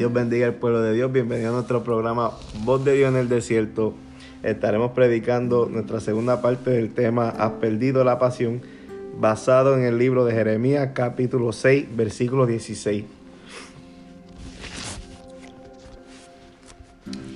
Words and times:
Dios 0.00 0.14
bendiga 0.14 0.46
al 0.46 0.54
pueblo 0.54 0.80
de 0.80 0.94
Dios. 0.94 1.12
Bienvenido 1.12 1.50
a 1.50 1.52
nuestro 1.52 1.84
programa 1.84 2.30
Voz 2.64 2.82
de 2.86 2.94
Dios 2.94 3.10
en 3.10 3.16
el 3.16 3.28
Desierto. 3.28 3.92
Estaremos 4.42 4.92
predicando 4.92 5.68
nuestra 5.70 6.00
segunda 6.00 6.40
parte 6.40 6.70
del 6.70 6.94
tema 6.94 7.28
Has 7.28 7.52
perdido 7.60 8.02
la 8.02 8.18
pasión, 8.18 8.62
basado 9.18 9.76
en 9.76 9.84
el 9.84 9.98
libro 9.98 10.24
de 10.24 10.32
Jeremías 10.32 10.92
capítulo 10.94 11.52
6, 11.52 11.94
versículo 11.94 12.46
16. 12.46 13.04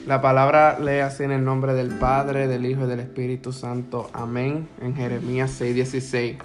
La 0.06 0.22
palabra 0.22 0.78
lee 0.78 1.00
así 1.00 1.22
en 1.24 1.32
el 1.32 1.44
nombre 1.44 1.74
del 1.74 1.90
Padre, 1.90 2.48
del 2.48 2.64
Hijo 2.64 2.86
y 2.86 2.88
del 2.88 3.00
Espíritu 3.00 3.52
Santo. 3.52 4.08
Amén. 4.14 4.68
En 4.80 4.96
Jeremías 4.96 5.50
6:16. 5.60 6.38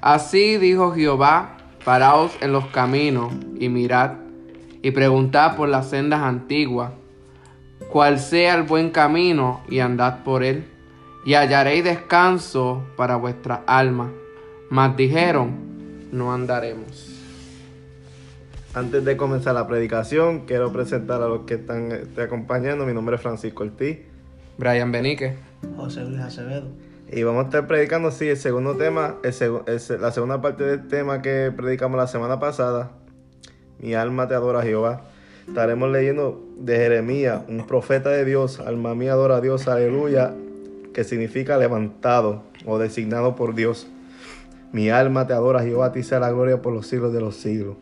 Así 0.00 0.56
dijo 0.56 0.90
Jehová, 0.90 1.58
paraos 1.84 2.32
en 2.40 2.50
los 2.50 2.66
caminos 2.66 3.32
y 3.60 3.68
mirad 3.68 4.25
y 4.82 4.90
preguntad 4.92 5.56
por 5.56 5.68
las 5.68 5.90
sendas 5.90 6.22
antiguas, 6.22 6.92
cuál 7.90 8.18
sea 8.18 8.54
el 8.54 8.62
buen 8.64 8.90
camino 8.90 9.62
y 9.68 9.80
andad 9.80 10.22
por 10.24 10.42
él, 10.42 10.64
y 11.24 11.34
hallaréis 11.34 11.84
descanso 11.84 12.84
para 12.96 13.16
vuestra 13.16 13.62
alma. 13.66 14.10
Mas 14.70 14.96
dijeron, 14.96 15.50
no 16.12 16.32
andaremos. 16.32 17.12
Antes 18.74 19.04
de 19.04 19.16
comenzar 19.16 19.54
la 19.54 19.66
predicación, 19.66 20.40
quiero 20.46 20.70
presentar 20.72 21.22
a 21.22 21.28
los 21.28 21.40
que 21.46 21.54
están 21.54 21.88
te 22.14 22.22
acompañando. 22.22 22.84
Mi 22.84 22.92
nombre 22.92 23.16
es 23.16 23.22
Francisco 23.22 23.62
Ortiz. 23.64 23.98
Brian 24.58 24.92
Benique. 24.92 25.34
José 25.76 26.02
Luis 26.04 26.20
Acevedo. 26.20 26.68
Y 27.10 27.22
vamos 27.22 27.44
a 27.44 27.46
estar 27.46 27.66
predicando, 27.66 28.10
sí, 28.10 28.28
el 28.28 28.36
segundo 28.36 28.76
tema, 28.76 29.14
el 29.22 29.32
seg- 29.32 29.62
el- 29.66 30.00
la 30.02 30.12
segunda 30.12 30.42
parte 30.42 30.64
del 30.64 30.88
tema 30.88 31.22
que 31.22 31.52
predicamos 31.56 31.96
la 31.96 32.06
semana 32.06 32.38
pasada. 32.38 32.90
Mi 33.78 33.94
alma 33.94 34.28
te 34.28 34.34
adora, 34.34 34.62
Jehová. 34.62 35.02
Estaremos 35.46 35.90
leyendo 35.90 36.42
de 36.58 36.76
Jeremías, 36.76 37.42
un 37.48 37.66
profeta 37.66 38.10
de 38.10 38.24
Dios. 38.24 38.60
Alma 38.60 38.94
mía 38.94 39.12
adora 39.12 39.36
a 39.36 39.40
Dios, 39.40 39.68
aleluya, 39.68 40.34
que 40.92 41.04
significa 41.04 41.56
levantado 41.58 42.42
o 42.64 42.78
designado 42.78 43.36
por 43.36 43.54
Dios. 43.54 43.86
Mi 44.72 44.90
alma 44.90 45.26
te 45.26 45.34
adora, 45.34 45.62
Jehová, 45.62 45.86
a 45.86 45.92
ti 45.92 46.02
sea 46.02 46.18
la 46.18 46.30
gloria 46.30 46.62
por 46.62 46.72
los 46.72 46.86
siglos 46.86 47.12
de 47.12 47.20
los 47.20 47.36
siglos. 47.36 47.76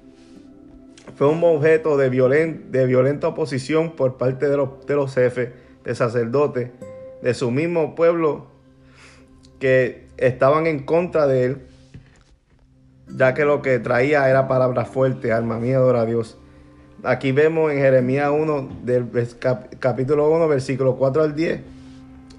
Fue 1.17 1.29
un 1.29 1.43
objeto 1.45 1.97
de, 1.97 2.11
de 2.11 2.87
violenta 2.87 3.29
oposición 3.29 3.93
por 3.93 4.17
parte 4.17 4.49
de 4.49 4.57
los, 4.57 4.85
de 4.87 4.97
los 4.97 5.15
jefes, 5.15 5.51
de 5.85 5.95
sacerdotes, 5.95 6.71
de 7.23 7.35
su 7.35 7.51
mismo 7.51 7.95
pueblo 7.95 8.47
que 9.59 10.09
estaban 10.17 10.67
en 10.67 10.81
contra 10.81 11.27
de 11.27 11.45
él, 11.45 11.67
ya 13.09 13.35
que 13.35 13.45
lo 13.45 13.63
que 13.63 13.79
traía 13.79 14.29
era 14.29 14.49
palabra 14.49 14.85
fuerte, 14.85 15.33
alma 15.33 15.59
mía, 15.59 15.77
adora 15.77 16.03
a 16.03 16.07
Dios. 16.07 16.39
Aquí 17.03 17.33
vemos 17.33 17.71
en 17.71 17.79
Jeremías 17.79 18.31
1, 18.31 18.81
del 18.83 19.09
capítulo 19.79 20.31
1, 20.31 20.49
versículo 20.49 20.97
4 20.97 21.23
al 21.23 21.35
10, 21.35 21.61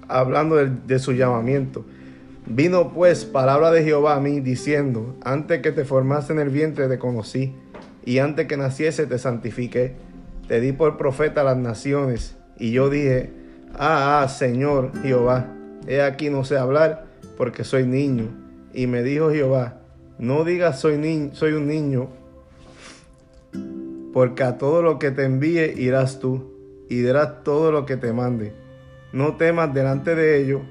hablando 0.08 0.56
de, 0.56 0.98
su 0.98 1.12
llamamiento. 1.12 1.84
Vino 2.46 2.92
pues 2.92 3.24
palabra 3.24 3.70
de 3.70 3.84
Jehová 3.84 4.16
a 4.16 4.20
mí 4.20 4.40
diciendo, 4.40 5.16
antes 5.22 5.62
que 5.62 5.72
te 5.72 5.84
formase 5.84 6.32
en 6.32 6.40
el 6.40 6.48
vientre 6.48 6.88
te 6.88 6.98
conocí, 6.98 7.54
y 8.04 8.18
antes 8.18 8.46
que 8.46 8.56
naciese 8.56 9.06
te 9.06 9.18
santifiqué, 9.18 9.94
te 10.48 10.60
di 10.60 10.72
por 10.72 10.96
profeta 10.96 11.42
a 11.42 11.44
las 11.44 11.56
naciones, 11.56 12.36
y 12.58 12.72
yo 12.72 12.90
dije, 12.90 13.30
ah, 13.74 14.22
ah, 14.22 14.28
Señor 14.28 14.92
Jehová, 15.02 15.46
he 15.86 16.02
aquí 16.02 16.30
no 16.30 16.44
sé 16.44 16.56
hablar, 16.56 17.06
porque 17.36 17.64
soy 17.64 17.86
niño. 17.86 18.28
Y 18.72 18.86
me 18.86 19.02
dijo 19.02 19.30
Jehová, 19.30 19.78
no 20.18 20.44
digas 20.44 20.80
soy, 20.80 20.98
ni- 20.98 21.30
soy 21.34 21.52
un 21.52 21.66
niño, 21.66 22.08
porque 24.12 24.42
a 24.42 24.58
todo 24.58 24.82
lo 24.82 24.98
que 24.98 25.10
te 25.10 25.24
envíe 25.24 25.74
irás 25.76 26.20
tú, 26.20 26.52
y 26.88 26.96
dirás 26.96 27.42
todo 27.42 27.72
lo 27.72 27.84
que 27.84 27.96
te 27.96 28.12
mande. 28.12 28.52
No 29.12 29.36
temas 29.36 29.74
delante 29.74 30.14
de 30.14 30.40
ellos, 30.40 30.62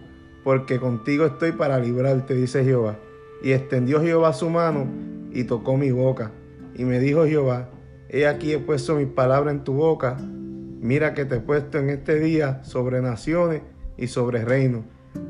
porque 0.43 0.79
contigo 0.79 1.25
estoy 1.25 1.51
para 1.51 1.79
librarte, 1.79 2.33
dice 2.35 2.63
Jehová. 2.63 2.97
Y 3.43 3.51
extendió 3.51 4.01
Jehová 4.01 4.33
su 4.33 4.49
mano 4.49 4.87
y 5.31 5.43
tocó 5.43 5.77
mi 5.77 5.91
boca. 5.91 6.31
Y 6.75 6.85
me 6.85 6.99
dijo 6.99 7.25
Jehová, 7.25 7.69
he 8.09 8.27
aquí 8.27 8.53
he 8.53 8.59
puesto 8.59 8.95
mis 8.95 9.07
palabras 9.07 9.53
en 9.53 9.63
tu 9.63 9.73
boca. 9.73 10.17
Mira 10.19 11.13
que 11.13 11.25
te 11.25 11.35
he 11.35 11.39
puesto 11.39 11.79
en 11.79 11.89
este 11.89 12.19
día 12.19 12.63
sobre 12.63 13.01
naciones 13.01 13.61
y 13.97 14.07
sobre 14.07 14.45
reinos, 14.45 14.83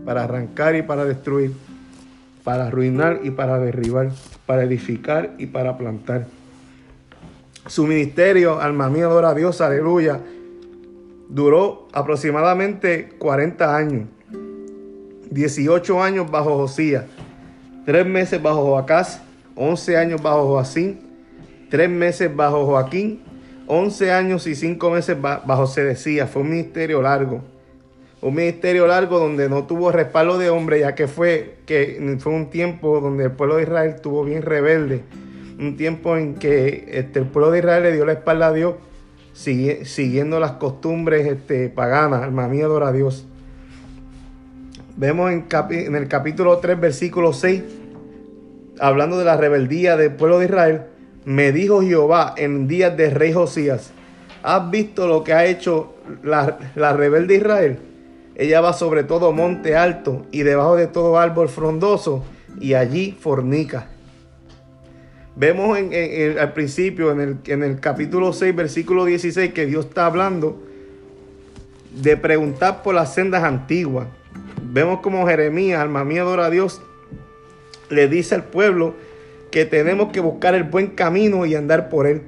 para 0.06 0.24
arrancar 0.24 0.76
y 0.76 0.82
para 0.84 1.06
destruir, 1.06 1.52
para 2.46 2.68
arruinar 2.68 3.20
y 3.24 3.32
para 3.32 3.60
derribar, 3.60 4.12
para 4.46 4.64
edificar 4.64 5.34
y 5.38 5.48
para 5.48 5.78
plantar. 5.78 6.28
Su 7.68 7.86
ministerio, 7.88 8.62
alma 8.62 8.90
mía, 8.90 9.06
adora 9.06 9.30
a 9.32 9.34
Dios, 9.34 9.60
aleluya, 9.60 10.22
duró 11.28 11.88
aproximadamente 11.92 13.10
40 13.18 13.76
años. 13.76 14.08
18 15.32 16.02
años 16.04 16.30
bajo 16.30 16.56
Josías, 16.56 17.06
3 17.86 18.06
meses 18.06 18.42
bajo 18.42 18.64
Joacás, 18.64 19.22
11 19.56 19.98
años 19.98 20.22
bajo 20.22 20.46
Joacín, 20.48 21.00
3 21.72 21.90
meses 21.90 22.34
bajo 22.34 22.66
Joaquín, 22.66 23.22
11 23.68 24.12
años 24.12 24.46
y 24.46 24.54
5 24.54 24.92
meses 24.92 25.20
ba- 25.20 25.42
bajo 25.46 25.66
Sedecías. 25.66 26.30
Fue 26.30 26.44
un 26.44 26.52
ministerio 26.52 27.02
largo. 27.02 27.42
Un 28.26 28.34
ministerio 28.34 28.88
largo 28.88 29.20
donde 29.20 29.48
no 29.50 29.66
tuvo 29.66 29.92
respaldo 29.92 30.40
de 30.40 30.50
hombre, 30.50 30.80
ya 30.80 30.96
que 30.96 31.08
fue, 31.08 31.58
que 31.68 32.16
fue 32.20 32.34
un 32.34 32.50
tiempo 32.50 33.00
donde 33.00 33.26
el 33.26 33.32
pueblo 33.32 33.58
de 33.58 33.64
Israel 33.64 33.92
estuvo 33.96 34.24
bien 34.24 34.42
rebelde. 34.42 35.04
Un 35.60 35.78
tiempo 35.78 36.18
en 36.18 36.34
que 36.34 36.86
este, 36.92 37.20
el 37.20 37.28
pueblo 37.28 37.52
de 37.52 37.60
Israel 37.60 37.84
le 37.84 37.92
dio 37.94 38.04
la 38.04 38.14
espalda 38.14 38.48
a 38.48 38.52
Dios, 38.54 38.74
sigue- 39.34 39.86
siguiendo 39.86 40.40
las 40.40 40.54
costumbres 40.54 41.28
este, 41.28 41.70
paganas. 41.70 42.24
Alma 42.24 42.48
mía, 42.48 42.66
adora 42.66 42.88
a 42.88 42.92
Dios. 42.92 43.28
Vemos 44.98 45.32
en, 45.32 45.48
capi- 45.48 45.86
en 45.86 45.96
el 45.96 46.08
capítulo 46.08 46.58
3, 46.58 46.80
versículo 46.80 47.32
6, 47.32 47.62
hablando 48.80 49.20
de 49.20 49.26
la 49.26 49.38
rebeldía 49.38 49.98
del 49.98 50.14
pueblo 50.14 50.40
de 50.40 50.46
Israel, 50.46 50.82
me 51.26 51.52
dijo 51.52 51.82
Jehová 51.84 52.34
en 52.38 52.68
días 52.68 52.98
de 52.98 53.12
rey 53.12 53.34
Josías, 53.34 53.92
¿has 54.42 54.72
visto 54.72 55.08
lo 55.08 55.24
que 55.24 55.34
ha 55.34 55.46
hecho 55.46 55.94
la, 56.24 56.58
la 56.74 56.94
rebelde 56.94 57.36
Israel? 57.36 57.80
Ella 58.36 58.62
va 58.62 58.74
sobre 58.74 59.04
todo 59.04 59.32
monte 59.32 59.76
alto 59.76 60.26
y 60.32 60.44
debajo 60.44 60.76
de 60.76 60.88
todo 60.88 61.18
árbol 61.18 61.48
frondoso 61.50 62.24
y 62.60 62.74
allí 62.74 63.18
fornica. 63.20 63.88
Vemos 65.38 65.78
en- 65.78 66.38
al 66.40 66.54
principio, 66.54 67.12
en 67.12 67.20
el, 67.22 67.38
en 67.48 67.64
el 67.64 67.80
capítulo 67.80 68.32
6, 68.34 68.56
versículo 68.56 69.06
16, 69.06 69.54
que 69.54 69.66
Dios 69.66 69.86
está 69.88 70.06
hablando 70.06 70.62
de 72.02 72.16
preguntar 72.18 72.84
por 72.84 72.96
las 72.96 73.14
sendas 73.14 73.44
antiguas. 73.44 74.08
Vemos 74.64 75.00
como 75.00 75.26
Jeremías, 75.28 75.80
alma 75.82 76.04
mía, 76.04 76.22
adora 76.22 76.46
a 76.48 76.50
Dios, 76.50 76.82
le 77.90 78.08
dice 78.08 78.36
al 78.36 78.44
pueblo 78.44 78.96
que 79.52 79.66
tenemos 79.66 80.12
que 80.12 80.20
buscar 80.20 80.56
el 80.56 80.64
buen 80.64 80.88
camino 80.88 81.46
y 81.46 81.56
andar 81.56 81.88
por 81.90 82.08
él. 82.08 82.24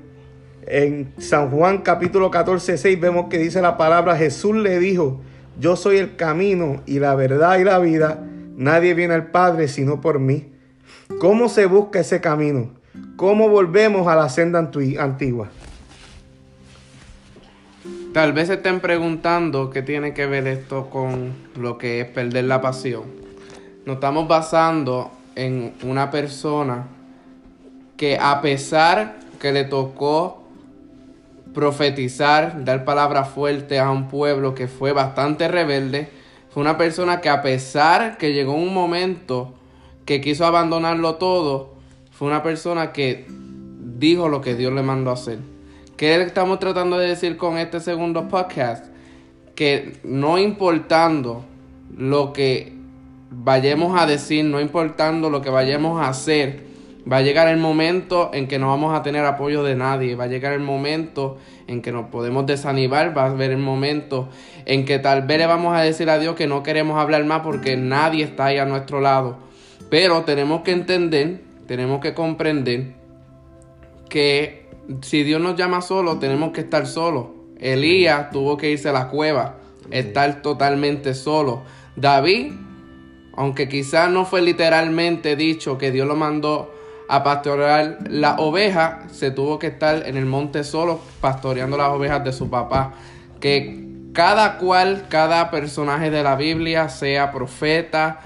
En 0.65 1.11
San 1.17 1.49
Juan 1.49 1.79
capítulo 1.79 2.29
14, 2.29 2.77
6 2.77 2.99
vemos 2.99 3.27
que 3.29 3.37
dice 3.37 3.61
la 3.61 3.77
palabra, 3.77 4.15
Jesús 4.17 4.55
le 4.55 4.79
dijo, 4.79 5.21
yo 5.59 5.75
soy 5.75 5.97
el 5.97 6.15
camino 6.15 6.81
y 6.85 6.99
la 6.99 7.15
verdad 7.15 7.57
y 7.57 7.63
la 7.63 7.79
vida, 7.79 8.23
nadie 8.55 8.93
viene 8.93 9.13
al 9.13 9.31
Padre 9.31 9.67
sino 9.67 10.01
por 10.01 10.19
mí. 10.19 10.51
¿Cómo 11.19 11.49
se 11.49 11.65
busca 11.65 11.99
ese 11.99 12.21
camino? 12.21 12.71
¿Cómo 13.15 13.49
volvemos 13.49 14.07
a 14.07 14.15
la 14.15 14.29
senda 14.29 14.59
antigua? 14.59 15.49
Tal 18.13 18.33
vez 18.33 18.47
se 18.47 18.55
estén 18.55 18.79
preguntando 18.79 19.69
qué 19.69 19.81
tiene 19.81 20.13
que 20.13 20.25
ver 20.25 20.47
esto 20.47 20.89
con 20.89 21.33
lo 21.55 21.77
que 21.77 22.01
es 22.01 22.07
perder 22.07 22.45
la 22.45 22.61
pasión. 22.61 23.03
Nos 23.85 23.95
estamos 23.95 24.27
basando 24.27 25.11
en 25.35 25.73
una 25.83 26.09
persona 26.09 26.87
que 27.95 28.17
a 28.19 28.41
pesar 28.41 29.17
que 29.39 29.51
le 29.51 29.65
tocó 29.65 30.46
profetizar, 31.57 32.63
dar 32.65 32.85
palabras 32.85 33.29
fuertes 33.29 33.79
a 33.79 33.89
un 33.89 34.09
pueblo 34.09 34.53
que 34.53 34.67
fue 34.67 34.91
bastante 34.91 35.47
rebelde, 35.47 36.07
fue 36.51 36.61
una 36.61 36.77
persona 36.77 37.19
que 37.19 37.29
a 37.29 37.41
pesar 37.41 38.19
que 38.19 38.31
llegó 38.31 38.53
un 38.53 38.71
momento 38.71 39.55
que 40.05 40.21
quiso 40.21 40.45
abandonarlo 40.45 41.15
todo, 41.15 41.73
fue 42.11 42.27
una 42.27 42.43
persona 42.43 42.93
que 42.93 43.25
dijo 43.27 44.29
lo 44.29 44.39
que 44.39 44.53
Dios 44.53 44.71
le 44.71 44.83
mandó 44.83 45.09
a 45.09 45.13
hacer. 45.13 45.39
¿Qué 45.97 46.21
estamos 46.21 46.59
tratando 46.59 46.99
de 46.99 47.07
decir 47.07 47.37
con 47.37 47.57
este 47.57 47.79
segundo 47.79 48.27
podcast? 48.27 48.85
Que 49.55 49.97
no 50.03 50.37
importando 50.37 51.43
lo 51.97 52.33
que 52.33 52.71
vayamos 53.31 53.99
a 53.99 54.05
decir, 54.05 54.45
no 54.45 54.61
importando 54.61 55.31
lo 55.31 55.41
que 55.41 55.49
vayamos 55.49 55.99
a 55.99 56.09
hacer, 56.09 56.66
va 57.11 57.17
a 57.17 57.21
llegar 57.21 57.47
el 57.47 57.57
momento 57.57 58.31
en 58.33 58.47
que 58.47 58.59
no 58.59 58.67
vamos 58.67 58.97
a 58.97 59.01
tener 59.01 59.23
apoyo 59.25 59.63
de 59.63 59.75
nadie, 59.75 60.15
va 60.15 60.25
a 60.25 60.27
llegar 60.27 60.53
el 60.53 60.59
momento 60.59 61.37
en 61.67 61.81
que 61.81 61.91
nos 61.91 62.07
podemos 62.07 62.45
desanimar, 62.45 63.17
va 63.17 63.23
a 63.23 63.27
haber 63.27 63.51
el 63.51 63.57
momento 63.57 64.29
en 64.65 64.85
que 64.85 64.99
tal 64.99 65.23
vez 65.23 65.37
le 65.37 65.47
vamos 65.47 65.75
a 65.75 65.81
decir 65.81 66.09
a 66.09 66.19
Dios 66.19 66.35
que 66.35 66.47
no 66.47 66.63
queremos 66.63 66.99
hablar 66.99 67.23
más 67.25 67.41
porque 67.41 67.77
nadie 67.77 68.23
está 68.23 68.45
ahí 68.45 68.57
a 68.57 68.65
nuestro 68.65 68.99
lado. 68.99 69.37
Pero 69.89 70.23
tenemos 70.23 70.61
que 70.61 70.71
entender, 70.71 71.41
tenemos 71.65 72.01
que 72.01 72.13
comprender 72.13 72.95
que 74.09 74.67
si 75.01 75.23
Dios 75.23 75.41
nos 75.41 75.55
llama 75.55 75.81
solo, 75.81 76.19
tenemos 76.19 76.51
que 76.51 76.61
estar 76.61 76.87
solos. 76.87 77.27
Elías 77.59 78.31
tuvo 78.31 78.57
que 78.57 78.71
irse 78.71 78.89
a 78.89 78.93
la 78.93 79.07
cueva, 79.07 79.57
estar 79.91 80.41
totalmente 80.41 81.13
solo. 81.13 81.63
David, 81.95 82.51
aunque 83.35 83.69
quizás 83.69 84.09
no 84.09 84.25
fue 84.25 84.41
literalmente 84.41 85.35
dicho 85.35 85.77
que 85.77 85.91
Dios 85.91 86.07
lo 86.07 86.15
mandó 86.15 86.76
a 87.09 87.23
pastorear 87.23 87.99
la 88.09 88.35
oveja, 88.37 89.03
se 89.11 89.31
tuvo 89.31 89.59
que 89.59 89.67
estar 89.67 90.07
en 90.07 90.17
el 90.17 90.25
monte 90.25 90.63
solo 90.63 90.99
pastoreando 91.21 91.77
las 91.77 91.89
ovejas 91.89 92.23
de 92.23 92.33
su 92.33 92.49
papá. 92.49 92.93
Que 93.39 93.87
cada 94.13 94.57
cual, 94.57 95.05
cada 95.09 95.51
personaje 95.51 96.09
de 96.09 96.23
la 96.23 96.35
Biblia, 96.35 96.89
sea 96.89 97.31
profeta, 97.31 98.19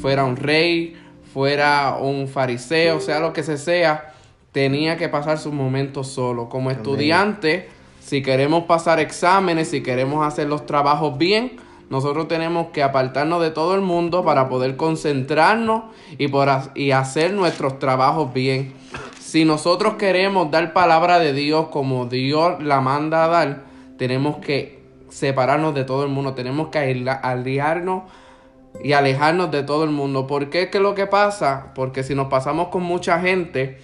fuera 0.00 0.24
un 0.24 0.36
rey, 0.36 0.96
fuera 1.32 1.96
un 2.00 2.28
fariseo, 2.28 3.00
sea 3.00 3.18
lo 3.18 3.32
que 3.32 3.42
se 3.42 3.58
sea, 3.58 4.12
tenía 4.52 4.96
que 4.96 5.08
pasar 5.08 5.38
sus 5.38 5.52
momentos 5.52 6.08
solo. 6.08 6.48
Como 6.48 6.70
estudiante, 6.70 7.68
si 8.00 8.22
queremos 8.22 8.64
pasar 8.64 9.00
exámenes, 9.00 9.68
si 9.68 9.82
queremos 9.82 10.26
hacer 10.26 10.48
los 10.48 10.66
trabajos 10.66 11.18
bien, 11.18 11.58
nosotros 11.90 12.28
tenemos 12.28 12.68
que 12.68 12.82
apartarnos 12.82 13.40
de 13.40 13.50
todo 13.50 13.74
el 13.74 13.80
mundo 13.80 14.24
para 14.24 14.48
poder 14.48 14.76
concentrarnos 14.76 15.84
y, 16.18 16.28
por, 16.28 16.48
y 16.74 16.90
hacer 16.90 17.32
nuestros 17.32 17.78
trabajos 17.78 18.32
bien. 18.32 18.74
Si 19.18 19.44
nosotros 19.44 19.94
queremos 19.94 20.50
dar 20.50 20.72
palabra 20.72 21.18
de 21.18 21.32
Dios 21.32 21.68
como 21.68 22.06
Dios 22.06 22.62
la 22.62 22.80
manda 22.80 23.24
a 23.24 23.28
dar, 23.28 23.64
tenemos 23.96 24.36
que 24.38 24.78
separarnos 25.08 25.74
de 25.74 25.84
todo 25.84 26.04
el 26.04 26.10
mundo, 26.10 26.34
tenemos 26.34 26.68
que 26.68 26.78
aliarnos 27.22 28.02
y 28.82 28.92
alejarnos 28.92 29.50
de 29.50 29.62
todo 29.62 29.84
el 29.84 29.90
mundo. 29.90 30.26
¿Por 30.26 30.50
qué? 30.50 30.70
¿Qué 30.70 30.78
es 30.78 30.82
lo 30.82 30.94
que 30.94 31.06
pasa? 31.06 31.72
Porque 31.74 32.02
si 32.02 32.14
nos 32.14 32.28
pasamos 32.28 32.68
con 32.68 32.82
mucha 32.82 33.20
gente, 33.20 33.80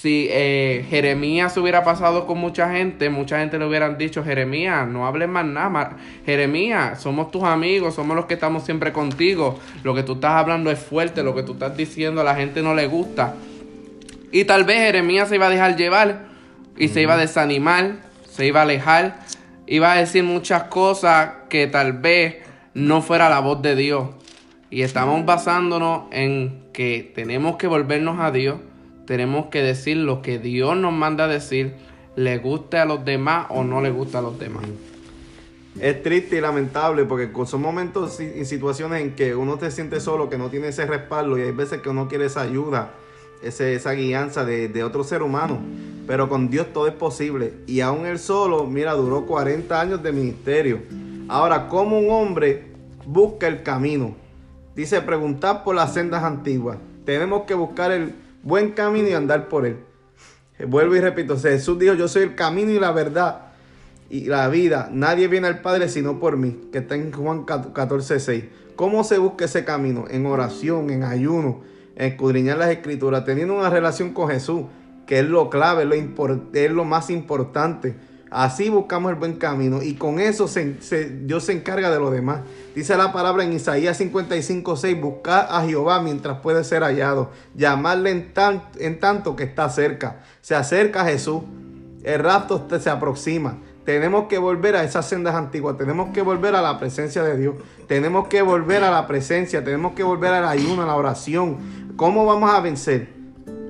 si 0.00 0.28
eh, 0.30 0.86
Jeremías 0.88 1.56
hubiera 1.56 1.82
pasado 1.82 2.24
con 2.24 2.38
mucha 2.38 2.70
gente, 2.70 3.10
mucha 3.10 3.40
gente 3.40 3.58
le 3.58 3.66
hubieran 3.66 3.98
dicho, 3.98 4.22
Jeremías, 4.22 4.86
no 4.86 5.08
hables 5.08 5.28
más 5.28 5.44
nada. 5.44 5.96
Jeremías, 6.24 7.02
somos 7.02 7.32
tus 7.32 7.42
amigos, 7.42 7.96
somos 7.96 8.14
los 8.14 8.26
que 8.26 8.34
estamos 8.34 8.64
siempre 8.64 8.92
contigo. 8.92 9.58
Lo 9.82 9.96
que 9.96 10.04
tú 10.04 10.12
estás 10.12 10.34
hablando 10.34 10.70
es 10.70 10.78
fuerte, 10.78 11.24
lo 11.24 11.34
que 11.34 11.42
tú 11.42 11.54
estás 11.54 11.76
diciendo 11.76 12.20
a 12.20 12.24
la 12.24 12.36
gente 12.36 12.62
no 12.62 12.76
le 12.76 12.86
gusta. 12.86 13.34
Y 14.30 14.44
tal 14.44 14.62
vez 14.62 14.78
Jeremías 14.78 15.30
se 15.30 15.34
iba 15.34 15.48
a 15.48 15.50
dejar 15.50 15.74
llevar 15.74 16.26
y 16.76 16.86
se 16.88 17.02
iba 17.02 17.14
a 17.14 17.18
desanimar, 17.18 17.96
se 18.30 18.46
iba 18.46 18.60
a 18.60 18.62
alejar, 18.62 19.18
iba 19.66 19.90
a 19.92 19.96
decir 19.96 20.22
muchas 20.22 20.64
cosas 20.64 21.30
que 21.48 21.66
tal 21.66 21.94
vez 21.94 22.36
no 22.72 23.02
fuera 23.02 23.28
la 23.28 23.40
voz 23.40 23.62
de 23.62 23.74
Dios. 23.74 24.10
Y 24.70 24.82
estamos 24.82 25.26
basándonos 25.26 26.02
en 26.12 26.68
que 26.72 27.10
tenemos 27.16 27.56
que 27.56 27.66
volvernos 27.66 28.20
a 28.20 28.30
Dios 28.30 28.58
tenemos 29.08 29.46
que 29.46 29.62
decir 29.62 29.96
lo 29.96 30.20
que 30.20 30.38
Dios 30.38 30.76
nos 30.76 30.92
manda 30.92 31.24
a 31.24 31.28
decir, 31.28 31.72
le 32.14 32.36
guste 32.36 32.76
a 32.76 32.84
los 32.84 33.06
demás 33.06 33.46
o 33.48 33.64
no 33.64 33.80
le 33.80 33.90
gusta 33.90 34.18
a 34.18 34.20
los 34.20 34.38
demás. 34.38 34.64
Es 35.80 36.02
triste 36.02 36.36
y 36.36 36.40
lamentable 36.42 37.06
porque 37.06 37.30
son 37.46 37.62
momentos 37.62 38.20
y 38.20 38.44
situaciones 38.44 39.00
en 39.00 39.14
que 39.14 39.34
uno 39.34 39.58
se 39.58 39.70
siente 39.70 40.00
solo, 40.00 40.28
que 40.28 40.36
no 40.36 40.50
tiene 40.50 40.68
ese 40.68 40.84
respaldo 40.84 41.38
y 41.38 41.40
hay 41.40 41.52
veces 41.52 41.80
que 41.80 41.88
uno 41.88 42.06
quiere 42.06 42.26
esa 42.26 42.42
ayuda, 42.42 42.90
ese, 43.42 43.74
esa 43.74 43.92
guianza 43.92 44.44
de, 44.44 44.68
de 44.68 44.84
otro 44.84 45.02
ser 45.04 45.22
humano. 45.22 45.58
Pero 46.06 46.28
con 46.28 46.50
Dios 46.50 46.66
todo 46.74 46.86
es 46.86 46.92
posible. 46.92 47.54
Y 47.66 47.80
aún 47.80 48.04
él 48.04 48.18
solo, 48.18 48.66
mira, 48.66 48.92
duró 48.92 49.24
40 49.24 49.80
años 49.80 50.02
de 50.02 50.12
ministerio. 50.12 50.82
Ahora, 51.28 51.68
¿cómo 51.68 51.98
un 51.98 52.10
hombre 52.10 52.66
busca 53.06 53.46
el 53.46 53.62
camino? 53.62 54.14
Dice, 54.76 55.00
preguntar 55.00 55.64
por 55.64 55.76
las 55.76 55.94
sendas 55.94 56.24
antiguas. 56.24 56.76
Tenemos 57.06 57.44
que 57.44 57.54
buscar 57.54 57.90
el, 57.90 58.12
buen 58.42 58.72
camino 58.72 59.08
y 59.08 59.12
andar 59.12 59.48
por 59.48 59.66
él. 59.66 59.78
Vuelvo 60.66 60.96
y 60.96 61.00
repito, 61.00 61.38
Jesús 61.38 61.78
dijo, 61.78 61.94
yo 61.94 62.08
soy 62.08 62.24
el 62.24 62.34
camino 62.34 62.72
y 62.72 62.80
la 62.80 62.90
verdad 62.90 63.42
y 64.10 64.24
la 64.24 64.48
vida. 64.48 64.88
Nadie 64.92 65.28
viene 65.28 65.46
al 65.46 65.60
Padre 65.60 65.88
sino 65.88 66.18
por 66.18 66.36
mí, 66.36 66.68
que 66.72 66.78
está 66.78 66.94
en 66.94 67.12
Juan 67.12 67.44
14, 67.44 68.20
6. 68.20 68.44
¿Cómo 68.76 69.04
se 69.04 69.18
busca 69.18 69.44
ese 69.44 69.64
camino? 69.64 70.04
En 70.10 70.26
oración, 70.26 70.90
en 70.90 71.02
ayuno, 71.04 71.62
en 71.96 72.12
escudriñar 72.12 72.58
las 72.58 72.70
escrituras, 72.70 73.24
teniendo 73.24 73.56
una 73.56 73.70
relación 73.70 74.12
con 74.12 74.28
Jesús, 74.28 74.64
que 75.06 75.20
es 75.20 75.28
lo 75.28 75.50
clave, 75.50 75.84
lo 75.84 75.94
es 75.94 76.70
lo 76.70 76.84
más 76.84 77.10
importante. 77.10 77.96
Así 78.30 78.68
buscamos 78.68 79.10
el 79.10 79.16
buen 79.16 79.36
camino 79.36 79.82
y 79.82 79.94
con 79.94 80.20
eso 80.20 80.46
Dios 81.22 81.44
se 81.44 81.52
encarga 81.52 81.90
de 81.90 81.98
lo 81.98 82.10
demás. 82.10 82.40
Dice 82.74 82.96
la 82.96 83.12
palabra 83.12 83.44
en 83.44 83.52
Isaías 83.52 83.96
55, 83.96 84.76
6, 84.76 85.00
buscar 85.00 85.46
a 85.50 85.64
Jehová 85.64 86.00
mientras 86.00 86.40
puede 86.40 86.62
ser 86.64 86.82
hallado, 86.82 87.30
llamarle 87.54 88.10
en, 88.10 88.32
en 88.78 89.00
tanto 89.00 89.34
que 89.34 89.44
está 89.44 89.68
cerca. 89.70 90.20
Se 90.42 90.54
acerca 90.54 91.02
a 91.02 91.06
Jesús, 91.06 91.42
el 92.04 92.18
rapto 92.20 92.66
se 92.78 92.90
aproxima. 92.90 93.58
Tenemos 93.84 94.28
que 94.28 94.36
volver 94.36 94.76
a 94.76 94.84
esas 94.84 95.08
sendas 95.08 95.34
antiguas, 95.34 95.78
tenemos 95.78 96.10
que 96.10 96.20
volver 96.20 96.54
a 96.54 96.60
la 96.60 96.78
presencia 96.78 97.22
de 97.22 97.38
Dios, 97.38 97.54
tenemos 97.86 98.28
que 98.28 98.42
volver 98.42 98.84
a 98.84 98.90
la 98.90 99.06
presencia, 99.06 99.64
tenemos 99.64 99.92
que 99.92 100.02
volver 100.02 100.34
al 100.34 100.46
ayuno, 100.46 100.82
a 100.82 100.86
la 100.86 100.94
oración. 100.94 101.56
¿Cómo 101.96 102.26
vamos 102.26 102.50
a 102.50 102.60
vencer? 102.60 103.17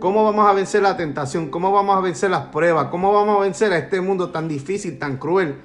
¿Cómo 0.01 0.23
vamos 0.23 0.49
a 0.49 0.53
vencer 0.53 0.83
la 0.83 0.97
tentación? 0.97 1.51
¿Cómo 1.51 1.73
vamos 1.73 1.97
a 1.97 2.01
vencer 2.01 2.31
las 2.31 2.47
pruebas? 2.47 2.87
¿Cómo 2.87 3.13
vamos 3.13 3.39
a 3.39 3.41
vencer 3.41 3.73
a 3.73 3.79
este 3.79 4.01
mundo 4.01 4.31
tan 4.31 4.47
difícil, 4.47 4.97
tan 4.97 5.17
cruel? 5.17 5.57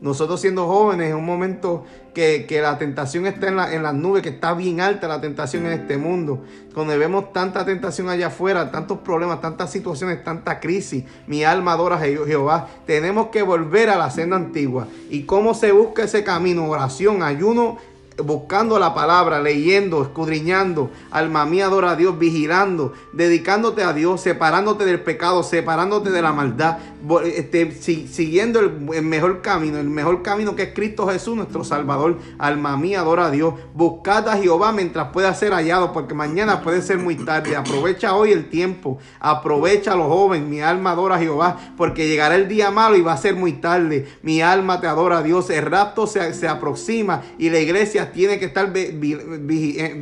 Nosotros 0.00 0.40
siendo 0.40 0.66
jóvenes, 0.66 1.10
en 1.10 1.16
un 1.16 1.26
momento 1.26 1.84
que, 2.14 2.46
la 2.62 2.78
tentación 2.78 3.26
está 3.26 3.48
en, 3.48 3.56
la, 3.56 3.74
en, 3.74 3.82
las 3.82 3.92
nubes, 3.92 4.22
que 4.22 4.30
está 4.30 4.54
bien 4.54 4.80
alta 4.80 5.06
la 5.06 5.20
tentación 5.20 5.66
en 5.66 5.72
este 5.72 5.98
mundo, 5.98 6.44
donde 6.74 6.96
vemos 6.96 7.32
tanta 7.34 7.66
tentación 7.66 8.08
allá 8.08 8.28
afuera, 8.28 8.70
tantos 8.70 8.98
problemas, 9.00 9.42
tantas 9.42 9.70
situaciones, 9.70 10.24
tanta 10.24 10.60
crisis, 10.60 11.04
mi 11.26 11.44
alma 11.44 11.72
adora 11.72 11.96
a 11.96 12.00
Jehová. 12.00 12.68
Tenemos 12.86 13.28
que 13.28 13.42
volver 13.42 13.90
a 13.90 13.96
la 13.96 14.10
senda 14.10 14.36
antigua. 14.36 14.88
¿Y 15.10 15.24
cómo 15.24 15.52
se 15.52 15.72
busca 15.72 16.04
ese 16.04 16.24
camino? 16.24 16.70
Oración, 16.70 17.22
ayuno 17.22 17.76
buscando 18.22 18.78
la 18.78 18.94
palabra, 18.94 19.40
leyendo, 19.40 20.02
escudriñando, 20.02 20.90
alma 21.10 21.44
mía 21.46 21.66
adora 21.66 21.92
a 21.92 21.96
Dios, 21.96 22.18
vigilando, 22.18 22.92
dedicándote 23.12 23.82
a 23.82 23.92
Dios, 23.92 24.20
separándote 24.20 24.84
del 24.84 25.00
pecado, 25.00 25.42
separándote 25.42 26.10
de 26.10 26.22
la 26.22 26.32
maldad, 26.32 26.78
este, 27.24 27.72
siguiendo 27.72 28.60
el, 28.60 29.02
mejor 29.02 29.42
camino, 29.42 29.78
el 29.78 29.90
mejor 29.90 30.22
camino 30.22 30.54
que 30.54 30.62
es 30.64 30.74
Cristo 30.74 31.06
Jesús, 31.08 31.36
nuestro 31.36 31.64
Salvador. 31.64 32.18
Alma 32.38 32.76
mía 32.76 33.00
adora 33.00 33.26
a 33.26 33.30
Dios, 33.30 33.54
buscad 33.74 34.28
a 34.28 34.36
Jehová 34.36 34.72
mientras 34.72 35.08
pueda 35.08 35.34
ser 35.34 35.52
hallado, 35.52 35.92
porque 35.92 36.14
mañana 36.14 36.62
puede 36.62 36.82
ser 36.82 36.98
muy 36.98 37.16
tarde. 37.16 37.56
Aprovecha 37.56 38.14
hoy 38.14 38.32
el 38.32 38.48
tiempo, 38.48 38.98
aprovecha 39.18 39.92
a 39.92 39.96
los 39.96 40.06
jóvenes, 40.06 40.48
mi 40.48 40.60
alma 40.60 40.92
adora 40.92 41.16
a 41.16 41.18
Jehová, 41.18 41.58
porque 41.76 42.06
llegará 42.08 42.36
el 42.36 42.48
día 42.48 42.70
malo 42.70 42.96
y 42.96 43.02
va 43.02 43.14
a 43.14 43.18
ser 43.18 43.34
muy 43.34 43.54
tarde. 43.54 44.06
Mi 44.22 44.40
alma 44.40 44.80
te 44.80 44.86
adora 44.86 45.18
a 45.18 45.22
Dios, 45.22 45.50
el 45.50 45.66
rapto 45.66 46.06
se, 46.06 46.32
se 46.32 46.48
aproxima 46.48 47.22
y 47.38 47.50
la 47.50 47.58
iglesia 47.58 48.03
tiene 48.12 48.38
que 48.38 48.46
estar 48.46 48.72
eh, 48.74 48.92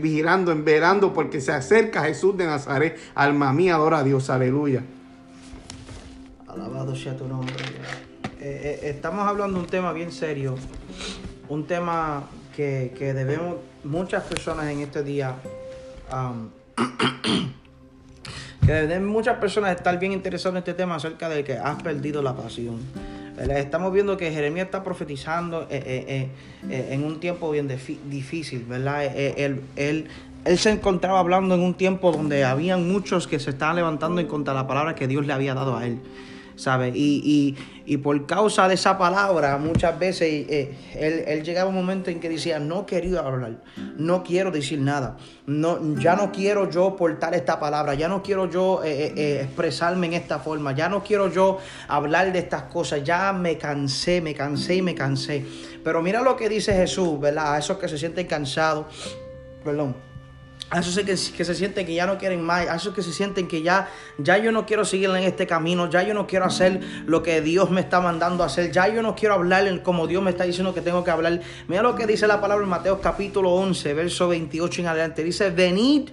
vigilando, 0.01 0.55
verando 0.63 1.13
porque 1.13 1.41
se 1.41 1.53
acerca 1.53 2.03
Jesús 2.03 2.37
de 2.37 2.47
Nazaret. 2.47 2.99
Alma 3.15 3.53
mía, 3.53 3.75
adora 3.75 3.99
a 3.99 4.05
Dios, 4.05 4.31
aleluya. 4.31 4.83
Alabado 6.47 6.95
sea 6.95 7.17
tu 7.17 7.27
nombre. 7.27 7.55
Eh, 8.41 8.81
eh, 8.83 8.91
estamos 8.91 9.27
hablando 9.27 9.59
de 9.59 9.65
un 9.65 9.71
tema 9.71 9.93
bien 9.93 10.11
serio, 10.11 10.57
un 11.49 11.67
tema 11.67 12.25
que, 12.57 12.93
debemos 12.99 13.57
muchas 13.85 14.25
personas 14.25 14.67
en 14.67 14.81
este 14.81 15.03
día, 15.03 15.37
que 18.67 18.73
deben 18.73 19.07
muchas 19.07 19.39
personas 19.39 19.77
estar 19.77 19.99
bien 19.99 20.13
interesadas 20.13 20.55
en 20.55 20.59
este 20.59 20.75
tema 20.75 20.97
acerca 20.97 21.29
de 21.29 21.45
que 21.45 21.55
has 21.55 21.83
perdido 21.83 22.21
la 22.23 22.35
pasión. 22.37 22.81
Estamos 23.51 23.93
viendo 23.93 24.17
que 24.17 24.31
Jeremías 24.31 24.67
está 24.67 24.85
profetizando 24.85 25.67
eh, 25.69 25.83
eh, 26.09 26.29
eh, 26.71 26.89
en 26.91 27.05
un 27.05 27.19
tiempo 27.19 27.51
bien 27.51 27.69
difícil, 28.09 28.65
¿verdad? 28.65 29.05
Él, 29.05 29.63
él, 29.77 30.07
él, 30.45 30.59
se 30.59 30.71
encontraba 30.71 31.19
hablando 31.19 31.55
en 31.55 31.61
un 31.61 31.75
tiempo 31.75 32.13
donde 32.13 32.45
habían 32.45 32.91
muchos 32.91 33.27
que 33.27 33.41
se 33.41 33.51
estaban 33.51 33.77
levantando 33.77 34.21
en 34.21 34.29
contra 34.29 34.55
de 34.55 34.61
la 34.61 34.67
palabra 34.67 34.95
que 34.95 35.09
Dios 35.09 35.27
le 35.27 35.33
había 35.33 35.55
dado 35.55 35.77
a 35.77 35.87
él. 35.87 35.99
¿Sabes? 36.57 36.93
Y, 36.95 37.57
por 38.03 38.27
causa 38.27 38.69
de 38.69 38.75
esa 38.75 38.97
palabra, 38.97 39.59
muchas 39.59 39.99
veces 39.99 40.47
eh, 40.49 40.75
él, 41.27 41.43
llegaba 41.43 41.69
un 41.69 41.75
momento 41.75 42.11
en 42.11 42.21
que 42.21 42.29
decía, 42.29 42.59
no 42.59 42.87
querido 42.87 43.21
hablar, 43.21 43.63
no 43.97 44.23
quiero 44.23 44.51
decir 44.51 44.81
nada, 44.81 45.19
no, 45.47 45.97
ya 45.97 46.17
no 46.17 46.33
quiero 46.33 46.71
yo 46.71 46.97
portar 46.97 47.35
esta 47.35 47.61
palabra, 47.61 47.95
ya 47.95 48.09
no 48.09 48.23
quiero 48.23 48.49
yo 48.49 48.83
eh, 48.83 49.13
eh, 49.15 49.41
expresarme 49.43 50.07
en 50.07 50.15
esta 50.15 50.39
forma, 50.39 50.73
ya 50.73 50.89
no 50.89 51.03
quiero 51.03 51.31
yo 51.31 51.59
hablar 51.87 52.33
de 52.33 52.39
estas 52.39 52.63
cosas, 52.63 53.05
ya 53.05 53.33
me 53.33 53.59
cansé, 53.59 54.21
me 54.23 54.33
cansé 54.33 54.77
y 54.77 54.83
me 54.83 54.95
cansé. 54.95 55.45
Pero 55.85 56.01
mira 56.01 56.23
lo 56.23 56.37
que 56.37 56.49
dice 56.49 56.73
Jesús, 56.73 57.21
¿verdad? 57.21 57.55
A 57.55 57.59
esos 57.59 57.77
que 57.77 57.89
se 57.89 57.99
sienten 57.99 58.27
cansados, 58.27 58.87
perdón 59.63 60.12
a 60.73 60.81
esos 60.81 60.99
que, 61.05 61.17
se 61.17 61.55
sienten 61.55 61.85
que 61.85 61.95
ya 61.95 62.07
no 62.07 62.17
quieren 62.17 62.41
más, 62.41 62.67
a 62.67 62.77
esos 62.77 62.95
que 62.95 63.03
se 63.03 63.13
sienten 63.13 63.47
que 63.47 63.61
ya, 63.61 63.91
ya 64.17 64.39
yo 64.39 64.53
no 64.53 64.65
quiero 64.65 64.87
seguir 64.87 65.11
en 65.11 65.17
este 65.17 65.47
camino, 65.47 65.91
ya 65.91 66.03
yo 66.03 66.15
no 66.15 66.27
quiero 66.27 66.47
hacer 66.47 66.81
lo 67.05 67.23
que 67.23 67.43
Dios 67.43 67.71
me 67.71 67.83
está 67.83 68.01
mandando 68.01 68.43
a 68.43 68.47
hacer, 68.47 68.73
ya 68.73 68.89
yo 68.89 69.03
no 69.03 69.15
quiero 69.15 69.35
hablar 69.35 69.83
como 69.83 70.07
Dios 70.07 70.23
me 70.23 70.31
está 70.31 70.45
diciendo 70.45 70.73
que 70.73 70.81
tengo 70.81 71.05
que 71.05 71.11
hablar. 71.11 71.41
Mira 71.69 71.83
lo 71.83 71.95
que 71.95 72.07
dice 72.07 72.27
la 72.27 72.41
palabra 72.41 72.65
en 72.65 72.71
Mateo 72.71 73.03
capítulo 73.03 73.51
11, 73.51 73.93
verso 73.93 74.29
28 74.29 74.81
en 74.81 74.89
adelante. 74.89 75.23
Dice, 75.23 75.51
venid 75.51 76.09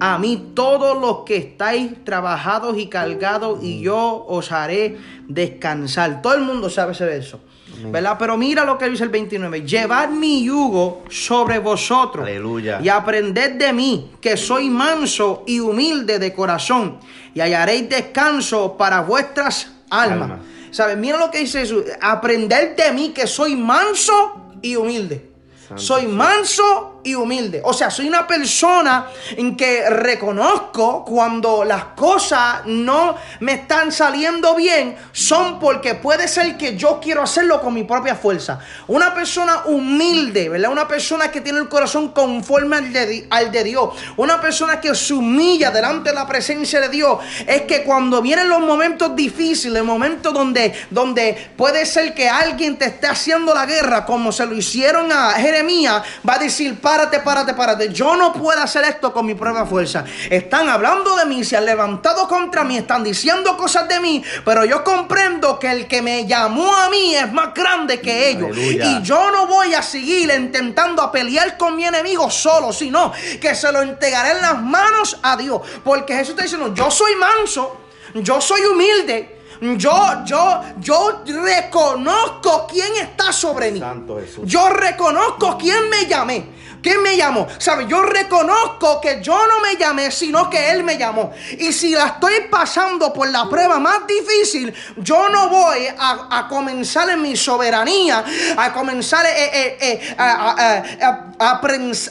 a 0.00 0.18
mí 0.18 0.52
todos 0.54 0.98
los 0.98 1.24
que 1.24 1.36
estáis 1.36 2.02
trabajados 2.02 2.78
y 2.78 2.88
cargados 2.88 3.62
y 3.62 3.82
yo 3.82 4.24
os 4.26 4.52
haré 4.52 4.96
descansar. 5.28 6.22
Todo 6.22 6.34
el 6.34 6.42
mundo 6.42 6.70
sabe 6.70 6.92
ese 6.92 7.04
verso. 7.04 7.40
¿Verdad? 7.84 8.16
Pero 8.18 8.36
mira 8.36 8.64
lo 8.64 8.78
que 8.78 8.88
dice 8.88 9.04
el 9.04 9.10
29. 9.10 9.62
Llevad 9.62 10.08
mi 10.08 10.44
yugo 10.44 11.04
sobre 11.08 11.58
vosotros. 11.58 12.26
Aleluya. 12.26 12.80
Y 12.82 12.88
aprended 12.88 13.52
de 13.52 13.72
mí, 13.72 14.12
que 14.20 14.36
soy 14.36 14.70
manso 14.70 15.44
y 15.46 15.60
humilde 15.60 16.18
de 16.18 16.32
corazón. 16.32 16.98
Y 17.34 17.40
hallaréis 17.40 17.88
descanso 17.88 18.76
para 18.76 19.02
vuestras 19.02 19.72
almas. 19.90 20.30
Alma. 20.30 20.38
¿Sabes? 20.70 20.96
Mira 20.96 21.18
lo 21.18 21.30
que 21.30 21.38
dice 21.38 21.60
Jesús. 21.60 21.84
Aprended 22.00 22.76
de 22.76 22.92
mí, 22.92 23.10
que 23.10 23.26
soy 23.26 23.56
manso 23.56 24.52
y 24.62 24.76
humilde. 24.76 25.30
Santo 25.68 25.82
soy 25.82 26.06
manso 26.06 26.95
y 27.06 27.14
humilde. 27.14 27.62
O 27.64 27.72
sea, 27.72 27.88
soy 27.88 28.08
una 28.08 28.26
persona 28.26 29.06
en 29.36 29.56
que 29.56 29.88
reconozco 29.88 31.04
cuando 31.04 31.64
las 31.64 31.84
cosas 31.96 32.62
no 32.66 33.16
me 33.40 33.52
están 33.52 33.92
saliendo 33.92 34.56
bien, 34.56 34.96
son 35.12 35.60
porque 35.60 35.94
puede 35.94 36.26
ser 36.26 36.56
que 36.56 36.76
yo 36.76 36.98
quiero 37.00 37.22
hacerlo 37.22 37.60
con 37.60 37.72
mi 37.74 37.84
propia 37.84 38.16
fuerza. 38.16 38.58
Una 38.88 39.14
persona 39.14 39.62
humilde, 39.66 40.48
¿verdad? 40.48 40.72
Una 40.72 40.88
persona 40.88 41.30
que 41.30 41.40
tiene 41.40 41.60
el 41.60 41.68
corazón 41.68 42.08
conforme 42.08 42.76
al 42.76 42.92
de, 42.92 43.26
al 43.30 43.52
de 43.52 43.62
Dios. 43.62 43.94
Una 44.16 44.40
persona 44.40 44.80
que 44.80 44.92
se 44.94 45.14
humilla 45.14 45.70
delante 45.70 46.10
de 46.10 46.14
la 46.16 46.26
presencia 46.26 46.80
de 46.80 46.88
Dios. 46.88 47.18
Es 47.46 47.62
que 47.62 47.84
cuando 47.84 48.20
vienen 48.20 48.48
los 48.48 48.60
momentos 48.60 49.14
difíciles, 49.14 49.84
momentos 49.84 50.34
donde, 50.34 50.74
donde 50.90 51.52
puede 51.56 51.86
ser 51.86 52.14
que 52.14 52.28
alguien 52.28 52.76
te 52.76 52.86
esté 52.86 53.06
haciendo 53.06 53.54
la 53.54 53.64
guerra, 53.64 54.04
como 54.04 54.32
se 54.32 54.44
lo 54.44 54.56
hicieron 54.56 55.12
a 55.12 55.32
Jeremías, 55.34 56.02
va 56.28 56.34
a 56.34 56.38
decir, 56.38 56.80
párate, 56.96 57.20
párate, 57.20 57.54
párate. 57.54 57.92
Yo 57.92 58.16
no 58.16 58.32
puedo 58.32 58.60
hacer 58.60 58.84
esto 58.84 59.12
con 59.12 59.26
mi 59.26 59.34
propia 59.34 59.66
fuerza. 59.66 60.04
Están 60.30 60.68
hablando 60.68 61.14
de 61.16 61.26
mí, 61.26 61.44
se 61.44 61.56
han 61.56 61.66
levantado 61.66 62.26
contra 62.26 62.64
mí, 62.64 62.78
están 62.78 63.04
diciendo 63.04 63.56
cosas 63.56 63.86
de 63.86 64.00
mí, 64.00 64.22
pero 64.44 64.64
yo 64.64 64.82
comprendo 64.82 65.58
que 65.58 65.70
el 65.70 65.86
que 65.86 66.00
me 66.00 66.26
llamó 66.26 66.74
a 66.74 66.88
mí 66.88 67.14
es 67.14 67.30
más 67.30 67.52
grande 67.52 68.00
que 68.00 68.30
ellos. 68.30 68.50
Aleluya. 68.50 68.84
Y 68.86 69.02
yo 69.02 69.30
no 69.30 69.46
voy 69.46 69.74
a 69.74 69.82
seguir 69.82 70.32
intentando 70.34 71.02
a 71.02 71.12
pelear 71.12 71.58
con 71.58 71.76
mi 71.76 71.84
enemigo 71.84 72.30
solo, 72.30 72.72
sino 72.72 73.12
que 73.40 73.54
se 73.54 73.70
lo 73.70 73.82
entregaré 73.82 74.30
en 74.30 74.40
las 74.40 74.62
manos 74.62 75.18
a 75.22 75.36
Dios. 75.36 75.60
Porque 75.84 76.14
Jesús 76.14 76.30
está 76.30 76.44
diciendo, 76.44 76.72
yo 76.74 76.90
soy 76.90 77.14
manso, 77.16 77.76
yo 78.14 78.40
soy 78.40 78.62
humilde. 78.62 79.36
Yo, 79.60 80.22
yo, 80.26 80.60
yo 80.80 81.22
reconozco 81.24 82.66
quién 82.70 82.94
está 82.96 83.32
sobre 83.32 83.72
mí. 83.72 83.78
Santo 83.78 84.18
Jesús. 84.20 84.44
Yo 84.44 84.68
reconozco 84.68 85.56
quién 85.56 85.88
me 85.88 86.06
llamé. 86.06 86.56
¿Quién 86.82 87.02
me 87.02 87.16
llamó? 87.16 87.46
¿Sabe? 87.58 87.86
Yo 87.88 88.02
reconozco 88.02 89.00
que 89.00 89.20
yo 89.22 89.36
no 89.46 89.60
me 89.60 89.76
llamé, 89.76 90.10
sino 90.10 90.48
que 90.48 90.70
Él 90.70 90.84
me 90.84 90.96
llamó. 90.96 91.32
Y 91.58 91.72
si 91.72 91.90
la 91.90 92.06
estoy 92.06 92.42
pasando 92.50 93.12
por 93.12 93.28
la 93.28 93.48
prueba 93.48 93.78
más 93.78 94.06
difícil, 94.06 94.72
yo 94.96 95.28
no 95.28 95.48
voy 95.48 95.86
a, 95.98 96.28
a 96.38 96.48
comenzar 96.48 97.10
en 97.10 97.22
mi 97.22 97.36
soberanía, 97.36 98.24
a 98.56 98.72
comenzar 98.72 99.26
eh, 99.26 99.30
eh, 99.52 99.76
eh, 99.80 100.14
a, 100.18 101.60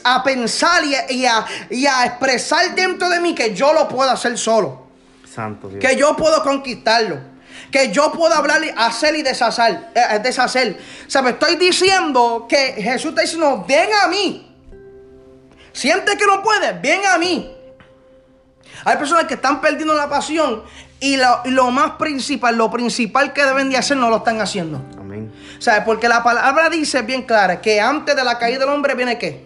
a- 0.04 0.24
pensar 0.24 0.84
y 0.84 0.96
a- 0.96 1.12
y 1.12 1.26
a- 1.26 1.46
y 1.70 1.86
a 1.86 2.06
expresar 2.06 2.76
dentro 2.76 3.10
de 3.10 3.20
mí 3.20 3.34
que 3.34 3.54
yo 3.54 3.74
lo 3.74 3.88
puedo 3.88 4.10
hacer 4.12 4.38
solo 4.38 4.88
Santo 5.34 5.70
Dios. 5.70 5.80
que 5.82 5.96
yo 5.96 6.16
puedo 6.16 6.42
conquistarlo. 6.44 7.34
Que 7.72 7.92
yo 7.92 8.12
puedo 8.12 8.34
hablar, 8.34 8.64
y 8.64 8.70
hacer 8.78 9.16
y 9.16 9.22
deshacer. 9.22 9.90
eh, 9.96 10.20
deshacer. 10.24 10.78
¿Sabe? 11.08 11.32
Estoy 11.32 11.56
diciendo 11.58 12.46
que 12.48 12.74
Jesús 12.78 13.10
está 13.10 13.22
diciendo, 13.24 13.66
ven 13.68 13.90
a 14.04 14.08
mí. 14.08 14.55
Siente 15.76 16.16
que 16.16 16.26
no 16.26 16.42
puedes, 16.42 16.82
ven 16.82 17.02
a 17.06 17.18
mí. 17.18 17.54
Hay 18.86 18.96
personas 18.96 19.26
que 19.26 19.34
están 19.34 19.60
perdiendo 19.60 19.94
la 19.94 20.08
pasión 20.08 20.64
y 21.02 21.18
lo, 21.18 21.42
y 21.44 21.50
lo 21.50 21.70
más 21.70 21.92
principal, 21.98 22.56
lo 22.56 22.72
principal 22.72 23.34
que 23.34 23.44
deben 23.44 23.70
de 23.70 23.76
hacer 23.76 23.98
no 23.98 24.10
lo 24.10 24.18
están 24.18 24.40
haciendo. 24.40 24.82
Amén. 24.98 25.34
¿Sabes? 25.60 25.84
Porque 25.84 26.08
la 26.08 26.24
palabra 26.24 26.70
dice 26.70 27.02
bien 27.02 27.24
clara 27.24 27.60
que 27.60 27.82
antes 27.82 28.16
de 28.16 28.24
la 28.24 28.40
caída 28.40 28.60
del 28.60 28.70
hombre 28.70 28.96
viene 28.96 29.18
qué? 29.18 29.45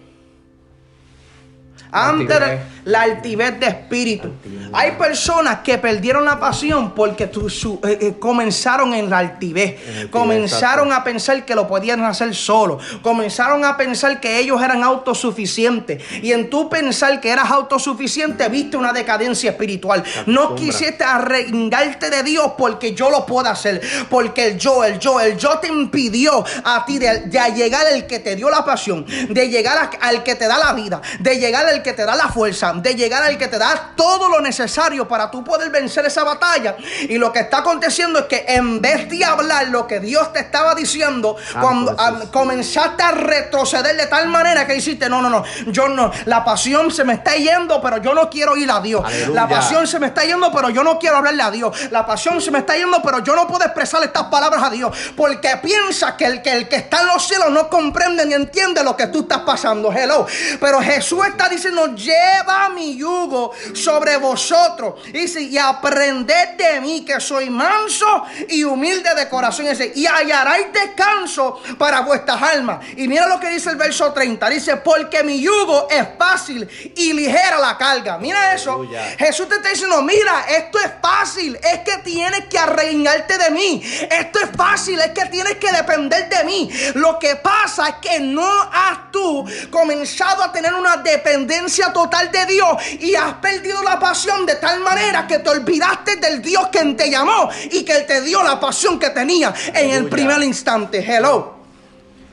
Antes 1.91 2.27
de 2.27 2.35
Altivez. 2.45 2.59
la 2.85 3.01
altivez 3.01 3.59
de 3.59 3.65
espíritu. 3.67 4.31
Hay 4.73 4.91
personas 4.91 5.59
que 5.63 5.79
perdieron 5.79 6.23
la 6.25 6.39
pasión 6.39 6.93
porque 6.93 7.25
tu- 7.25 7.49
su- 7.49 7.79
eh, 7.83 7.97
eh, 8.01 8.13
comenzaron 8.19 8.93
en 8.93 9.09
la 9.09 9.17
altivez. 9.17 9.71
En 9.71 9.89
altivez, 9.89 10.09
comenzaron 10.11 10.93
a 10.93 11.03
pensar 11.03 11.43
que 11.45 11.55
lo 11.55 11.67
podían 11.67 12.03
hacer 12.03 12.35
solo. 12.35 12.77
Comenzaron 13.01 13.65
a 13.65 13.75
pensar 13.77 14.19
que 14.19 14.37
ellos 14.37 14.61
eran 14.61 14.83
autosuficientes. 14.83 16.03
Y 16.21 16.31
en 16.31 16.49
tu 16.51 16.69
pensar 16.69 17.19
que 17.19 17.29
eras 17.31 17.49
autosuficiente, 17.49 18.47
viste 18.49 18.77
una 18.77 18.93
decadencia 18.93 19.49
espiritual. 19.51 20.03
No 20.27 20.53
quisiste 20.55 21.03
arreglarte 21.03 22.09
de 22.11 22.23
Dios 22.23 22.51
porque 22.57 22.93
yo 22.93 23.09
lo 23.09 23.25
puedo 23.25 23.49
hacer. 23.49 23.81
Porque 24.09 24.47
el 24.49 24.57
yo, 24.59 24.83
el 24.83 24.99
yo, 24.99 25.19
el 25.19 25.37
yo 25.37 25.57
te 25.59 25.67
impidió 25.67 26.43
a 26.63 26.85
ti 26.85 26.99
de, 26.99 27.21
de 27.21 27.39
llegar 27.55 27.85
al 27.87 28.05
que 28.05 28.19
te 28.19 28.35
dio 28.35 28.49
la 28.49 28.63
pasión, 28.63 29.05
de 29.29 29.49
llegar 29.49 29.77
a- 29.77 30.07
al 30.07 30.23
que 30.23 30.35
te 30.35 30.47
da 30.47 30.57
la 30.59 30.73
vida, 30.73 31.01
de 31.19 31.37
llegar 31.39 31.65
al 31.65 31.78
que 31.81 31.93
te 31.93 32.05
da 32.05 32.15
la 32.15 32.29
fuerza, 32.29 32.73
de 32.73 32.95
llegar 32.95 33.23
al 33.23 33.37
que 33.37 33.47
te 33.47 33.57
da 33.57 33.91
todo 33.95 34.29
lo 34.29 34.41
necesario 34.41 35.07
para 35.07 35.29
tú 35.29 35.43
poder 35.43 35.69
vencer 35.69 36.05
esa 36.05 36.23
batalla. 36.23 36.75
Y 37.01 37.17
lo 37.17 37.31
que 37.31 37.39
está 37.39 37.59
aconteciendo 37.59 38.19
es 38.19 38.25
que 38.25 38.45
en 38.47 38.81
vez 38.81 39.09
de 39.09 39.23
hablar 39.25 39.67
lo 39.67 39.87
que 39.87 39.99
Dios 39.99 40.31
te 40.33 40.39
estaba 40.39 40.75
diciendo, 40.75 40.99
Santo 40.99 41.59
cuando 41.61 41.95
ah, 41.97 42.11
Jesús. 42.13 42.29
comenzaste 42.31 43.03
a 43.03 43.11
retroceder 43.11 43.95
de 43.95 44.07
tal 44.07 44.27
manera 44.27 44.65
que 44.65 44.73
dijiste, 44.73 45.09
no, 45.09 45.21
no, 45.21 45.29
no, 45.29 45.43
yo 45.67 45.87
no, 45.87 46.11
la 46.25 46.43
pasión 46.43 46.91
se 46.91 47.03
me 47.03 47.13
está 47.13 47.35
yendo, 47.35 47.81
pero 47.81 47.97
yo 47.97 48.13
no 48.13 48.29
quiero 48.29 48.57
ir 48.57 48.71
a 48.71 48.79
Dios. 48.79 49.03
Aleluya. 49.05 49.41
La 49.41 49.47
pasión 49.47 49.87
se 49.87 49.99
me 49.99 50.07
está 50.07 50.23
yendo, 50.23 50.51
pero 50.51 50.69
yo 50.69 50.83
no 50.83 50.99
quiero 50.99 51.17
hablarle 51.17 51.43
a 51.43 51.51
Dios. 51.51 51.91
La 51.91 52.05
pasión 52.05 52.41
se 52.41 52.51
me 52.51 52.59
está 52.59 52.75
yendo, 52.75 53.01
pero 53.01 53.19
yo 53.19 53.35
no 53.35 53.47
puedo 53.47 53.63
expresar 53.65 54.03
estas 54.03 54.23
palabras 54.23 54.63
a 54.63 54.69
Dios. 54.69 54.95
Porque 55.15 55.57
piensa 55.61 56.15
que 56.17 56.25
el 56.25 56.41
que, 56.41 56.51
el 56.51 56.67
que 56.67 56.77
está 56.77 57.01
en 57.01 57.07
los 57.07 57.27
cielos 57.27 57.51
no 57.51 57.69
comprende 57.69 58.25
ni 58.25 58.33
entiende 58.33 58.83
lo 58.83 58.95
que 58.95 59.07
tú 59.07 59.21
estás 59.21 59.39
pasando. 59.39 59.91
Hello. 59.91 60.25
Pero 60.59 60.81
Jesús 60.81 61.25
está 61.25 61.49
diciendo, 61.49 61.68
lleva 61.95 62.69
mi 62.69 62.97
yugo 62.97 63.51
sobre 63.73 64.17
vosotros. 64.17 64.95
Y 65.07 65.11
dice, 65.11 65.41
y 65.41 65.57
aprended 65.57 66.57
de 66.57 66.81
mí 66.81 67.05
que 67.05 67.19
soy 67.19 67.49
manso 67.49 68.25
y 68.47 68.63
humilde 68.63 69.13
de 69.15 69.29
corazón. 69.29 69.65
Y 69.65 69.69
dice, 69.69 69.91
y 69.95 70.05
hallaréis 70.05 70.67
descanso 70.73 71.61
para 71.77 72.01
vuestras 72.01 72.41
almas. 72.41 72.85
Y 72.95 73.07
mira 73.07 73.27
lo 73.27 73.39
que 73.39 73.49
dice 73.49 73.69
el 73.69 73.75
verso 73.75 74.11
30. 74.11 74.49
Dice, 74.49 74.77
porque 74.77 75.23
mi 75.23 75.41
yugo 75.41 75.87
es 75.89 76.07
fácil 76.17 76.67
y 76.95 77.13
ligera 77.13 77.59
la 77.59 77.77
carga. 77.77 78.17
Mira 78.17 78.53
eso. 78.53 78.73
Aleluya. 78.73 79.15
Jesús 79.17 79.47
te 79.47 79.55
está 79.55 79.69
diciendo, 79.69 80.01
mira, 80.01 80.45
esto 80.49 80.79
es 80.79 80.91
fácil, 81.01 81.55
es 81.55 81.79
que 81.79 81.97
tienes 82.03 82.45
que 82.45 82.57
arreglarte 82.57 83.37
de 83.37 83.51
mí. 83.51 83.81
Esto 84.09 84.39
es 84.39 84.49
fácil, 84.55 84.99
es 84.99 85.11
que 85.11 85.25
tienes 85.25 85.55
que 85.55 85.71
depender 85.71 86.29
de 86.29 86.43
mí. 86.43 86.69
Lo 86.95 87.19
que 87.19 87.35
pasa 87.35 87.89
es 87.89 87.95
que 87.95 88.19
no 88.19 88.49
has 88.71 89.11
tú 89.11 89.45
comenzado 89.69 90.43
a 90.43 90.51
tener 90.51 90.73
una 90.73 90.97
dependencia 90.97 91.58
total 91.93 92.31
de 92.31 92.45
Dios 92.45 92.67
y 92.99 93.15
has 93.15 93.33
perdido 93.35 93.83
la 93.83 93.99
pasión 93.99 94.45
de 94.45 94.55
tal 94.55 94.79
manera 94.81 95.27
que 95.27 95.39
te 95.39 95.49
olvidaste 95.49 96.15
del 96.17 96.41
Dios 96.41 96.67
que 96.71 96.83
te 96.93 97.09
llamó 97.09 97.49
y 97.71 97.83
que 97.83 97.99
te 98.01 98.21
dio 98.21 98.41
la 98.43 98.59
pasión 98.59 98.99
que 98.99 99.09
tenía 99.09 99.53
en 99.73 99.91
el 99.91 100.05
primer 100.05 100.41
instante. 100.43 100.99
Hello. 100.99 101.55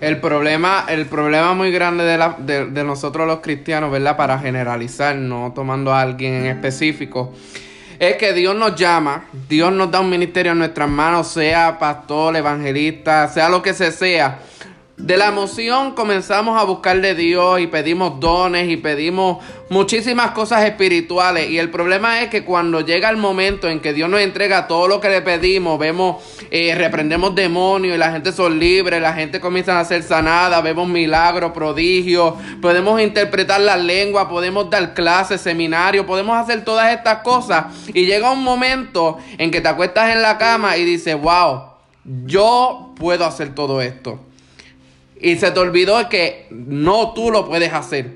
El 0.00 0.20
problema, 0.20 0.84
el 0.88 1.06
problema 1.06 1.54
muy 1.54 1.70
grande 1.72 2.04
de, 2.04 2.18
la- 2.18 2.36
de- 2.38 2.66
de 2.66 2.84
nosotros 2.84 3.26
los 3.26 3.40
cristianos, 3.40 3.90
¿verdad? 3.90 4.16
Para 4.16 4.38
generalizar, 4.38 5.16
no 5.16 5.52
tomando 5.54 5.92
a 5.92 6.02
alguien 6.02 6.34
en 6.34 6.46
específico, 6.46 7.32
es 7.98 8.16
que 8.16 8.34
Dios 8.34 8.54
nos 8.54 8.76
llama, 8.76 9.24
Dios 9.48 9.72
nos 9.72 9.90
da 9.90 10.00
un 10.00 10.10
ministerio 10.10 10.52
en 10.52 10.58
nuestras 10.58 10.88
manos, 10.90 11.28
sea 11.28 11.78
pastor, 11.78 12.36
evangelista, 12.36 13.26
sea 13.28 13.48
lo 13.48 13.62
que 13.62 13.72
se 13.72 13.90
sea. 13.90 14.38
De 14.96 15.18
la 15.18 15.26
emoción 15.26 15.92
comenzamos 15.92 16.58
a 16.58 16.64
buscar 16.64 16.98
de 17.02 17.14
Dios 17.14 17.60
y 17.60 17.66
pedimos 17.66 18.18
dones 18.18 18.70
y 18.70 18.78
pedimos 18.78 19.44
muchísimas 19.68 20.30
cosas 20.30 20.64
espirituales. 20.64 21.50
Y 21.50 21.58
el 21.58 21.70
problema 21.70 22.22
es 22.22 22.30
que 22.30 22.44
cuando 22.44 22.80
llega 22.80 23.10
el 23.10 23.18
momento 23.18 23.68
en 23.68 23.80
que 23.80 23.92
Dios 23.92 24.08
nos 24.08 24.20
entrega 24.20 24.66
todo 24.66 24.88
lo 24.88 24.98
que 24.98 25.10
le 25.10 25.20
pedimos, 25.20 25.78
vemos, 25.78 26.24
eh, 26.50 26.74
reprendemos 26.74 27.34
demonios 27.34 27.94
y 27.94 27.98
la 27.98 28.10
gente 28.10 28.32
son 28.32 28.58
libres, 28.58 29.02
la 29.02 29.12
gente 29.12 29.38
comienza 29.38 29.78
a 29.78 29.84
ser 29.84 30.02
sanada, 30.02 30.62
vemos 30.62 30.88
milagros, 30.88 31.52
prodigios, 31.52 32.32
podemos 32.62 32.98
interpretar 32.98 33.60
la 33.60 33.76
lengua, 33.76 34.30
podemos 34.30 34.70
dar 34.70 34.94
clases, 34.94 35.42
seminarios, 35.42 36.06
podemos 36.06 36.38
hacer 36.38 36.64
todas 36.64 36.90
estas 36.96 37.18
cosas. 37.18 37.66
Y 37.88 38.06
llega 38.06 38.32
un 38.32 38.42
momento 38.42 39.18
en 39.36 39.50
que 39.50 39.60
te 39.60 39.68
acuestas 39.68 40.10
en 40.14 40.22
la 40.22 40.38
cama 40.38 40.78
y 40.78 40.84
dices, 40.84 41.20
wow, 41.20 41.64
yo 42.24 42.94
puedo 42.98 43.26
hacer 43.26 43.54
todo 43.54 43.82
esto. 43.82 44.25
Y 45.20 45.36
se 45.36 45.50
te 45.50 45.60
olvidó 45.60 46.08
que 46.08 46.46
no 46.50 47.12
tú 47.14 47.30
lo 47.30 47.46
puedes 47.46 47.72
hacer. 47.72 48.10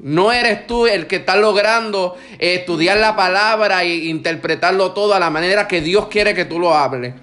No 0.00 0.32
eres 0.32 0.66
tú 0.66 0.86
el 0.86 1.06
que 1.06 1.16
está 1.16 1.36
logrando 1.36 2.16
estudiar 2.38 2.96
la 2.98 3.14
palabra 3.16 3.82
e 3.84 3.94
interpretarlo 4.06 4.92
todo 4.92 5.14
a 5.14 5.20
la 5.20 5.28
manera 5.30 5.68
que 5.68 5.80
Dios 5.82 6.06
quiere 6.08 6.34
que 6.34 6.46
tú 6.46 6.58
lo 6.58 6.74
hables. 6.74 7.14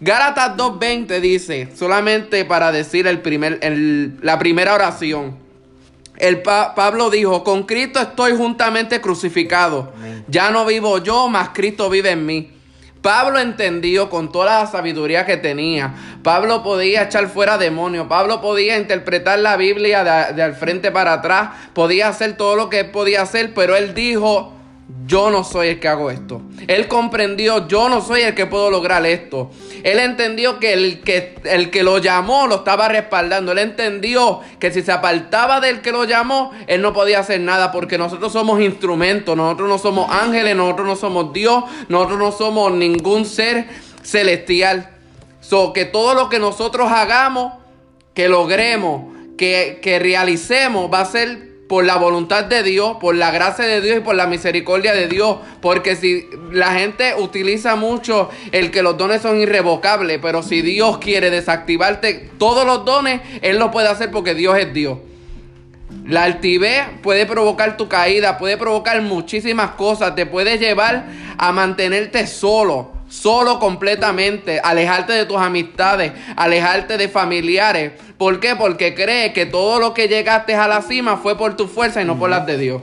Gálatas 0.00 0.56
2.20 0.56 1.20
dice, 1.20 1.68
solamente 1.74 2.44
para 2.44 2.72
decir 2.72 3.06
el 3.06 3.20
primer, 3.20 3.58
el- 3.62 4.18
la 4.22 4.38
primera 4.38 4.74
oración. 4.74 5.38
el 6.18 6.42
Pablo 6.42 7.08
dijo, 7.08 7.42
con 7.44 7.62
Cristo 7.62 7.98
estoy 7.98 8.36
juntamente 8.36 9.00
crucificado. 9.00 9.90
Ya 10.28 10.50
no 10.50 10.66
vivo 10.66 10.98
yo, 10.98 11.28
mas 11.30 11.48
Cristo 11.54 11.88
vive 11.88 12.10
en 12.10 12.26
mí. 12.26 12.50
Pablo 13.02 13.38
entendió 13.38 14.10
con 14.10 14.30
toda 14.30 14.60
la 14.60 14.66
sabiduría 14.66 15.24
que 15.24 15.36
tenía. 15.36 15.94
Pablo 16.22 16.62
podía 16.62 17.04
echar 17.04 17.28
fuera 17.28 17.56
demonios. 17.56 18.06
Pablo 18.08 18.40
podía 18.40 18.78
interpretar 18.78 19.38
la 19.38 19.56
Biblia 19.56 20.04
de, 20.04 20.34
de 20.34 20.42
al 20.42 20.54
frente 20.54 20.90
para 20.90 21.14
atrás. 21.14 21.50
Podía 21.72 22.08
hacer 22.08 22.36
todo 22.36 22.56
lo 22.56 22.68
que 22.68 22.84
podía 22.84 23.22
hacer, 23.22 23.54
pero 23.54 23.74
él 23.74 23.94
dijo, 23.94 24.59
yo 25.06 25.30
no 25.30 25.42
soy 25.42 25.68
el 25.68 25.80
que 25.80 25.88
hago 25.88 26.10
esto. 26.10 26.40
Él 26.68 26.86
comprendió, 26.86 27.66
yo 27.66 27.88
no 27.88 28.00
soy 28.00 28.22
el 28.22 28.34
que 28.34 28.46
puedo 28.46 28.70
lograr 28.70 29.04
esto. 29.06 29.50
Él 29.82 29.98
entendió 29.98 30.60
que 30.60 30.72
el 30.72 31.00
que, 31.00 31.34
el 31.44 31.70
que 31.70 31.82
lo 31.82 31.98
llamó 31.98 32.46
lo 32.46 32.56
estaba 32.56 32.88
respaldando. 32.88 33.50
Él 33.52 33.58
entendió 33.58 34.40
que 34.60 34.70
si 34.70 34.82
se 34.82 34.92
apartaba 34.92 35.60
del 35.60 35.80
que 35.80 35.90
lo 35.90 36.04
llamó, 36.04 36.52
él 36.68 36.80
no 36.80 36.92
podía 36.92 37.20
hacer 37.20 37.40
nada 37.40 37.72
porque 37.72 37.98
nosotros 37.98 38.32
somos 38.32 38.60
instrumentos, 38.60 39.36
nosotros 39.36 39.68
no 39.68 39.78
somos 39.78 40.08
ángeles, 40.10 40.54
nosotros 40.54 40.86
no 40.86 40.96
somos 40.96 41.32
Dios, 41.32 41.64
nosotros 41.88 42.18
no 42.18 42.32
somos 42.32 42.72
ningún 42.72 43.24
ser 43.24 43.66
celestial. 44.02 44.90
So, 45.40 45.72
que 45.72 45.86
todo 45.86 46.14
lo 46.14 46.28
que 46.28 46.38
nosotros 46.38 46.90
hagamos, 46.92 47.54
que 48.14 48.28
logremos, 48.28 49.12
que, 49.36 49.80
que 49.82 49.98
realicemos, 49.98 50.88
va 50.92 51.00
a 51.00 51.06
ser 51.06 51.49
por 51.70 51.84
la 51.84 51.94
voluntad 51.94 52.46
de 52.46 52.64
Dios, 52.64 52.96
por 53.00 53.14
la 53.14 53.30
gracia 53.30 53.64
de 53.64 53.80
Dios 53.80 53.98
y 53.98 54.00
por 54.00 54.16
la 54.16 54.26
misericordia 54.26 54.92
de 54.92 55.06
Dios. 55.06 55.36
Porque 55.60 55.94
si 55.94 56.26
la 56.50 56.72
gente 56.72 57.14
utiliza 57.16 57.76
mucho 57.76 58.28
el 58.50 58.72
que 58.72 58.82
los 58.82 58.98
dones 58.98 59.22
son 59.22 59.38
irrevocables, 59.38 60.18
pero 60.20 60.42
si 60.42 60.62
Dios 60.62 60.98
quiere 60.98 61.30
desactivarte 61.30 62.28
todos 62.38 62.66
los 62.66 62.84
dones, 62.84 63.20
Él 63.40 63.60
lo 63.60 63.70
puede 63.70 63.86
hacer 63.86 64.10
porque 64.10 64.34
Dios 64.34 64.58
es 64.58 64.74
Dios. 64.74 64.98
La 66.04 66.24
altivez 66.24 66.86
puede 67.04 67.24
provocar 67.24 67.76
tu 67.76 67.86
caída, 67.86 68.36
puede 68.36 68.56
provocar 68.56 69.00
muchísimas 69.02 69.70
cosas, 69.70 70.16
te 70.16 70.26
puede 70.26 70.58
llevar 70.58 71.04
a 71.38 71.52
mantenerte 71.52 72.26
solo 72.26 72.99
solo 73.10 73.58
completamente, 73.58 74.60
alejarte 74.60 75.12
de 75.12 75.26
tus 75.26 75.36
amistades, 75.36 76.12
alejarte 76.36 76.96
de 76.96 77.08
familiares. 77.10 77.92
¿Por 78.16 78.40
qué? 78.40 78.56
Porque 78.56 78.94
crees 78.94 79.34
que 79.34 79.44
todo 79.44 79.78
lo 79.78 79.92
que 79.92 80.08
llegaste 80.08 80.54
a 80.54 80.66
la 80.66 80.80
cima 80.80 81.18
fue 81.18 81.36
por 81.36 81.56
tu 81.56 81.66
fuerza 81.68 82.00
y 82.00 82.06
no 82.06 82.18
por 82.18 82.30
las 82.30 82.46
de 82.46 82.56
Dios 82.56 82.82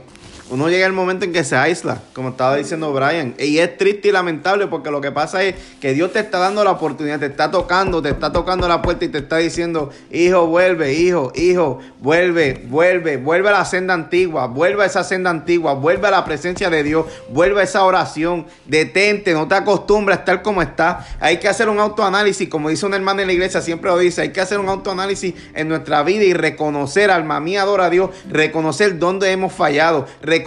uno 0.50 0.68
llega 0.68 0.86
el 0.86 0.92
momento 0.92 1.24
en 1.24 1.32
que 1.32 1.44
se 1.44 1.56
aísla, 1.56 2.00
como 2.14 2.30
estaba 2.30 2.56
diciendo 2.56 2.92
Brian. 2.92 3.34
Y 3.38 3.58
es 3.58 3.76
triste 3.76 4.08
y 4.08 4.12
lamentable 4.12 4.66
porque 4.66 4.90
lo 4.90 5.00
que 5.00 5.12
pasa 5.12 5.42
es 5.42 5.54
que 5.80 5.92
Dios 5.92 6.12
te 6.12 6.20
está 6.20 6.38
dando 6.38 6.64
la 6.64 6.70
oportunidad, 6.70 7.18
te 7.18 7.26
está 7.26 7.50
tocando, 7.50 8.00
te 8.00 8.08
está 8.08 8.32
tocando 8.32 8.66
la 8.66 8.80
puerta 8.80 9.04
y 9.04 9.08
te 9.08 9.18
está 9.18 9.36
diciendo, 9.36 9.90
hijo, 10.10 10.46
vuelve, 10.46 10.94
hijo, 10.94 11.32
hijo, 11.34 11.80
vuelve, 12.00 12.64
vuelve, 12.66 13.18
vuelve 13.18 13.48
a 13.50 13.52
la 13.52 13.64
senda 13.64 13.92
antigua, 13.92 14.46
vuelve 14.46 14.84
a 14.84 14.86
esa 14.86 15.04
senda 15.04 15.30
antigua, 15.30 15.74
vuelve 15.74 16.08
a 16.08 16.10
la 16.10 16.24
presencia 16.24 16.70
de 16.70 16.82
Dios, 16.82 17.06
vuelve 17.28 17.60
a 17.60 17.64
esa 17.64 17.84
oración, 17.84 18.46
detente, 18.66 19.34
no 19.34 19.48
te 19.48 19.54
acostumbres 19.54 20.16
a 20.16 20.20
estar 20.20 20.42
como 20.42 20.62
estás. 20.62 21.06
Hay 21.20 21.38
que 21.38 21.48
hacer 21.48 21.68
un 21.68 21.78
autoanálisis, 21.78 22.48
como 22.48 22.70
dice 22.70 22.86
un 22.86 22.94
hermano 22.94 23.20
en 23.20 23.26
la 23.26 23.34
iglesia, 23.34 23.60
siempre 23.60 23.90
lo 23.90 23.98
dice, 23.98 24.22
hay 24.22 24.30
que 24.30 24.40
hacer 24.40 24.58
un 24.58 24.68
autoanálisis 24.68 25.34
en 25.54 25.68
nuestra 25.68 26.02
vida 26.02 26.24
y 26.24 26.32
reconocer, 26.32 27.10
alma 27.10 27.38
mía, 27.38 27.62
adora 27.62 27.86
a 27.86 27.90
Dios, 27.90 28.10
reconocer 28.30 28.98
dónde 28.98 29.30
hemos 29.30 29.52
fallado, 29.52 30.06
reconocer 30.22 30.37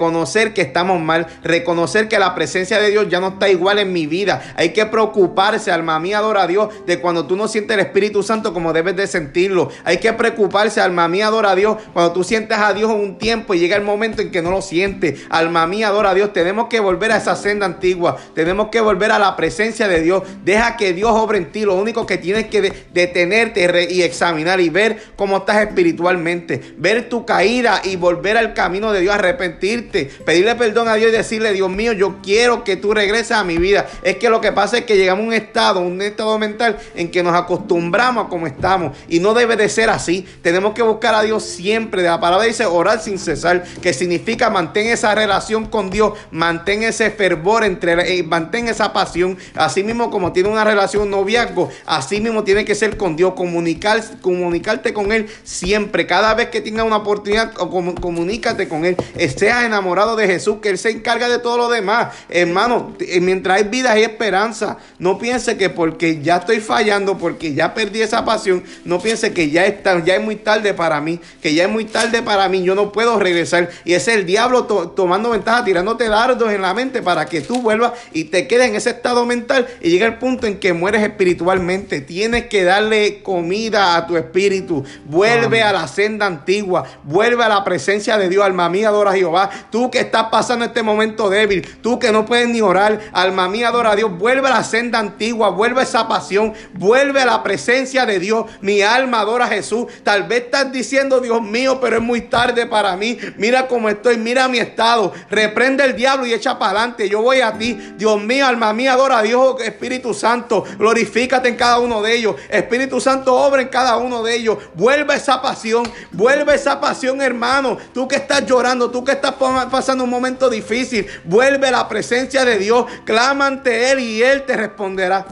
que 0.54 0.62
estamos 0.62 1.00
mal, 1.02 1.28
reconocer 1.44 2.08
que 2.08 2.20
la 2.20 2.36
presencia 2.36 2.80
de 2.80 2.90
Dios 2.90 3.08
ya 3.10 3.20
no 3.20 3.30
está 3.30 3.50
igual 3.50 3.80
en 3.80 3.94
mi 3.94 4.08
vida. 4.08 4.42
Hay 4.56 4.70
que 4.70 4.86
preocuparse, 4.86 5.72
alma 5.72 6.00
mía, 6.00 6.20
adora 6.20 6.44
a 6.44 6.48
Dios, 6.48 6.70
de 6.86 7.00
cuando 7.00 7.26
tú 7.26 7.36
no 7.36 7.48
sientes 7.48 7.76
el 7.76 7.82
Espíritu 7.82 8.24
Santo 8.24 8.54
como 8.54 8.74
debes 8.74 8.96
de 8.96 9.08
sentirlo. 9.08 9.70
Hay 9.84 9.98
que 9.98 10.14
preocuparse, 10.14 10.82
alma 10.82 11.08
mía, 11.08 11.28
adora 11.28 11.52
a 11.52 11.56
Dios, 11.56 11.78
cuando 11.94 12.14
tú 12.14 12.24
sientes 12.24 12.58
a 12.58 12.74
Dios 12.74 12.92
un 12.92 13.18
tiempo 13.18 13.54
y 13.54 13.60
llega 13.60 13.76
el 13.76 13.84
momento 13.84 14.22
en 14.22 14.32
que 14.32 14.42
no 14.42 14.52
lo 14.52 14.62
sientes. 14.62 15.22
Alma 15.30 15.68
mía, 15.68 15.88
adora 15.88 16.12
a 16.12 16.14
Dios. 16.14 16.34
Tenemos 16.34 16.68
que 16.68 16.80
volver 16.80 17.12
a 17.12 17.18
esa 17.18 17.36
senda 17.36 17.66
antigua. 17.66 18.18
Tenemos 18.34 18.70
que 18.70 18.82
volver 18.82 19.12
a 19.12 19.20
la 19.20 19.36
presencia 19.36 19.88
de 19.88 20.02
Dios. 20.02 20.24
Deja 20.44 20.78
que 20.78 20.94
Dios 20.94 21.12
obre 21.12 21.38
en 21.38 21.52
ti. 21.52 21.66
Lo 21.66 21.76
único 21.76 22.06
que 22.06 22.18
tienes 22.18 22.48
que 22.48 22.74
detenerte 22.94 23.88
y 23.92 24.02
examinar 24.02 24.60
y 24.60 24.70
ver 24.70 25.02
cómo 25.16 25.38
estás 25.38 25.62
espiritualmente. 25.62 26.76
Ver 26.78 27.10
tu 27.10 27.26
caída 27.26 27.82
y 27.84 27.96
volver 27.96 28.38
al 28.38 28.54
camino 28.54 28.92
de 28.92 29.02
Dios, 29.02 29.16
arrepentir 29.16 29.81
pedirle 29.82 30.56
perdón 30.56 30.88
a 30.88 30.96
Dios 30.96 31.10
y 31.10 31.16
decirle, 31.16 31.54
Dios 31.54 31.70
mío, 31.70 31.94
yo 31.94 32.18
quiero 32.22 32.64
que 32.64 32.78
tú 32.78 32.94
regreses 32.94 33.32
a 33.32 33.44
mi 33.44 33.58
vida. 33.58 33.88
Es 34.04 34.18
que 34.18 34.30
lo 34.30 34.42
que 34.42 34.52
pasa 34.52 34.80
es 34.80 34.86
que 34.86 34.98
llegamos 34.98 35.24
a 35.24 35.28
un 35.28 35.34
estado, 35.34 35.80
un 35.80 36.02
estado 36.02 36.38
mental 36.38 36.78
en 36.96 37.12
que 37.12 37.24
nos 37.24 37.36
acostumbramos 37.36 38.26
a 38.26 38.30
como 38.30 38.48
estamos 38.48 38.98
y 39.08 39.20
no 39.20 39.34
debe 39.34 39.56
de 39.56 39.70
ser 39.70 39.90
así. 39.90 40.26
Tenemos 40.42 40.74
que 40.74 40.82
buscar 40.82 41.16
a 41.16 41.24
Dios 41.24 41.44
siempre. 41.44 42.02
La 42.04 42.20
palabra 42.20 42.46
dice 42.46 42.66
orar 42.66 43.02
sin 43.02 43.18
cesar, 43.18 43.64
que 43.82 43.94
significa 43.94 44.50
mantén 44.50 44.88
esa 44.88 45.14
relación 45.16 45.66
con 45.66 45.90
Dios, 45.90 46.14
mantén 46.32 46.84
ese 46.84 47.12
fervor 47.12 47.64
entre, 47.64 48.18
eh, 48.18 48.24
mantén 48.24 48.68
esa 48.68 48.94
pasión. 48.94 49.38
Así 49.56 49.84
mismo 49.84 50.10
como 50.10 50.32
tiene 50.32 50.50
una 50.50 50.64
relación 50.64 51.10
noviazgo, 51.10 51.70
así 51.86 52.22
mismo 52.22 52.44
tiene 52.44 52.66
que 52.66 52.76
ser 52.76 52.98
con 52.98 53.16
Dios, 53.16 53.34
comunicar, 53.34 54.02
comunicarte 54.22 54.94
con 54.94 55.12
Él 55.12 55.28
siempre. 55.44 56.08
Cada 56.08 56.34
vez 56.34 56.50
que 56.50 56.62
tenga 56.62 56.84
una 56.84 56.98
oportunidad, 56.98 57.54
comunícate 57.54 58.68
con 58.68 58.86
Él. 58.86 58.96
Sea 59.42 59.66
enamorado 59.72 60.16
de 60.16 60.28
Jesús, 60.28 60.58
que 60.62 60.70
Él 60.70 60.78
se 60.78 60.90
encarga 60.90 61.30
de 61.30 61.40
todo 61.40 61.58
lo 61.58 61.70
demás. 61.70 62.14
Hermano, 62.30 62.96
eh, 63.00 63.20
mientras 63.20 63.58
hay 63.58 63.64
vida 63.64 63.92
hay 63.92 64.04
esperanza. 64.04 64.78
No 65.00 65.18
piense 65.18 65.58
que 65.58 65.70
porque 65.70 66.22
ya 66.22 66.38
estoy 66.38 66.60
fallando, 66.60 67.18
porque 67.18 67.54
ya 67.54 67.74
perdí 67.74 68.02
esa 68.02 68.26
pasión, 68.26 68.64
no 68.86 69.00
piense 69.00 69.34
que 69.34 69.50
ya, 69.50 69.66
está, 69.66 70.04
ya 70.04 70.16
es 70.16 70.24
muy 70.24 70.36
tarde 70.36 70.74
para 70.74 71.02
mí, 71.02 71.20
que 71.42 71.54
ya 71.54 71.64
es 71.64 71.70
muy 71.70 71.86
tarde 71.86 72.22
para 72.22 72.48
mí, 72.50 72.64
yo 72.64 72.76
no 72.76 72.92
puedo 72.92 73.20
regresar. 73.20 73.70
Y 73.86 73.94
es 73.94 74.08
el 74.08 74.26
diablo 74.26 74.66
tomando 74.66 75.32
ventaja, 75.32 75.64
tirándote 75.64 76.08
dardos 76.08 76.52
en 76.52 76.62
la 76.62 76.74
mente 76.74 77.02
para 77.02 77.26
que 77.26 77.42
tú 77.42 77.62
vuelvas 77.62 77.94
y 78.14 78.26
te 78.26 78.48
quedes 78.48 78.68
en 78.68 78.76
ese 78.76 78.92
estado 78.92 79.26
mental 79.26 79.68
y 79.82 79.90
llega 79.90 80.06
el 80.06 80.18
punto 80.18 80.48
en 80.48 80.60
que 80.60 80.74
mueres 80.74 81.02
espiritualmente. 81.04 82.02
Tienes 82.02 82.48
que 82.48 82.64
darle 82.64 83.22
comida 83.24 83.96
a 83.96 84.08
tu 84.08 84.18
espíritu. 84.18 84.84
Vuelve 85.06 85.62
a 85.62 85.72
la 85.72 85.88
senda 85.88 86.26
antigua, 86.26 86.86
vuelve 87.04 87.44
a 87.44 87.50
la 87.50 87.64
presencia 87.64 88.18
de 88.18 88.30
Dios, 88.30 88.46
alma 88.46 88.70
mía, 88.70 88.90
adora 88.90 89.12
a 89.12 89.16
Jehová. 89.16 89.50
Tú 89.70 89.92
que 89.92 90.00
estás 90.00 90.26
pasando 90.32 90.66
este 90.66 90.84
momento 90.84 91.30
débil, 91.30 91.68
tú 91.82 92.00
que 92.00 92.12
no 92.12 92.26
puedes 92.26 92.48
ni 92.48 92.62
orar, 92.62 93.00
alma 93.14 93.48
mía, 93.48 93.70
adora 93.70 93.92
a 93.92 93.96
Dios, 93.96 94.18
vuelve 94.18 94.48
a 94.48 94.52
la 94.52 94.64
senda 94.64 95.00
antigua, 95.00 95.50
vuelve 95.50 95.82
a 95.82 95.84
esa 95.84 96.08
pasión, 96.08 96.54
vuelve 96.74 97.22
a 97.22 97.26
la 97.26 97.44
presencia 97.44 98.06
de 98.06 98.20
Dios. 98.20 98.46
Mi 98.62 98.82
alma 98.82 99.20
adora 99.20 99.46
a 99.46 99.50
Jesús. 99.50 99.88
Tal 100.04 100.24
vez 100.24 100.44
estás 100.44 100.72
diciendo, 100.72 101.20
Dios 101.20 101.42
mío, 101.42 101.80
pero 101.82 101.98
es 101.98 102.02
muy 102.02 102.22
tarde 102.22 102.66
para 102.66 102.96
mí. 102.96 103.18
Mira 103.38 103.68
cómo 103.68 103.90
estoy, 103.90 104.18
mira 104.18 104.48
mi 104.48 104.58
estado. 104.58 105.14
Reprende 105.30 105.84
el 105.84 105.96
diablo 105.96 106.26
y 106.26 106.34
echa 106.34 106.58
para 106.58 106.72
adelante. 106.72 107.10
Yo 107.10 107.22
voy 107.22 107.42
a 107.42 107.58
ti. 107.58 107.74
Dios 107.98 108.22
mío, 108.22 108.48
alma 108.48 108.74
mía, 108.74 108.94
adora 108.94 109.20
a 109.20 109.22
Dios, 109.22 109.62
Espíritu 109.62 110.14
Santo. 110.14 110.64
Glorifícate 110.78 111.50
en 111.50 111.56
cada 111.56 111.80
uno 111.80 112.02
de 112.02 112.16
ellos. 112.16 112.36
Espíritu 112.50 113.00
Santo, 113.00 113.36
obra 113.36 113.62
en 113.62 113.68
cada 113.68 113.98
uno 113.98 114.24
de 114.24 114.36
ellos. 114.36 114.58
Vuelve 114.74 115.16
esa 115.16 115.42
pasión, 115.42 115.84
vuelve 116.12 116.56
esa 116.56 116.80
pasión, 116.80 117.22
hermano. 117.22 117.78
Tú 117.94 118.08
que 118.08 118.16
estás 118.16 118.46
llorando, 118.46 118.90
tú 118.90 119.04
que 119.04 119.12
estás 119.12 119.34
pasando 119.70 120.04
un 120.04 120.10
momento 120.10 120.50
difícil, 120.50 121.08
vuelve 121.24 121.68
a 121.68 121.72
la 121.72 121.88
presencia 121.88 122.46
de 122.46 122.58
Dios, 122.58 122.86
clama 123.06 123.48
ante 123.48 123.92
Él 123.92 124.00
y 124.00 124.24
Él 124.24 124.46
te 124.46 124.56
responderá. 124.58 125.26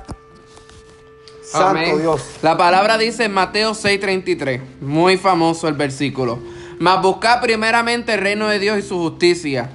Santo 1.43 1.97
Dios. 1.97 2.21
La 2.43 2.57
palabra 2.57 2.97
dice 2.97 3.25
en 3.25 3.33
Mateo 3.33 3.73
6:33, 3.73 4.61
muy 4.81 5.17
famoso 5.17 5.67
el 5.67 5.73
versículo. 5.73 6.39
Mas 6.77 7.01
buscar 7.01 7.41
primeramente 7.41 8.13
el 8.13 8.21
reino 8.21 8.47
de 8.47 8.59
Dios 8.59 8.77
y 8.77 8.81
su 8.83 8.97
justicia. 8.99 9.69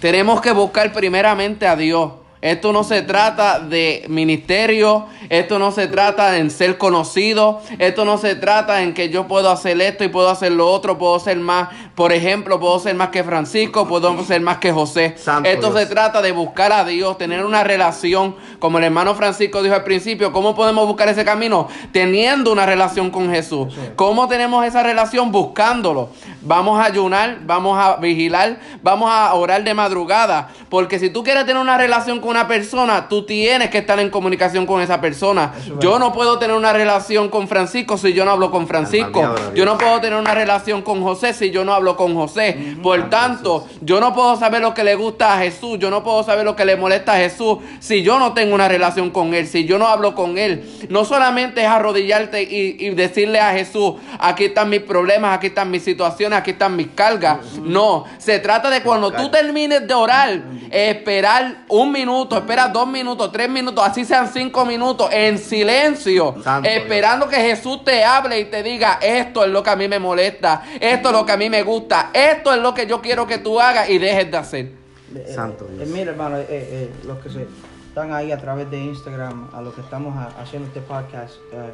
Tenemos 0.00 0.40
que 0.40 0.52
buscar 0.52 0.92
primeramente 0.92 1.66
a 1.66 1.74
Dios. 1.74 2.12
Esto 2.42 2.72
no 2.72 2.84
se 2.84 3.02
trata 3.02 3.60
de 3.60 4.04
ministerio, 4.08 5.06
esto 5.30 5.58
no 5.58 5.72
se 5.72 5.88
trata 5.88 6.36
en 6.36 6.50
ser 6.50 6.76
conocido, 6.76 7.62
esto 7.78 8.04
no 8.04 8.18
se 8.18 8.34
trata 8.34 8.82
en 8.82 8.92
que 8.92 9.08
yo 9.08 9.26
puedo 9.26 9.50
hacer 9.50 9.80
esto 9.80 10.04
y 10.04 10.08
puedo 10.08 10.28
hacer 10.28 10.52
lo 10.52 10.70
otro, 10.70 10.98
puedo 10.98 11.18
ser 11.18 11.38
más, 11.38 11.70
por 11.94 12.12
ejemplo, 12.12 12.60
puedo 12.60 12.78
ser 12.78 12.94
más 12.94 13.08
que 13.08 13.24
Francisco, 13.24 13.88
puedo 13.88 14.22
ser 14.24 14.42
más 14.42 14.58
que 14.58 14.70
José. 14.70 15.16
esto 15.44 15.76
se 15.76 15.86
trata 15.86 16.20
de 16.20 16.32
buscar 16.32 16.72
a 16.72 16.84
Dios, 16.84 17.16
tener 17.16 17.44
una 17.44 17.64
relación, 17.64 18.36
como 18.58 18.78
el 18.78 18.84
hermano 18.84 19.14
Francisco 19.14 19.62
dijo 19.62 19.74
al 19.74 19.84
principio, 19.84 20.30
¿cómo 20.30 20.54
podemos 20.54 20.86
buscar 20.86 21.08
ese 21.08 21.24
camino? 21.24 21.68
Teniendo 21.92 22.52
una 22.52 22.66
relación 22.66 23.10
con 23.10 23.30
Jesús. 23.30 23.74
¿Cómo 23.96 24.28
tenemos 24.28 24.64
esa 24.66 24.82
relación? 24.82 25.32
Buscándolo. 25.32 26.10
Vamos 26.42 26.78
a 26.78 26.84
ayunar, 26.84 27.38
vamos 27.42 27.78
a 27.78 27.96
vigilar, 27.96 28.60
vamos 28.82 29.10
a 29.10 29.32
orar 29.34 29.64
de 29.64 29.74
madrugada, 29.74 30.50
porque 30.68 30.98
si 30.98 31.10
tú 31.10 31.24
quieres 31.24 31.46
tener 31.46 31.60
una 31.60 31.76
relación 31.76 32.20
con 32.20 32.25
una 32.30 32.48
persona, 32.48 33.08
tú 33.08 33.24
tienes 33.24 33.70
que 33.70 33.78
estar 33.78 33.98
en 34.00 34.10
comunicación 34.10 34.66
con 34.66 34.80
esa 34.80 35.00
persona. 35.00 35.52
Yo 35.80 35.98
no 35.98 36.12
puedo 36.12 36.38
tener 36.38 36.56
una 36.56 36.72
relación 36.72 37.28
con 37.28 37.48
Francisco 37.48 37.98
si 37.98 38.12
yo 38.12 38.24
no 38.24 38.32
hablo 38.32 38.50
con 38.50 38.66
Francisco. 38.66 39.34
Yo 39.54 39.64
no 39.64 39.78
puedo 39.78 40.00
tener 40.00 40.18
una 40.18 40.34
relación 40.34 40.82
con 40.82 41.02
José 41.02 41.34
si 41.34 41.50
yo 41.50 41.64
no 41.64 41.74
hablo 41.74 41.96
con 41.96 42.14
José. 42.14 42.76
Por 42.82 43.10
tanto, 43.10 43.66
yo 43.80 44.00
no 44.00 44.14
puedo 44.14 44.36
saber 44.36 44.62
lo 44.62 44.74
que 44.74 44.84
le 44.84 44.94
gusta 44.94 45.34
a 45.34 45.38
Jesús. 45.38 45.78
Yo 45.78 45.90
no 45.90 46.02
puedo 46.02 46.22
saber 46.22 46.44
lo 46.44 46.56
que 46.56 46.64
le 46.64 46.76
molesta 46.76 47.14
a 47.14 47.16
Jesús 47.16 47.58
si 47.80 48.02
yo 48.02 48.18
no 48.18 48.32
tengo 48.32 48.54
una 48.54 48.68
relación 48.68 49.10
con 49.10 49.34
Él, 49.34 49.46
si 49.46 49.64
yo 49.64 49.78
no 49.78 49.86
hablo 49.86 50.14
con 50.14 50.38
Él. 50.38 50.64
No 50.88 51.04
solamente 51.04 51.62
es 51.62 51.68
arrodillarte 51.68 52.42
y, 52.42 52.76
y 52.78 52.90
decirle 52.90 53.40
a 53.40 53.52
Jesús, 53.52 53.94
aquí 54.18 54.46
están 54.46 54.70
mis 54.70 54.80
problemas, 54.80 55.36
aquí 55.36 55.48
están 55.48 55.70
mis 55.70 55.82
situaciones 55.82 56.36
aquí 56.36 56.52
están 56.52 56.76
mis 56.76 56.88
cargas. 56.88 57.38
No, 57.62 58.04
se 58.18 58.38
trata 58.38 58.70
de 58.70 58.82
cuando 58.82 59.10
tú 59.10 59.30
termines 59.30 59.86
de 59.86 59.94
orar, 59.94 60.40
esperar 60.70 61.64
un 61.68 61.92
minuto, 61.92 62.15
esperar 62.24 62.72
dos 62.72 62.86
minutos, 62.88 63.30
tres 63.30 63.48
minutos, 63.48 63.84
así 63.86 64.04
sean 64.04 64.28
cinco 64.32 64.64
minutos, 64.64 65.08
en 65.12 65.38
silencio, 65.38 66.34
Santo 66.42 66.68
esperando 66.68 67.28
que 67.28 67.36
Jesús 67.36 67.84
te 67.84 68.04
hable 68.04 68.40
y 68.40 68.44
te 68.46 68.62
diga, 68.62 68.98
esto 69.02 69.44
es 69.44 69.50
lo 69.50 69.62
que 69.62 69.70
a 69.70 69.76
mí 69.76 69.86
me 69.88 69.98
molesta, 69.98 70.62
esto 70.80 71.08
es 71.10 71.14
lo 71.14 71.26
que 71.26 71.32
a 71.32 71.36
mí 71.36 71.48
me 71.50 71.62
gusta, 71.62 72.10
esto 72.12 72.52
es 72.54 72.60
lo 72.60 72.72
que 72.74 72.86
yo 72.86 73.00
quiero 73.02 73.26
que 73.26 73.38
tú 73.38 73.60
hagas 73.60 73.88
y 73.90 73.98
dejes 73.98 74.30
de 74.30 74.36
hacer. 74.36 74.72
Eh, 75.14 75.32
Santo 75.34 75.66
eh, 75.70 75.76
Dios. 75.76 75.88
mira, 75.90 76.10
hermano, 76.10 76.38
eh, 76.38 76.46
eh, 76.48 76.90
los 77.06 77.18
que 77.18 77.30
se 77.30 77.46
están 77.88 78.12
ahí 78.12 78.32
a 78.32 78.38
través 78.38 78.70
de 78.70 78.78
Instagram, 78.78 79.48
a 79.54 79.60
los 79.62 79.74
que 79.74 79.80
estamos 79.80 80.14
ha- 80.16 80.32
haciendo 80.42 80.68
este 80.68 80.80
podcast, 80.80 81.34
eh, 81.52 81.70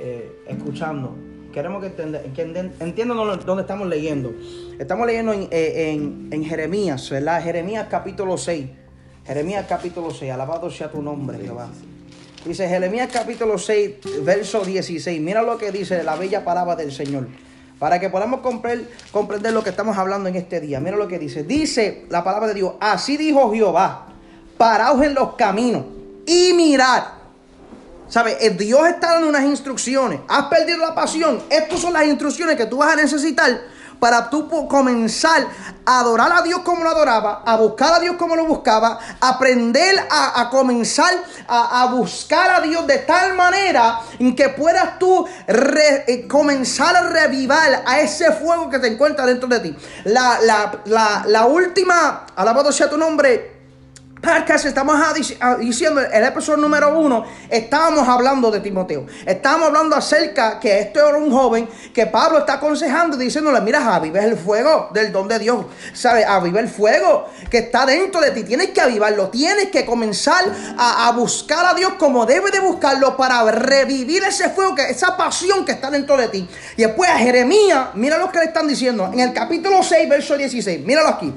eh, 0.00 0.32
escuchando, 0.46 1.14
queremos 1.52 1.82
que, 1.82 1.88
entende- 1.88 2.32
que 2.34 2.46
enten- 2.46 2.72
entiendan 2.80 3.16
dónde 3.44 3.62
estamos 3.62 3.88
leyendo. 3.88 4.32
Estamos 4.78 5.06
leyendo 5.06 5.32
en, 5.32 5.48
eh, 5.50 5.90
en- 5.92 6.28
en 6.30 6.44
Jeremías, 6.44 7.10
¿verdad? 7.10 7.42
Jeremías 7.42 7.86
capítulo 7.90 8.38
6. 8.38 8.66
Jeremías 9.28 9.66
capítulo 9.68 10.10
6, 10.10 10.32
alabado 10.32 10.70
sea 10.70 10.90
tu 10.90 11.02
nombre, 11.02 11.38
Jehová. 11.38 11.68
Dice 12.46 12.66
Jeremías 12.66 13.10
capítulo 13.12 13.58
6, 13.58 14.22
verso 14.22 14.64
16. 14.64 15.20
Mira 15.20 15.42
lo 15.42 15.58
que 15.58 15.70
dice 15.70 16.02
la 16.02 16.16
bella 16.16 16.42
palabra 16.46 16.76
del 16.76 16.90
Señor. 16.90 17.28
Para 17.78 18.00
que 18.00 18.08
podamos 18.08 18.40
comprender, 18.40 18.88
comprender 19.12 19.52
lo 19.52 19.62
que 19.62 19.68
estamos 19.68 19.98
hablando 19.98 20.30
en 20.30 20.36
este 20.36 20.60
día. 20.62 20.80
Mira 20.80 20.96
lo 20.96 21.06
que 21.06 21.18
dice. 21.18 21.42
Dice 21.42 22.06
la 22.08 22.24
palabra 22.24 22.48
de 22.48 22.54
Dios. 22.54 22.72
Así 22.80 23.18
dijo 23.18 23.52
Jehová. 23.52 24.06
Paraos 24.56 25.02
en 25.02 25.12
los 25.12 25.34
caminos 25.34 25.84
y 26.24 26.54
mirad. 26.54 27.04
¿Sabes? 28.08 28.56
Dios 28.56 28.88
está 28.88 29.12
dando 29.12 29.28
unas 29.28 29.44
instrucciones. 29.44 30.20
Has 30.26 30.46
perdido 30.46 30.78
la 30.78 30.94
pasión. 30.94 31.42
Estas 31.50 31.80
son 31.80 31.92
las 31.92 32.06
instrucciones 32.06 32.56
que 32.56 32.64
tú 32.64 32.78
vas 32.78 32.94
a 32.94 32.96
necesitar 32.96 33.60
para 33.98 34.30
tú 34.30 34.48
comenzar 34.68 35.46
a 35.84 36.00
adorar 36.00 36.32
a 36.32 36.42
Dios 36.42 36.60
como 36.60 36.84
lo 36.84 36.90
adoraba, 36.90 37.42
a 37.44 37.56
buscar 37.56 37.94
a 37.94 38.00
Dios 38.00 38.16
como 38.16 38.36
lo 38.36 38.44
buscaba, 38.46 38.98
aprender 39.20 40.06
a, 40.10 40.48
comenzar 40.50 41.12
a, 41.46 41.82
a 41.82 41.86
buscar 41.86 42.50
a 42.50 42.60
Dios 42.60 42.86
de 42.86 42.98
tal 42.98 43.34
manera 43.34 44.00
en 44.18 44.36
que 44.36 44.50
puedas 44.50 44.98
tú 44.98 45.26
re- 45.46 46.04
eh, 46.06 46.28
comenzar 46.28 46.94
a 46.96 47.02
revivar 47.08 47.82
a 47.86 48.00
ese 48.00 48.32
fuego 48.32 48.68
que 48.70 48.78
te 48.78 48.88
encuentra 48.88 49.26
dentro 49.26 49.48
de 49.48 49.60
ti. 49.60 49.76
La, 50.04 50.38
la, 50.42 50.82
la, 50.84 51.24
la 51.26 51.46
última, 51.46 52.26
alabado 52.36 52.70
sea 52.72 52.88
tu 52.90 52.98
nombre, 52.98 53.57
podcast 54.20 54.66
estamos 54.66 54.96
diciendo 55.60 56.00
el 56.00 56.24
episodio 56.24 56.58
número 56.58 56.98
uno 56.98 57.24
estábamos 57.48 58.08
hablando 58.08 58.50
de 58.50 58.60
Timoteo. 58.60 59.06
Estábamos 59.24 59.68
hablando 59.68 59.96
acerca 59.96 60.58
que 60.58 60.80
esto 60.80 61.06
era 61.08 61.16
un 61.16 61.30
joven 61.30 61.68
que 61.92 62.06
Pablo 62.06 62.38
está 62.38 62.54
aconsejando 62.54 63.16
diciéndole 63.16 63.60
mira 63.60 63.94
aviva 63.94 64.20
el 64.20 64.36
fuego 64.36 64.90
del 64.92 65.12
don 65.12 65.28
de 65.28 65.38
Dios 65.38 65.66
sabes 65.92 66.26
aviva 66.26 66.60
el 66.60 66.68
fuego 66.68 67.28
que 67.50 67.58
está 67.58 67.86
dentro 67.86 68.20
de 68.20 68.30
ti. 68.32 68.44
Tienes 68.44 68.70
que 68.70 68.80
avivarlo 68.80 69.28
tienes 69.28 69.70
que 69.70 69.84
comenzar 69.84 70.44
a, 70.76 71.08
a 71.08 71.12
buscar 71.12 71.64
a 71.66 71.74
Dios 71.74 71.94
como 71.98 72.26
debe 72.26 72.50
de 72.50 72.60
buscarlo 72.60 73.16
para 73.16 73.50
revivir 73.50 74.22
ese 74.24 74.50
fuego 74.50 74.74
que 74.74 74.90
esa 74.90 75.16
pasión 75.16 75.64
que 75.64 75.72
está 75.72 75.90
dentro 75.90 76.16
de 76.16 76.28
ti. 76.28 76.48
Y 76.76 76.82
después 76.82 77.08
a 77.10 77.18
Jeremías 77.18 77.88
mira 77.94 78.18
lo 78.18 78.30
que 78.30 78.38
le 78.38 78.46
están 78.46 78.66
diciendo. 78.66 79.10
En 79.12 79.20
el 79.20 79.32
capítulo 79.32 79.82
6 79.82 80.08
verso 80.08 80.36
16 80.36 80.84
míralo 80.84 81.08
aquí. 81.08 81.32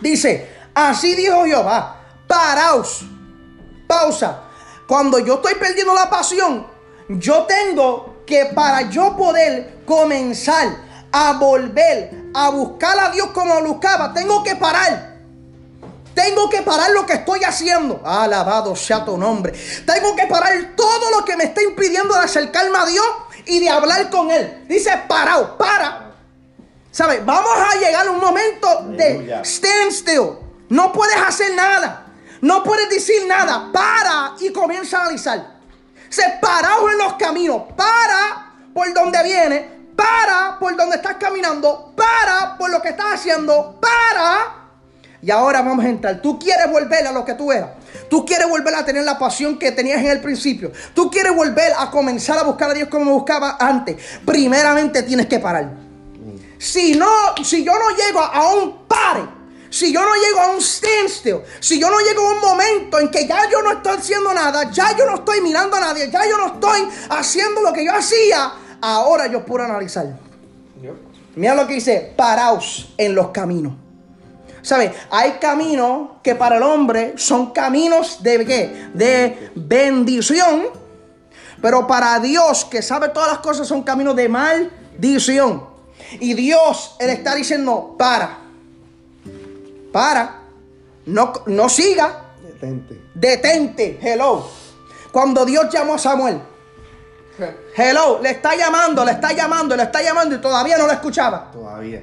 Dice, 0.00 0.53
así 0.74 1.14
dijo 1.14 1.44
Jehová, 1.44 2.00
paraos, 2.26 3.04
pausa. 3.86 4.40
Cuando 4.86 5.18
yo 5.18 5.34
estoy 5.34 5.54
perdiendo 5.54 5.94
la 5.94 6.10
pasión, 6.10 6.66
yo 7.08 7.44
tengo 7.44 8.22
que 8.26 8.46
para 8.54 8.82
yo 8.90 9.16
poder 9.16 9.82
comenzar 9.86 10.68
a 11.12 11.32
volver 11.34 12.24
a 12.34 12.50
buscar 12.50 12.98
a 12.98 13.10
Dios 13.10 13.28
como 13.28 13.60
lo 13.60 13.74
buscaba, 13.74 14.12
tengo 14.12 14.42
que 14.42 14.56
parar. 14.56 15.14
Tengo 16.14 16.48
que 16.48 16.62
parar 16.62 16.90
lo 16.90 17.04
que 17.06 17.14
estoy 17.14 17.42
haciendo. 17.42 18.00
Alabado 18.04 18.76
sea 18.76 19.04
tu 19.04 19.16
nombre. 19.16 19.52
Tengo 19.84 20.14
que 20.14 20.26
parar 20.26 20.52
todo 20.76 21.10
lo 21.10 21.24
que 21.24 21.36
me 21.36 21.44
está 21.44 21.62
impidiendo 21.62 22.14
de 22.14 22.20
acercarme 22.20 22.78
a 22.78 22.86
Dios 22.86 23.06
y 23.46 23.60
de 23.60 23.68
hablar 23.68 24.10
con 24.10 24.30
Él. 24.30 24.64
Dice, 24.68 24.90
parado, 25.08 25.58
para. 25.58 26.12
¿Sabes? 26.92 27.24
Vamos 27.24 27.50
a 27.52 27.76
llegar 27.78 28.06
a 28.06 28.10
un 28.10 28.20
momento 28.20 28.82
de 28.90 29.40
standstill. 29.44 30.43
No 30.68 30.92
puedes 30.92 31.16
hacer 31.16 31.54
nada. 31.54 32.06
No 32.40 32.62
puedes 32.62 32.88
decir 32.90 33.26
nada. 33.26 33.70
Para 33.72 34.34
y 34.40 34.52
comienza 34.52 34.98
a 34.98 35.02
analizar. 35.02 35.54
Se 36.08 36.22
paraos 36.40 36.92
en 36.92 36.98
los 36.98 37.14
caminos. 37.14 37.62
Para 37.76 38.52
por 38.72 38.92
donde 38.92 39.22
viene. 39.22 39.74
Para 39.96 40.58
por 40.58 40.76
donde 40.76 40.96
estás 40.96 41.16
caminando. 41.18 41.92
Para 41.96 42.56
por 42.56 42.70
lo 42.70 42.82
que 42.82 42.90
estás 42.90 43.14
haciendo. 43.14 43.78
Para. 43.80 44.64
Y 45.22 45.30
ahora 45.30 45.62
vamos 45.62 45.84
a 45.84 45.88
entrar. 45.88 46.20
Tú 46.20 46.38
quieres 46.38 46.70
volver 46.70 47.06
a 47.06 47.12
lo 47.12 47.24
que 47.24 47.34
tú 47.34 47.50
eras. 47.50 47.70
Tú 48.10 48.26
quieres 48.26 48.48
volver 48.48 48.74
a 48.74 48.84
tener 48.84 49.04
la 49.04 49.18
pasión 49.18 49.58
que 49.58 49.72
tenías 49.72 49.98
en 50.00 50.08
el 50.08 50.20
principio. 50.20 50.70
Tú 50.94 51.10
quieres 51.10 51.34
volver 51.34 51.72
a 51.78 51.90
comenzar 51.90 52.38
a 52.38 52.42
buscar 52.42 52.70
a 52.70 52.74
Dios 52.74 52.88
como 52.88 53.12
buscaba 53.12 53.56
antes. 53.58 53.96
Primeramente 54.26 55.02
tienes 55.02 55.26
que 55.26 55.38
parar. 55.38 55.70
Si 56.58 56.94
no, 56.94 57.08
si 57.42 57.64
yo 57.64 57.72
no 57.72 57.96
llego 57.96 58.20
a 58.20 58.54
un 58.54 58.86
pare, 58.86 59.22
si 59.74 59.92
yo 59.92 60.02
no 60.02 60.14
llego 60.14 60.40
a 60.40 60.50
un 60.52 60.62
standstill, 60.62 61.40
si 61.58 61.80
yo 61.80 61.90
no 61.90 61.98
llego 61.98 62.24
a 62.24 62.30
un 62.34 62.40
momento 62.40 63.00
en 63.00 63.10
que 63.10 63.26
ya 63.26 63.50
yo 63.50 63.60
no 63.60 63.72
estoy 63.72 63.96
haciendo 63.96 64.32
nada, 64.32 64.70
ya 64.70 64.96
yo 64.96 65.04
no 65.04 65.16
estoy 65.16 65.40
mirando 65.40 65.76
a 65.76 65.80
nadie, 65.80 66.08
ya 66.12 66.24
yo 66.28 66.38
no 66.38 66.46
estoy 66.46 66.88
haciendo 67.10 67.60
lo 67.60 67.72
que 67.72 67.84
yo 67.84 67.92
hacía, 67.92 68.52
ahora 68.80 69.26
yo 69.26 69.44
puedo 69.44 69.64
analizar. 69.64 70.16
Mira 71.34 71.56
lo 71.56 71.66
que 71.66 71.74
dice, 71.74 72.12
paraos 72.14 72.94
en 72.96 73.16
los 73.16 73.30
caminos. 73.30 73.72
¿Sabes? 74.62 74.92
Hay 75.10 75.32
caminos 75.40 76.10
que 76.22 76.36
para 76.36 76.58
el 76.58 76.62
hombre 76.62 77.14
son 77.16 77.50
caminos 77.50 78.22
de 78.22 78.46
qué? 78.46 78.88
De 78.94 79.50
bendición. 79.56 80.66
Pero 81.60 81.84
para 81.88 82.20
Dios, 82.20 82.64
que 82.64 82.80
sabe 82.80 83.08
todas 83.08 83.28
las 83.28 83.38
cosas, 83.38 83.66
son 83.66 83.82
caminos 83.82 84.14
de 84.14 84.28
maldición. 84.28 85.66
Y 86.20 86.34
Dios, 86.34 86.94
Él 87.00 87.10
está 87.10 87.34
diciendo, 87.34 87.96
para. 87.98 88.43
Para. 89.94 90.40
No, 91.06 91.32
no 91.46 91.68
siga. 91.68 92.34
Detente. 92.42 93.00
Detente. 93.14 94.00
Hello. 94.02 94.50
Cuando 95.12 95.44
Dios 95.44 95.72
llamó 95.72 95.94
a 95.94 95.98
Samuel. 95.98 96.42
Hello. 97.76 98.18
Le 98.20 98.30
está 98.30 98.56
llamando, 98.56 99.04
le 99.04 99.12
está 99.12 99.32
llamando, 99.32 99.76
le 99.76 99.84
está 99.84 100.02
llamando 100.02 100.34
y 100.34 100.40
todavía 100.40 100.76
no 100.78 100.88
lo 100.88 100.92
escuchaba. 100.92 101.48
Todavía. 101.52 102.02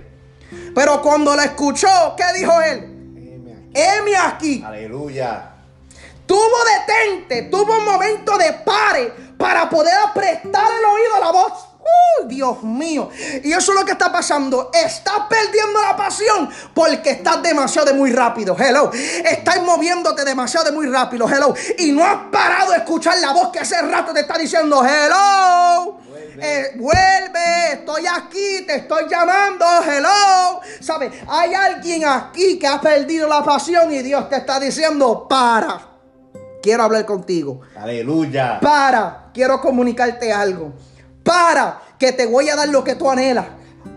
Pero 0.74 1.02
cuando 1.02 1.36
la 1.36 1.44
escuchó, 1.44 2.16
¿qué 2.16 2.40
dijo 2.40 2.62
él? 2.62 3.70
Heme 3.74 4.16
aquí. 4.16 4.62
Aquí. 4.62 4.64
Aleluya. 4.66 5.52
Tuvo 6.26 6.58
detente, 6.88 7.50
tuvo 7.50 7.78
un 7.78 7.84
momento 7.84 8.38
de 8.38 8.54
pare 8.54 9.14
para 9.38 9.70
poder 9.70 9.98
prestar 10.14 10.72
el 10.80 10.86
oído 10.86 11.16
a 11.16 11.20
la 11.20 11.32
voz. 11.34 11.71
¡Uh, 11.82 12.28
Dios 12.28 12.62
mío! 12.64 13.10
Y 13.44 13.52
eso 13.52 13.72
es 13.72 13.80
lo 13.80 13.86
que 13.86 13.94
está 13.94 14.12
pasando. 14.12 14.70
Estás 14.74 15.22
perdiendo 15.28 15.82
la 15.82 15.96
pasión 15.96 16.50
porque 16.74 17.12
estás 17.12 17.42
demasiado 17.42 17.88
de 17.88 17.94
muy 17.94 18.12
rápido. 18.12 18.56
Hello. 18.58 18.92
Estás 18.94 19.62
moviéndote 19.64 20.24
demasiado 20.24 20.68
de 20.68 20.72
muy 20.72 20.88
rápido. 20.88 21.28
Hello. 21.28 21.54
Y 21.80 21.92
no 21.92 22.06
has 22.06 22.18
parado 22.32 22.72
de 22.72 22.78
escuchar 22.78 23.18
la 23.20 23.34
voz 23.34 23.50
que 23.52 23.60
hace 23.60 23.82
rato 23.82 24.14
te 24.14 24.22
está 24.22 24.38
diciendo, 24.38 24.84
hello. 24.86 26.00
Eh, 26.44 26.72
vuelve, 26.76 27.74
estoy 27.74 28.06
aquí, 28.08 28.64
te 28.66 28.78
estoy 28.78 29.08
llamando, 29.10 29.66
hello. 29.84 30.62
¿Sabes? 30.80 31.12
Hay 31.28 31.54
alguien 31.54 32.06
aquí 32.06 32.58
que 32.58 32.68
ha 32.68 32.80
perdido 32.80 33.28
la 33.28 33.44
pasión 33.44 33.92
y 33.92 34.02
Dios 34.02 34.30
te 34.30 34.38
está 34.38 34.60
diciendo, 34.60 35.28
para. 35.28 35.90
Quiero 36.62 36.84
hablar 36.84 37.06
contigo. 37.06 37.62
Aleluya. 37.76 38.60
Para, 38.60 39.32
quiero 39.34 39.60
comunicarte 39.60 40.32
algo. 40.32 40.74
Para, 41.24 41.82
que 42.00 42.12
te 42.12 42.26
voy 42.26 42.50
a 42.50 42.56
dar 42.56 42.70
lo 42.70 42.84
que 42.84 42.96
tú 42.96 43.10
anhelas. 43.10 43.46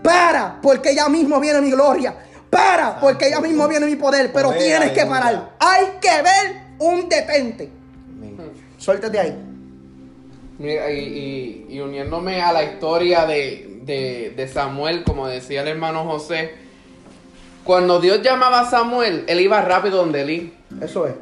Para, 0.03 0.59
porque 0.61 0.93
ya 0.95 1.09
mismo 1.09 1.39
viene 1.39 1.61
mi 1.61 1.71
gloria. 1.71 2.15
Para, 2.49 2.99
porque 2.99 3.29
ya 3.29 3.39
mismo 3.41 3.67
viene 3.67 3.85
mi 3.85 3.95
poder. 3.95 4.31
Pero 4.31 4.51
tienes 4.59 4.91
que 4.91 5.05
parar. 5.05 5.51
Hay 5.59 5.85
que 5.99 6.21
ver 6.21 6.61
un 6.79 7.09
detente. 7.09 7.69
Suéltate 8.77 9.19
ahí. 9.19 9.35
Mira, 10.59 10.89
y, 10.91 10.99
y- 10.99 11.75
y 11.75 11.79
uniéndome 11.81 12.41
a 12.41 12.53
la 12.53 12.63
historia 12.63 13.25
de, 13.25 13.79
de- 13.83 14.33
de 14.35 14.47
Samuel, 14.47 15.03
como 15.03 15.27
decía 15.27 15.61
el 15.63 15.67
hermano 15.67 16.05
José, 16.05 16.51
cuando 17.63 17.99
Dios 17.99 18.21
llamaba 18.21 18.61
a 18.61 18.69
Samuel, 18.69 19.25
él 19.27 19.39
iba 19.41 19.59
rápido 19.61 19.97
donde 19.97 20.21
Eli. 20.21 20.53
Eso 20.81 21.07
es. 21.07 21.15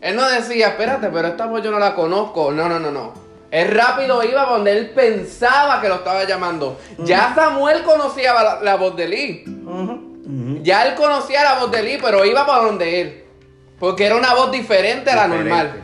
Él 0.00 0.16
no 0.16 0.28
decía, 0.28 0.68
espérate, 0.68 1.08
pero 1.10 1.28
esta 1.28 1.46
voz 1.46 1.62
yo 1.62 1.70
no 1.70 1.78
la 1.78 1.94
conozco. 1.94 2.50
No, 2.50 2.68
no, 2.68 2.78
no, 2.80 2.90
no. 2.90 3.12
Él 3.52 3.68
rápido 3.68 4.24
iba 4.24 4.46
donde 4.46 4.72
él 4.72 4.90
pensaba 4.90 5.80
que 5.80 5.88
lo 5.88 5.96
estaba 5.96 6.24
llamando. 6.24 6.78
Ya 6.98 7.32
Samuel 7.34 7.82
conocía 7.84 8.32
la, 8.34 8.60
la 8.62 8.74
voz 8.76 8.96
de 8.96 9.04
Eli. 9.04 9.44
Ya 10.62 10.86
él 10.86 10.94
conocía 10.94 11.42
la 11.44 11.58
voz 11.60 11.70
de 11.70 11.80
Eli, 11.80 11.98
pero 12.02 12.24
iba 12.24 12.44
para 12.46 12.64
donde 12.64 13.00
él. 13.02 13.24
Porque 13.78 14.06
era 14.06 14.16
una 14.16 14.32
voz 14.34 14.50
diferente 14.50 15.10
a 15.10 15.16
la 15.16 15.22
Diferente. 15.26 15.50
normal. 15.50 15.82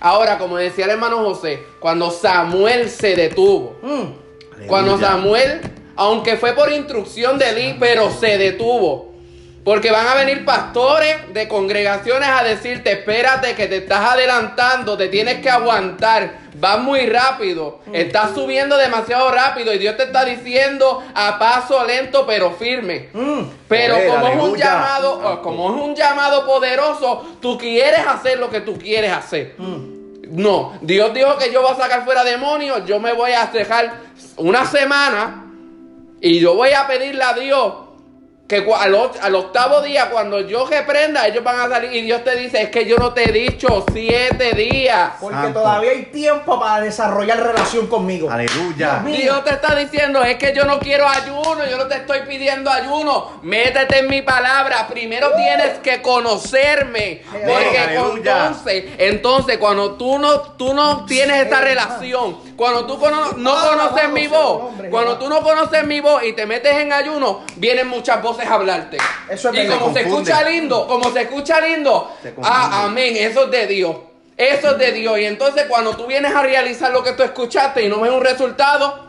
Ahora, 0.00 0.38
como 0.38 0.56
decía 0.56 0.86
el 0.86 0.92
hermano 0.92 1.18
José, 1.24 1.62
cuando 1.78 2.10
Samuel 2.10 2.88
se 2.88 3.14
detuvo, 3.14 3.76
Mm. 3.82 4.66
cuando. 4.66 4.98
Samuel 4.98 5.60
aunque 6.00 6.36
fue 6.36 6.52
por 6.52 6.70
instrucción 6.72 7.38
de 7.38 7.52
Lee, 7.52 7.76
pero 7.78 8.08
se 8.12 8.38
detuvo. 8.38 9.07
Porque 9.68 9.90
van 9.90 10.06
a 10.06 10.14
venir 10.14 10.46
pastores 10.46 11.34
de 11.34 11.46
congregaciones 11.46 12.26
a 12.26 12.42
decirte, 12.42 12.90
espérate 12.92 13.54
que 13.54 13.66
te 13.66 13.76
estás 13.76 14.12
adelantando, 14.12 14.96
te 14.96 15.08
tienes 15.08 15.42
que 15.42 15.50
aguantar, 15.50 16.38
vas 16.54 16.78
muy 16.78 17.04
rápido, 17.04 17.80
estás 17.92 18.30
subiendo 18.32 18.78
demasiado 18.78 19.30
rápido 19.30 19.74
y 19.74 19.78
Dios 19.78 19.98
te 19.98 20.04
está 20.04 20.24
diciendo 20.24 21.02
a 21.14 21.38
paso 21.38 21.84
lento 21.84 22.24
pero 22.26 22.52
firme. 22.52 23.10
Mm. 23.12 23.42
Pero 23.68 23.96
como 24.08 24.28
es 24.28 24.42
un 24.42 24.56
llamado, 24.56 25.42
como 25.42 25.76
es 25.76 25.82
un 25.82 25.94
llamado 25.94 26.46
poderoso, 26.46 27.36
tú 27.42 27.58
quieres 27.58 28.06
hacer 28.06 28.38
lo 28.38 28.48
que 28.48 28.62
tú 28.62 28.78
quieres 28.78 29.12
hacer. 29.12 29.54
Mm. 29.58 30.30
No, 30.30 30.78
Dios 30.80 31.12
dijo 31.12 31.36
que 31.36 31.52
yo 31.52 31.60
voy 31.60 31.72
a 31.72 31.76
sacar 31.76 32.06
fuera 32.06 32.24
demonios, 32.24 32.86
yo 32.86 33.00
me 33.00 33.12
voy 33.12 33.32
a 33.32 33.44
dejar 33.44 33.92
una 34.38 34.64
semana 34.64 35.44
y 36.22 36.40
yo 36.40 36.54
voy 36.54 36.70
a 36.70 36.86
pedirle 36.86 37.22
a 37.22 37.34
Dios 37.34 37.87
que 38.48 38.66
al, 38.74 38.94
o- 38.94 39.12
al 39.20 39.34
octavo 39.34 39.82
día, 39.82 40.08
cuando 40.10 40.40
yo 40.40 40.66
reprenda, 40.66 41.26
ellos 41.26 41.44
van 41.44 41.60
a 41.60 41.68
salir 41.68 41.92
y 41.92 42.00
Dios 42.02 42.24
te 42.24 42.34
dice, 42.34 42.62
es 42.62 42.70
que 42.70 42.86
yo 42.86 42.96
no 42.96 43.12
te 43.12 43.28
he 43.28 43.32
dicho 43.32 43.84
siete 43.92 44.52
días. 44.54 45.10
Porque 45.20 45.36
Santo. 45.36 45.60
todavía 45.60 45.90
hay 45.90 46.04
tiempo 46.06 46.58
para 46.58 46.80
desarrollar 46.80 47.38
relación 47.42 47.86
conmigo. 47.88 48.30
Aleluya. 48.30 49.02
Dios 49.04 49.18
Dios 49.18 49.44
te 49.44 49.50
está 49.50 49.74
diciendo, 49.74 50.22
es 50.24 50.36
que 50.36 50.54
yo 50.54 50.64
no 50.64 50.78
quiero 50.78 51.06
ayuno, 51.06 51.58
yo 51.70 51.76
no 51.76 51.86
te 51.88 51.96
estoy 51.96 52.20
pidiendo 52.26 52.70
ayuno. 52.70 53.38
Métete 53.42 53.98
en 53.98 54.08
mi 54.08 54.22
palabra. 54.22 54.88
Primero 54.88 55.30
tienes 55.36 55.78
que 55.80 56.00
conocerme. 56.00 57.22
Porque 57.30 57.78
Aleluya. 57.78 58.46
entonces, 58.46 58.84
entonces, 58.96 59.58
cuando 59.58 59.92
tú 59.96 60.18
no, 60.18 60.40
tú 60.40 60.72
no 60.72 61.04
tienes 61.04 61.42
esta 61.42 61.60
relación, 61.60 62.38
cuando 62.56 62.86
tú 62.86 62.98
cono- 62.98 63.32
no 63.36 63.54
conoces 63.54 64.08
mi 64.10 64.26
voz, 64.26 64.72
cuando 64.90 65.18
tú 65.18 65.28
no 65.28 65.42
conoces 65.42 65.84
mi 65.84 66.00
voz 66.00 66.22
y 66.24 66.32
te 66.32 66.46
metes 66.46 66.72
en 66.76 66.92
ayuno, 66.92 67.42
vienen 67.56 67.86
muchas 67.88 68.22
voces 68.22 68.37
a 68.46 68.54
hablarte. 68.54 68.98
Eso 69.28 69.50
es 69.50 69.64
y 69.64 69.66
como 69.68 69.92
se 69.92 70.00
escucha 70.00 70.42
lindo, 70.48 70.86
como 70.86 71.10
se 71.12 71.22
escucha 71.22 71.60
lindo, 71.60 72.16
Se 72.22 72.34
ah, 72.42 72.84
amén, 72.84 73.16
eso 73.16 73.44
es 73.44 73.50
de 73.50 73.66
Dios. 73.66 73.96
Eso 74.36 74.70
es 74.72 74.78
de 74.78 74.92
Dios. 74.92 75.18
Y 75.18 75.24
entonces 75.24 75.64
cuando 75.68 75.96
tú 75.96 76.06
vienes 76.06 76.34
a 76.34 76.42
realizar 76.42 76.92
lo 76.92 77.02
que 77.02 77.12
tú 77.12 77.22
escuchaste 77.22 77.82
y 77.82 77.88
no 77.88 78.00
ves 78.00 78.12
un 78.12 78.22
resultado, 78.22 79.07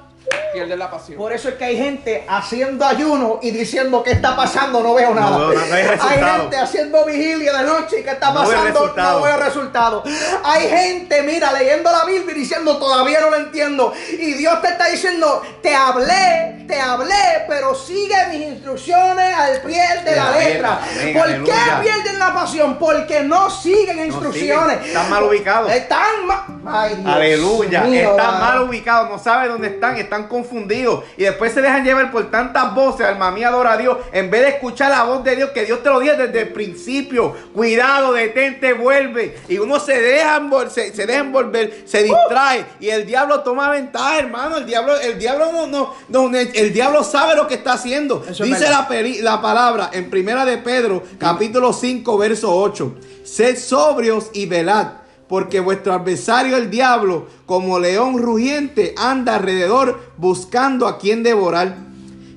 pierdes 0.54 0.78
la 0.78 0.90
pasión. 0.90 1.18
Por 1.18 1.32
eso 1.32 1.50
es 1.50 1.56
que 1.56 1.66
hay 1.66 1.78
gente 1.78 2.26
haciendo 2.28 2.86
ayuno 2.86 3.40
y 3.42 3.52
diciendo 3.52 4.04
qué 4.04 4.12
está 4.12 4.36
pasando, 4.36 4.82
no 4.82 4.94
veo 4.94 5.14
nada. 5.14 5.38
veo 5.38 5.54
nada, 5.54 5.96
no 5.96 6.08
hay 6.08 6.40
gente 6.40 6.58
haciendo 6.58 7.06
vigilia 7.06 7.54
de 7.54 7.64
noche 7.64 8.00
y 8.00 8.04
qué 8.04 8.12
está 8.12 8.32
No 8.32 8.48
veo 8.48 8.58
pasando, 8.58 8.94
no 8.96 9.22
veo 9.22 9.38
resultado. 9.38 10.04
Hay 10.44 10.68
gente, 10.68 11.22
mira, 11.24 11.52
leyendo 11.54 11.92
la 11.92 12.06
Biblia 12.06 12.36
y 12.36 12.40
diciendo 12.40 12.78
todavía 12.78 13.22
no 13.22 13.30
lo 13.30 13.38
entiendo. 13.38 13.94
Y 14.12 14.34
Dios 14.34 14.62
te 14.62 14.70
está 14.70 14.88
diciendo, 14.88 15.42
te 15.62 15.74
hablé, 15.74 16.66
te 16.68 16.80
hablé, 16.80 17.46
pero 17.48 17.76
sigue 17.76 18.16
mis 18.32 18.48
instrucciones 18.48 19.36
al 19.36 19.62
pie 19.62 19.82
de 20.04 20.16
la 20.16 20.20
la 20.32 20.38
letra. 20.38 20.80
¿Por 21.14 21.24
aleluya. 21.24 21.54
qué 21.54 21.84
pierden 21.84 22.20
la 22.20 22.34
pasión? 22.34 22.78
Porque 22.78 23.22
no 23.22 23.50
siguen 23.50 24.06
instrucciones. 24.06 24.78
siguen, 24.78 24.88
están 24.88 25.10
mal 25.10 25.24
ubicados. 25.24 25.72
Están 25.72 26.26
mal. 26.26 27.04
Aleluya, 27.06 27.82
mío, 27.82 28.12
están 28.12 28.36
va. 28.36 28.40
mal 28.40 28.62
ubicados, 28.64 29.10
no 29.10 29.18
saben 29.18 29.50
dónde 29.50 29.68
están, 29.70 29.98
están 29.98 30.19
confundidos 30.28 31.04
y 31.18 31.24
después 31.24 31.54
se 31.54 31.62
dejan 31.62 31.84
llevar 31.84 32.12
por 32.12 32.30
tantas 32.32 32.74
voces, 32.76 33.06
alma 33.06 33.32
mía, 33.32 33.48
adora 33.50 33.74
a 33.74 33.78
Dios, 33.78 33.98
en 34.12 34.30
vez 34.30 34.42
de 34.42 34.50
escuchar 34.50 34.90
la 34.92 35.04
voz 35.04 35.24
de 35.24 35.36
Dios, 35.36 35.52
que 35.52 35.66
Dios 35.66 35.82
te 35.84 35.90
lo 35.90 36.00
diga 36.00 36.16
desde 36.16 36.42
el 36.42 36.50
principio, 36.50 37.36
cuidado, 37.54 38.14
detente, 38.14 38.74
vuelve. 38.74 39.38
Y 39.48 39.58
uno 39.58 39.80
se 39.80 40.00
deja, 40.02 40.42
se, 40.70 40.94
se 40.94 41.06
deja 41.06 41.20
envolver, 41.20 41.84
se 41.86 42.04
distrae. 42.04 42.66
Y 42.80 42.90
el 42.90 43.06
diablo 43.06 43.42
toma 43.42 43.70
ventaja, 43.72 44.20
hermano, 44.20 44.58
el 44.58 44.66
diablo, 44.66 44.98
el 45.00 45.18
diablo 45.20 45.52
no, 45.52 45.68
no, 45.68 45.94
no, 46.30 46.38
el 46.38 46.74
diablo 46.74 47.04
sabe 47.04 47.36
lo 47.36 47.48
que 47.48 47.56
está 47.56 47.74
haciendo, 47.74 48.24
Eso 48.30 48.44
dice 48.44 48.70
la, 48.70 48.88
peri- 48.88 49.22
la 49.22 49.42
palabra 49.42 49.90
en 49.94 50.10
primera 50.10 50.46
de 50.46 50.58
Pedro, 50.58 51.04
capítulo 51.18 51.74
5, 51.74 52.18
verso 52.18 52.54
8, 52.56 52.96
sed 53.24 53.58
sobrios 53.58 54.30
y 54.34 54.46
velad. 54.46 54.88
Porque 55.30 55.62
vuestro 55.62 55.94
adversario 55.94 56.58
el 56.58 56.70
diablo, 56.70 57.28
como 57.46 57.80
león 57.80 58.18
rugiente, 58.18 58.96
anda 58.98 59.36
alrededor 59.36 60.14
buscando 60.18 60.88
a 60.88 60.98
quien 60.98 61.24
devorar. 61.24 61.78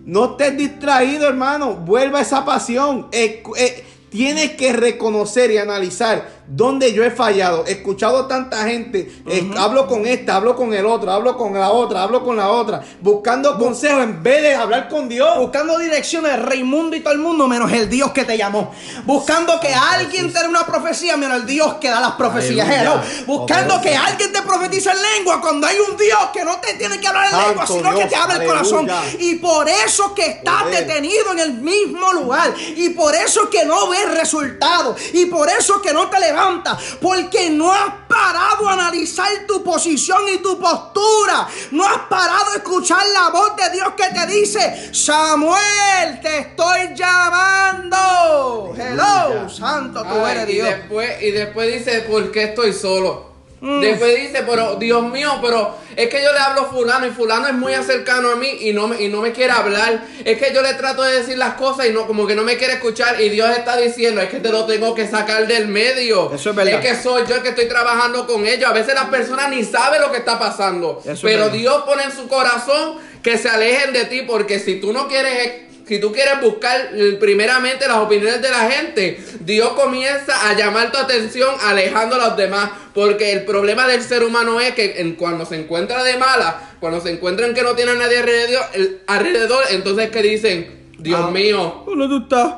No 0.04 0.32
estés 0.32 0.56
distraído, 0.58 1.26
hermano. 1.26 1.74
Vuelva 1.74 2.20
esa 2.20 2.44
pasión. 2.44 3.08
Eh, 3.10 3.42
eh, 3.56 3.84
tienes 4.10 4.52
que 4.52 4.74
reconocer 4.74 5.50
y 5.50 5.58
analizar 5.58 6.41
dónde 6.54 6.92
yo 6.92 7.02
he 7.02 7.10
fallado. 7.10 7.64
He 7.66 7.72
escuchado 7.72 8.26
tanta 8.26 8.64
gente. 8.64 9.10
eh, 9.26 9.50
hablo 9.56 9.86
con 9.86 10.06
esta, 10.06 10.36
hablo 10.36 10.54
con 10.54 10.72
el 10.74 10.84
otro, 10.84 11.10
hablo 11.10 11.36
con 11.36 11.54
la 11.54 11.70
otra, 11.70 12.02
hablo 12.02 12.22
con 12.22 12.36
la 12.36 12.50
otra. 12.50 12.82
Buscando 13.00 13.58
consejos 13.58 14.02
en 14.02 14.22
vez 14.22 14.42
de 14.42 14.54
hablar 14.54 14.88
con 14.88 15.08
Dios. 15.08 15.38
Buscando 15.38 15.78
direcciones, 15.78 16.40
Raimundo 16.42 16.94
y 16.96 17.00
todo 17.00 17.14
el 17.14 17.20
mundo, 17.20 17.48
menos 17.48 17.72
el 17.72 17.88
Dios 17.88 18.12
que 18.12 18.24
te 18.24 18.36
llamó. 18.36 18.72
Buscando 19.04 19.58
que 19.60 19.72
alguien 19.74 20.32
te 20.32 20.40
dé 20.40 20.48
una 20.48 20.66
profecía, 20.66 21.16
menos 21.16 21.38
el 21.38 21.46
Dios 21.46 21.74
que 21.80 21.88
da 21.88 22.00
las 22.00 22.12
profecías. 22.12 22.68
Hello. 22.68 23.00
Buscando 23.26 23.80
que 23.80 23.96
alguien 23.96 24.32
te 24.32 24.42
profetice 24.42 24.90
en 24.90 24.98
lengua 25.16 25.40
cuando 25.40 25.66
hay 25.66 25.76
un 25.78 25.96
Dios 25.96 26.18
que 26.34 26.44
no 26.44 26.58
te 26.60 26.74
tiene 26.74 27.00
que 27.00 27.06
hablar 27.06 27.24
en 27.24 27.30
Santo 27.30 27.48
lengua, 27.48 27.66
sino 27.66 27.94
que 27.94 28.04
te 28.06 28.16
habla 28.16 28.34
el 28.36 28.46
corazón. 28.46 28.88
Y 29.18 29.36
por 29.36 29.68
eso 29.68 30.14
que 30.14 30.26
estás 30.26 30.70
detenido 30.70 31.32
en 31.32 31.38
el 31.38 31.52
mismo 31.54 32.12
lugar. 32.12 32.54
Y 32.76 32.90
por 32.90 33.14
eso 33.14 33.48
que 33.48 33.64
no 33.64 33.88
ves 33.88 34.14
resultados. 34.14 35.00
Y 35.14 35.26
por 35.26 35.48
eso 35.48 35.80
que 35.80 35.94
no 35.94 36.10
te 36.10 36.20
levantas. 36.20 36.41
Porque 37.00 37.50
no 37.50 37.72
has 37.72 37.92
parado 38.08 38.68
a 38.68 38.72
analizar 38.72 39.28
tu 39.46 39.62
posición 39.62 40.22
y 40.34 40.38
tu 40.38 40.58
postura. 40.58 41.48
No 41.70 41.86
has 41.86 41.98
parado 42.08 42.52
a 42.52 42.56
escuchar 42.56 43.02
la 43.12 43.30
voz 43.30 43.56
de 43.56 43.70
Dios 43.70 43.88
que 43.96 44.08
te 44.08 44.26
dice, 44.26 44.94
Samuel, 44.94 46.20
te 46.20 46.38
estoy 46.38 46.94
llamando. 46.94 48.74
Hello, 48.76 49.48
santo, 49.48 50.02
tú 50.02 50.24
Ay, 50.24 50.32
eres 50.32 50.48
y 50.48 50.52
Dios. 50.54 50.68
después, 50.68 51.22
y 51.22 51.30
después 51.30 51.72
dice, 51.72 52.00
¿por 52.02 52.30
qué 52.32 52.44
estoy 52.44 52.72
solo? 52.72 53.31
Mm. 53.62 53.80
Después 53.80 54.16
dice, 54.16 54.42
pero 54.44 54.74
Dios 54.74 55.08
mío, 55.08 55.38
pero 55.40 55.76
es 55.94 56.08
que 56.08 56.20
yo 56.20 56.32
le 56.32 56.38
hablo 56.40 56.62
a 56.62 56.64
fulano 56.64 57.06
y 57.06 57.10
fulano 57.10 57.46
es 57.46 57.54
muy 57.54 57.72
cercano 57.74 58.32
a 58.32 58.36
mí 58.36 58.48
y 58.62 58.72
no, 58.72 58.88
me, 58.88 59.00
y 59.00 59.08
no 59.08 59.20
me 59.20 59.30
quiere 59.30 59.52
hablar. 59.52 60.04
Es 60.24 60.36
que 60.36 60.52
yo 60.52 60.62
le 60.62 60.74
trato 60.74 61.02
de 61.04 61.20
decir 61.20 61.38
las 61.38 61.54
cosas 61.54 61.86
y 61.86 61.92
no 61.92 62.08
como 62.08 62.26
que 62.26 62.34
no 62.34 62.42
me 62.42 62.56
quiere 62.56 62.74
escuchar 62.74 63.20
y 63.20 63.28
Dios 63.28 63.56
está 63.56 63.76
diciendo, 63.76 64.20
es 64.20 64.30
que 64.30 64.40
te 64.40 64.50
lo 64.50 64.66
tengo 64.66 64.96
que 64.96 65.06
sacar 65.06 65.46
del 65.46 65.68
medio. 65.68 66.32
Eso 66.34 66.50
es 66.50 66.56
verdad. 66.56 66.80
que 66.80 66.96
soy 66.96 67.22
yo 67.28 67.36
el 67.36 67.42
que 67.42 67.50
estoy 67.50 67.68
trabajando 67.68 68.26
con 68.26 68.44
ellos. 68.44 68.68
A 68.68 68.72
veces 68.72 68.94
las 68.94 69.06
personas 69.06 69.48
ni 69.50 69.62
saben 69.62 70.00
lo 70.00 70.10
que 70.10 70.18
está 70.18 70.40
pasando. 70.40 71.00
Eso 71.04 71.12
es 71.12 71.20
pero. 71.22 71.48
Dios 71.50 71.84
pone 71.84 72.02
en 72.02 72.12
su 72.12 72.26
corazón 72.26 72.98
que 73.22 73.38
se 73.38 73.48
alejen 73.48 73.92
de 73.92 74.06
ti 74.06 74.22
porque 74.22 74.58
si 74.58 74.80
tú 74.80 74.92
no 74.92 75.06
quieres 75.06 75.71
si 75.86 76.00
tú 76.00 76.12
quieres 76.12 76.40
buscar 76.40 76.90
eh, 76.94 77.16
primeramente 77.20 77.86
las 77.88 77.98
opiniones 77.98 78.40
de 78.42 78.50
la 78.50 78.70
gente, 78.70 79.22
Dios 79.40 79.70
comienza 79.70 80.48
a 80.48 80.54
llamar 80.54 80.92
tu 80.92 80.98
atención 80.98 81.54
alejando 81.64 82.16
a 82.16 82.28
los 82.28 82.36
demás. 82.36 82.70
Porque 82.94 83.32
el 83.32 83.44
problema 83.44 83.86
del 83.86 84.02
ser 84.02 84.22
humano 84.22 84.60
es 84.60 84.74
que 84.74 85.00
en- 85.00 85.14
cuando 85.16 85.46
se 85.46 85.56
encuentra 85.56 86.02
de 86.04 86.16
mala, 86.18 86.74
cuando 86.80 87.00
se 87.00 87.10
encuentran 87.10 87.54
que 87.54 87.62
no 87.62 87.74
tiene 87.74 87.92
a 87.92 87.94
nadie 87.94 88.18
alrededor, 88.18 88.64
el- 88.74 89.00
alrededor 89.06 89.64
entonces 89.70 90.10
que 90.10 90.22
dicen, 90.22 90.90
Dios 90.98 91.20
Ah. 91.24 91.30
mío, 91.30 91.84
¿Dónde 91.86 92.06
tú 92.08 92.22
estás? 92.24 92.54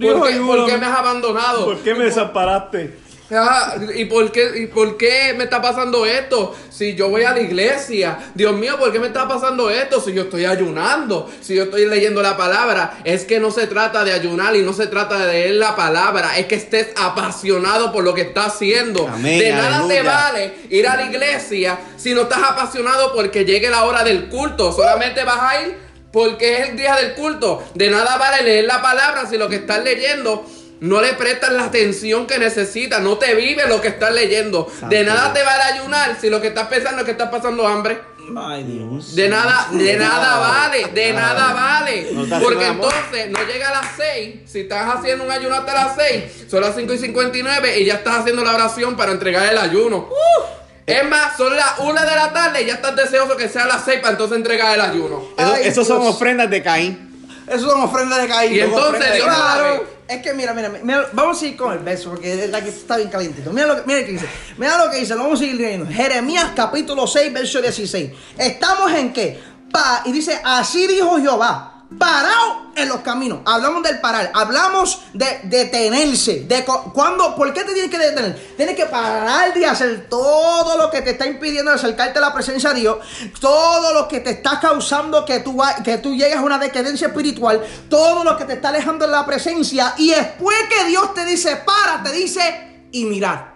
¿por 0.00 0.28
qué, 0.28 0.36
por 0.40 0.66
qué 0.66 0.78
me 0.78 0.86
has 0.86 0.98
abandonado? 0.98 1.76
me 1.84 2.04
desamparaste? 2.04 2.94
Ah, 3.30 3.76
¿y, 3.94 4.04
por 4.04 4.30
qué, 4.30 4.50
¿Y 4.56 4.66
por 4.66 4.98
qué 4.98 5.34
me 5.36 5.44
está 5.44 5.62
pasando 5.62 6.04
esto? 6.04 6.54
Si 6.68 6.94
yo 6.94 7.08
voy 7.08 7.22
a 7.22 7.32
la 7.32 7.40
iglesia, 7.40 8.18
Dios 8.34 8.54
mío, 8.54 8.78
¿por 8.78 8.92
qué 8.92 8.98
me 8.98 9.06
está 9.06 9.26
pasando 9.26 9.70
esto? 9.70 9.98
Si 10.00 10.12
yo 10.12 10.22
estoy 10.22 10.44
ayunando, 10.44 11.30
si 11.40 11.54
yo 11.54 11.64
estoy 11.64 11.86
leyendo 11.86 12.20
la 12.20 12.36
palabra, 12.36 12.98
es 13.02 13.24
que 13.24 13.40
no 13.40 13.50
se 13.50 13.66
trata 13.66 14.04
de 14.04 14.12
ayunar 14.12 14.54
y 14.56 14.62
no 14.62 14.74
se 14.74 14.88
trata 14.88 15.24
de 15.24 15.32
leer 15.32 15.54
la 15.54 15.74
palabra, 15.74 16.36
es 16.36 16.46
que 16.46 16.56
estés 16.56 16.88
apasionado 16.96 17.92
por 17.92 18.04
lo 18.04 18.12
que 18.12 18.22
estás 18.22 18.54
haciendo. 18.54 19.08
Amén, 19.08 19.38
de 19.38 19.52
nada 19.52 19.88
te 19.88 20.02
vale 20.02 20.54
ir 20.68 20.86
a 20.86 20.96
la 20.96 21.06
iglesia 21.06 21.78
si 21.96 22.12
no 22.12 22.22
estás 22.22 22.42
apasionado 22.42 23.14
porque 23.14 23.46
llegue 23.46 23.70
la 23.70 23.84
hora 23.84 24.04
del 24.04 24.28
culto, 24.28 24.70
solamente 24.70 25.24
vas 25.24 25.40
a 25.40 25.62
ir 25.62 25.84
porque 26.12 26.58
es 26.58 26.68
el 26.68 26.76
día 26.76 26.94
del 26.96 27.14
culto. 27.14 27.64
De 27.74 27.88
nada 27.88 28.18
vale 28.18 28.44
leer 28.44 28.66
la 28.66 28.82
palabra 28.82 29.26
si 29.26 29.38
lo 29.38 29.48
que 29.48 29.56
estás 29.56 29.82
leyendo 29.82 30.46
no 30.84 31.00
le 31.00 31.14
prestas 31.14 31.50
la 31.50 31.64
atención 31.64 32.26
que 32.26 32.38
necesitas, 32.38 33.00
no 33.00 33.16
te 33.16 33.34
vive 33.34 33.66
lo 33.66 33.80
que 33.80 33.88
estás 33.88 34.12
leyendo. 34.12 34.68
Santo 34.68 34.94
de 34.94 35.02
nada 35.02 35.32
Dios. 35.32 35.34
te 35.34 35.42
vale 35.42 35.62
ayunar 35.62 36.16
si 36.20 36.28
lo 36.28 36.42
que 36.42 36.48
estás 36.48 36.68
pensando 36.68 36.98
es 36.98 37.04
que 37.06 37.12
estás 37.12 37.30
pasando 37.30 37.66
hambre. 37.66 37.98
Ay, 38.36 38.64
Dios. 38.64 39.16
De 39.16 39.30
nada, 39.30 39.68
de 39.72 39.96
nada 39.96 40.38
vale, 40.38 40.84
de 40.92 41.12
nada 41.14 41.54
vale. 41.54 42.08
Porque 42.42 42.66
entonces 42.66 43.30
no 43.30 43.38
llega 43.50 43.70
a 43.70 43.82
las 43.82 43.92
6. 43.96 44.40
Si 44.44 44.60
estás 44.60 44.96
haciendo 44.96 45.24
un 45.24 45.30
ayuno 45.30 45.54
hasta 45.54 45.72
las 45.72 45.96
6, 45.96 46.44
son 46.50 46.60
las 46.60 46.76
5 46.76 46.92
y 46.92 46.98
59 46.98 47.78
y 47.80 47.86
ya 47.86 47.94
estás 47.94 48.18
haciendo 48.18 48.44
la 48.44 48.54
oración 48.54 48.94
para 48.94 49.12
entregar 49.12 49.50
el 49.50 49.56
ayuno. 49.56 50.10
Es 50.84 51.08
más, 51.08 51.34
son 51.38 51.56
las 51.56 51.78
1 51.78 51.98
de 51.98 52.14
la 52.14 52.30
tarde 52.34 52.62
y 52.62 52.66
ya 52.66 52.74
estás 52.74 52.94
deseoso 52.94 53.38
que 53.38 53.48
sea 53.48 53.64
las 53.64 53.86
6 53.86 54.00
para 54.00 54.12
entonces 54.12 54.36
entregar 54.36 54.74
el 54.74 54.82
ayuno. 54.82 55.28
Ay, 55.38 55.62
esos 55.64 55.86
son 55.86 56.06
ofrendas 56.06 56.50
de 56.50 56.62
Caín. 56.62 57.14
Eso 57.46 57.70
son 57.70 57.82
ofrendas 57.82 58.22
de 58.22 58.28
caído. 58.28 58.54
Y 58.54 58.60
entonces 58.60 59.14
Dios 59.14 59.26
no 59.26 59.32
la 59.32 59.54
claro. 59.54 59.80
ve. 59.80 59.93
Es 60.06 60.22
que 60.22 60.34
mira, 60.34 60.52
mira, 60.52 61.08
vamos 61.12 61.40
a 61.40 61.46
ir 61.46 61.56
con 61.56 61.72
el 61.72 61.78
verso 61.78 62.10
porque 62.10 62.46
la 62.48 62.62
que 62.62 62.68
está 62.68 62.98
bien 62.98 63.08
calientito. 63.08 63.50
Mira 63.52 63.66
lo 63.66 63.76
que, 63.76 63.82
mira 63.86 64.00
lo 64.00 64.06
que 64.06 64.12
dice. 64.12 64.28
Mira 64.58 64.84
lo 64.84 64.90
que 64.90 64.98
dice, 64.98 65.14
lo 65.14 65.22
vamos 65.22 65.40
a 65.40 65.44
seguir 65.44 65.60
leyendo. 65.60 65.86
Jeremías 65.86 66.52
capítulo 66.54 67.06
6, 67.06 67.32
verso 67.32 67.62
16. 67.62 68.10
Estamos 68.38 68.92
en 68.92 69.12
qué? 69.12 69.54
pa, 69.74 70.02
y 70.04 70.12
dice, 70.12 70.40
así 70.44 70.86
dijo 70.86 71.18
Jehová. 71.18 71.73
Parado 71.98 72.72
en 72.74 72.88
los 72.88 73.00
caminos. 73.00 73.40
Hablamos 73.44 73.82
del 73.82 74.00
parar. 74.00 74.30
Hablamos 74.34 75.00
de 75.12 75.40
detenerse. 75.44 76.40
De 76.40 76.64
cuando, 76.64 77.36
¿Por 77.36 77.52
qué 77.52 77.62
te 77.62 77.72
tienes 77.72 77.90
que 77.90 77.98
detener? 77.98 78.54
Tienes 78.56 78.74
que 78.74 78.86
parar 78.86 79.52
de 79.54 79.66
hacer 79.66 80.08
todo 80.08 80.76
lo 80.76 80.90
que 80.90 81.02
te 81.02 81.10
está 81.10 81.26
impidiendo 81.26 81.70
acercarte 81.70 82.18
a 82.18 82.22
la 82.22 82.34
presencia 82.34 82.72
de 82.72 82.80
Dios. 82.80 82.98
Todo 83.38 83.92
lo 83.92 84.08
que 84.08 84.20
te 84.20 84.30
está 84.30 84.58
causando 84.58 85.24
que 85.24 85.40
tú, 85.40 85.60
que 85.84 85.98
tú 85.98 86.14
llegues 86.14 86.36
a 86.36 86.42
una 86.42 86.58
decadencia 86.58 87.08
espiritual. 87.08 87.62
Todo 87.88 88.24
lo 88.24 88.36
que 88.36 88.44
te 88.44 88.54
está 88.54 88.70
alejando 88.70 89.06
de 89.06 89.12
la 89.12 89.26
presencia. 89.26 89.94
Y 89.98 90.10
después 90.10 90.56
que 90.68 90.86
Dios 90.86 91.14
te 91.14 91.24
dice 91.24 91.56
para, 91.56 92.02
te 92.02 92.12
dice 92.12 92.88
y 92.92 93.04
mirar. 93.04 93.54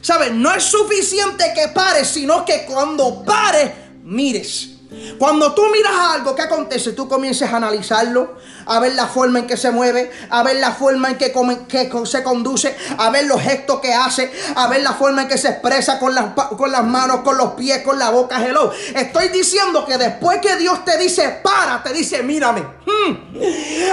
¿Sabes? 0.00 0.32
No 0.32 0.52
es 0.52 0.64
suficiente 0.64 1.52
que 1.54 1.68
pares, 1.68 2.08
sino 2.08 2.44
que 2.44 2.64
cuando 2.64 3.24
pares, 3.24 3.72
mires. 4.02 4.75
Cuando 5.18 5.52
tú 5.52 5.62
miras 5.72 5.92
algo 6.14 6.34
que 6.34 6.42
acontece, 6.42 6.92
tú 6.92 7.08
comienzas 7.08 7.52
a 7.52 7.56
analizarlo, 7.56 8.36
a 8.66 8.78
ver 8.78 8.94
la 8.94 9.06
forma 9.06 9.40
en 9.40 9.46
que 9.46 9.56
se 9.56 9.70
mueve, 9.70 10.10
a 10.30 10.42
ver 10.42 10.56
la 10.56 10.72
forma 10.72 11.10
en 11.10 11.16
que, 11.16 11.90
se 12.04 12.22
conduce, 12.22 12.76
a 12.96 13.10
ver 13.10 13.26
los 13.26 13.40
gestos 13.40 13.80
que 13.80 13.92
hace, 13.92 14.30
a 14.54 14.68
ver 14.68 14.82
la 14.82 14.92
forma 14.92 15.22
en 15.22 15.28
que 15.28 15.38
se 15.38 15.48
expresa 15.48 15.98
con 15.98 16.14
las, 16.14 16.26
con 16.56 16.70
las 16.70 16.84
manos, 16.84 17.20
con 17.20 17.36
los 17.36 17.54
pies, 17.54 17.82
con 17.82 17.98
la 17.98 18.10
boca. 18.10 18.44
Hello. 18.44 18.72
Estoy 18.94 19.28
diciendo 19.28 19.84
que 19.84 19.98
después 19.98 20.38
que 20.40 20.56
Dios 20.56 20.84
te 20.84 20.96
dice 20.98 21.40
para, 21.42 21.82
te 21.82 21.92
dice 21.92 22.22
mírame. 22.22 22.60
Hmm. 22.60 23.36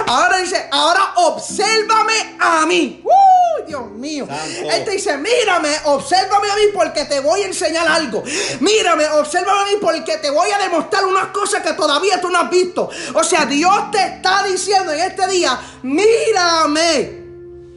Ahora 0.07 0.37
dice, 0.37 0.67
ahora 0.71 1.13
obsérvame 1.15 2.37
a 2.39 2.65
mí. 2.65 3.01
¡Uh! 3.03 3.32
Dios 3.67 3.89
mío. 3.91 4.27
Él 4.71 4.83
te 4.83 4.91
dice, 4.91 5.17
mírame, 5.17 5.69
obsérvame 5.85 6.51
a 6.51 6.55
mí 6.55 6.61
porque 6.73 7.05
te 7.05 7.19
voy 7.19 7.41
a 7.41 7.47
enseñar 7.47 7.87
algo. 7.87 8.23
Mírame, 8.59 9.07
obsérvame 9.09 9.61
a 9.61 9.65
mí 9.65 9.77
porque 9.81 10.17
te 10.17 10.29
voy 10.29 10.49
a 10.51 10.57
demostrar 10.57 11.05
unas 11.05 11.27
cosas 11.27 11.61
que 11.61 11.73
todavía 11.73 12.19
tú 12.21 12.29
no 12.29 12.39
has 12.39 12.49
visto. 12.49 12.89
O 13.13 13.23
sea, 13.23 13.45
Dios 13.45 13.91
te 13.91 14.03
está 14.03 14.43
diciendo 14.43 14.91
en 14.91 14.99
este 14.99 15.27
día, 15.27 15.59
mírame. 15.81 17.23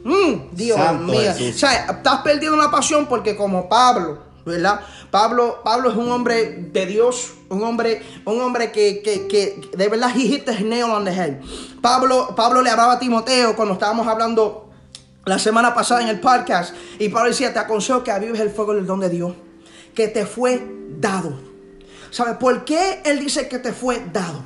Mm, 0.03 0.55
Dios 0.55 0.99
mío. 1.01 1.31
O 1.31 1.57
sea, 1.57 1.87
estás 1.91 2.21
perdiendo 2.21 2.57
la 2.57 2.71
pasión 2.71 3.07
porque 3.07 3.35
como 3.35 3.67
Pablo, 3.67 4.19
¿verdad? 4.45 4.79
Pablo, 5.11 5.61
Pablo 5.63 5.89
es 5.89 5.97
un 5.97 6.11
hombre 6.11 6.69
de 6.71 6.85
Dios, 6.85 7.33
un 7.49 7.63
hombre, 7.63 8.01
un 8.25 8.41
hombre 8.41 8.71
que, 8.71 9.01
que, 9.01 9.61
de 9.75 9.89
verdad 9.89 10.11
he 10.15 10.21
hit 10.21 10.45
the 10.45 10.59
nail 10.61 10.85
on 10.85 11.05
the 11.05 11.11
head. 11.11 11.41
Pablo, 11.81 12.33
Pablo 12.35 12.61
le 12.61 12.69
hablaba 12.69 12.93
a 12.93 12.99
Timoteo 12.99 13.55
cuando 13.55 13.73
estábamos 13.73 14.07
hablando 14.07 14.66
la 15.27 15.37
semana 15.37 15.73
pasada 15.73 16.01
en 16.01 16.07
el 16.07 16.19
podcast 16.21 16.73
y 16.99 17.09
Pablo 17.09 17.29
decía, 17.29 17.51
te 17.51 17.59
aconsejo 17.59 18.01
que 18.03 18.11
avives 18.11 18.39
el 18.39 18.49
fuego 18.49 18.73
del 18.73 18.85
don 18.85 19.01
de 19.01 19.09
Dios, 19.09 19.33
que 19.93 20.07
te 20.07 20.25
fue 20.25 20.65
dado. 20.99 21.37
¿Sabes 22.11 22.37
por 22.37 22.63
qué 22.63 23.01
él 23.03 23.19
dice 23.19 23.49
que 23.49 23.59
te 23.59 23.73
fue 23.73 24.01
dado? 24.13 24.41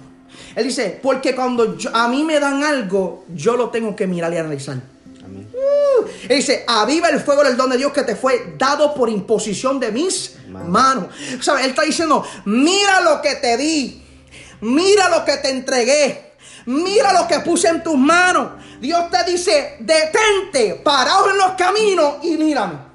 Él 0.56 0.64
dice, 0.64 1.00
porque 1.02 1.36
cuando 1.36 1.78
a 1.94 2.08
mí 2.08 2.24
me 2.24 2.40
dan 2.40 2.64
algo, 2.64 3.26
yo 3.34 3.56
lo 3.56 3.70
tengo 3.70 3.96
que 3.96 4.08
mirar 4.08 4.34
y 4.34 4.38
analizar. 4.38 4.78
Uh, 4.78 6.08
él 6.28 6.38
dice, 6.38 6.66
aviva 6.68 7.10
el 7.10 7.20
fuego 7.20 7.44
del 7.44 7.56
don 7.56 7.70
de 7.70 7.78
Dios 7.78 7.94
que 7.94 8.02
te 8.02 8.16
fue 8.16 8.56
dado 8.58 8.96
por 8.96 9.08
imposición 9.08 9.80
de 9.80 9.92
mis 9.92 10.36
manos. 10.50 11.10
Él 11.30 11.70
está 11.70 11.84
diciendo, 11.84 12.26
mira 12.46 13.02
lo 13.02 13.22
que 13.22 13.36
te 13.36 13.56
di, 13.56 14.04
mira 14.62 15.10
lo 15.10 15.24
que 15.24 15.38
te 15.38 15.52
entregué, 15.52 16.31
mira 16.66 17.14
lo 17.14 17.28
que 17.28 17.40
puse 17.40 17.68
en 17.68 17.84
tus 17.84 17.98
manos. 17.98 18.52
Dios 18.80 19.10
te 19.10 19.32
dice, 19.32 19.78
detente, 19.80 20.82
paraos 20.84 21.30
en 21.32 21.38
los 21.38 21.52
caminos 21.52 22.16
y 22.24 22.38
mírame. 22.38 22.92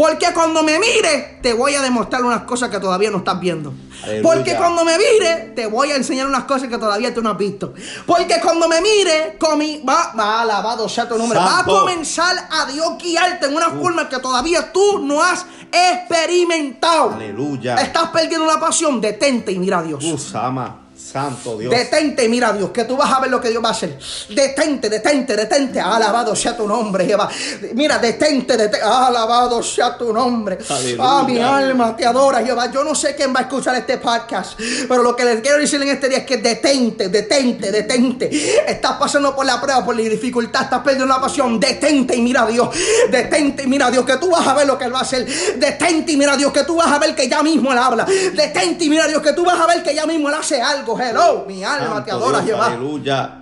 Porque 0.00 0.32
cuando 0.32 0.62
me 0.62 0.78
mire, 0.78 1.40
te 1.42 1.52
voy 1.52 1.74
a 1.74 1.82
demostrar 1.82 2.24
unas 2.24 2.44
cosas 2.44 2.70
que 2.70 2.80
todavía 2.80 3.10
no 3.10 3.18
estás 3.18 3.38
viendo. 3.38 3.74
Porque 4.22 4.56
cuando 4.56 4.82
me 4.82 4.96
mire, 4.96 5.52
te 5.54 5.66
voy 5.66 5.90
a 5.90 5.96
enseñar 5.96 6.26
unas 6.26 6.44
cosas 6.44 6.70
que 6.70 6.78
todavía 6.78 7.12
tú 7.12 7.20
no 7.20 7.28
has 7.28 7.36
visto. 7.36 7.74
Porque 8.06 8.40
cuando 8.40 8.66
me 8.66 8.80
mire, 8.80 9.36
comi, 9.38 9.82
va, 9.86 10.14
va, 10.18 10.40
alabado 10.40 10.88
sea 10.88 11.06
tu 11.06 11.18
nombre. 11.18 11.38
Va 11.38 11.60
a 11.60 11.64
comenzar 11.64 12.34
a 12.50 12.64
Dios 12.64 12.96
guiarte 12.98 13.44
en 13.44 13.54
una 13.54 13.68
forma 13.68 14.08
que 14.08 14.18
todavía 14.20 14.72
tú 14.72 15.00
no 15.00 15.22
has 15.22 15.44
experimentado. 15.70 17.12
Aleluya. 17.12 17.74
Estás 17.76 18.08
perdiendo 18.08 18.46
la 18.46 18.58
pasión, 18.58 19.02
detente 19.02 19.52
y 19.52 19.58
mira 19.58 19.80
a 19.80 19.82
Dios. 19.82 20.02
Usama. 20.02 20.79
Santo 21.10 21.58
Dios. 21.58 21.74
Detente, 21.74 22.28
mira 22.28 22.52
Dios, 22.52 22.70
que 22.70 22.84
tú 22.84 22.96
vas 22.96 23.12
a 23.12 23.20
ver 23.20 23.30
lo 23.30 23.40
que 23.40 23.48
Dios 23.48 23.62
va 23.62 23.70
a 23.70 23.72
hacer. 23.72 23.98
Detente, 24.28 24.88
detente, 24.88 25.34
detente. 25.34 25.80
Alabado 25.80 26.36
sea 26.36 26.56
tu 26.56 26.68
nombre, 26.68 27.04
Jehová. 27.04 27.28
Mira, 27.74 27.98
detente, 27.98 28.56
detente. 28.56 28.80
Alabado 28.80 29.60
sea 29.62 29.96
tu 29.98 30.12
nombre. 30.12 30.58
Ah, 31.00 31.24
mi 31.26 31.38
alma 31.38 31.96
te 31.96 32.06
adora, 32.06 32.44
Jehová. 32.44 32.70
Yo 32.70 32.84
no 32.84 32.94
sé 32.94 33.16
quién 33.16 33.34
va 33.34 33.40
a 33.40 33.42
escuchar 33.42 33.74
este 33.74 33.98
podcast, 33.98 34.58
pero 34.88 35.02
lo 35.02 35.16
que 35.16 35.24
les 35.24 35.40
quiero 35.40 35.58
decir 35.58 35.82
en 35.82 35.88
este 35.88 36.08
día 36.08 36.18
es 36.18 36.26
que 36.26 36.36
detente, 36.36 37.08
detente, 37.08 37.72
detente. 37.72 38.70
Estás 38.70 38.92
pasando 38.92 39.34
por 39.34 39.44
la 39.44 39.60
prueba, 39.60 39.84
por 39.84 39.96
la 39.96 40.02
dificultad, 40.02 40.62
estás 40.62 40.80
perdiendo 40.80 41.06
la 41.06 41.20
pasión. 41.20 41.58
Detente 41.58 42.14
y 42.14 42.22
mira 42.22 42.42
a 42.42 42.46
Dios. 42.46 42.68
Detente 43.10 43.64
y 43.64 43.66
mira 43.66 43.86
a 43.86 43.90
Dios, 43.90 44.04
que 44.04 44.16
tú 44.16 44.30
vas 44.30 44.46
a 44.46 44.54
ver 44.54 44.66
lo 44.66 44.78
que 44.78 44.84
Él 44.84 44.94
va 44.94 45.00
a 45.00 45.02
hacer. 45.02 45.26
Detente 45.56 46.12
y 46.12 46.16
mira 46.16 46.36
Dios, 46.36 46.52
que 46.52 46.62
tú 46.62 46.76
vas 46.76 46.92
a 46.92 47.00
ver 47.00 47.16
que 47.16 47.28
ya 47.28 47.42
mismo 47.42 47.72
Él 47.72 47.78
habla. 47.78 48.04
Detente 48.04 48.84
y 48.84 48.90
mira 48.90 49.08
Dios, 49.08 49.20
que 49.20 49.32
tú 49.32 49.44
vas 49.44 49.58
a 49.58 49.66
ver 49.66 49.82
que 49.82 49.92
ya 49.92 50.06
mismo 50.06 50.28
Él 50.28 50.34
hace 50.34 50.62
algo 50.62 50.99
hello, 51.00 51.44
mi 51.46 51.64
alma 51.64 52.04
te 52.04 52.10
adora, 52.10 52.42
Jehová. 52.42 52.66
Aleluya. 52.66 53.36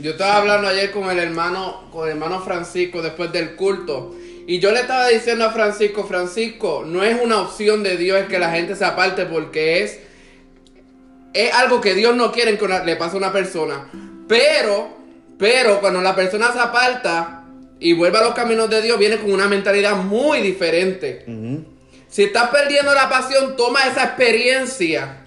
Yo 0.00 0.12
estaba 0.12 0.38
hablando 0.38 0.68
ayer 0.68 0.90
con 0.92 1.10
el 1.10 1.18
hermano, 1.18 1.88
con 1.92 2.06
el 2.06 2.14
hermano 2.14 2.40
Francisco 2.40 3.02
después 3.02 3.30
del 3.32 3.54
culto. 3.54 4.14
Y 4.46 4.58
yo 4.58 4.72
le 4.72 4.80
estaba 4.80 5.08
diciendo 5.08 5.44
a 5.44 5.52
Francisco, 5.52 6.04
Francisco, 6.04 6.84
no 6.86 7.04
es 7.04 7.20
una 7.22 7.40
opción 7.40 7.82
de 7.82 7.96
Dios 7.96 8.26
que 8.28 8.38
la 8.38 8.50
gente 8.50 8.74
se 8.74 8.84
aparte 8.84 9.26
porque 9.26 9.82
es, 9.82 10.00
es 11.34 11.52
algo 11.52 11.80
que 11.80 11.94
Dios 11.94 12.16
no 12.16 12.32
quiere 12.32 12.56
que 12.56 12.66
le 12.66 12.96
pase 12.96 13.16
a 13.16 13.18
una 13.18 13.32
persona. 13.32 13.88
Pero, 14.26 14.88
pero 15.38 15.80
cuando 15.80 16.00
la 16.00 16.16
persona 16.16 16.50
se 16.52 16.58
aparta 16.58 17.44
y 17.78 17.92
vuelve 17.92 18.18
a 18.18 18.22
los 18.22 18.34
caminos 18.34 18.70
de 18.70 18.82
Dios, 18.82 18.98
viene 18.98 19.18
con 19.18 19.32
una 19.32 19.48
mentalidad 19.48 19.96
muy 19.96 20.40
diferente. 20.40 21.24
Si 22.08 22.24
estás 22.24 22.48
perdiendo 22.48 22.94
la 22.94 23.08
pasión, 23.08 23.54
toma 23.56 23.86
esa 23.86 24.04
experiencia 24.04 25.19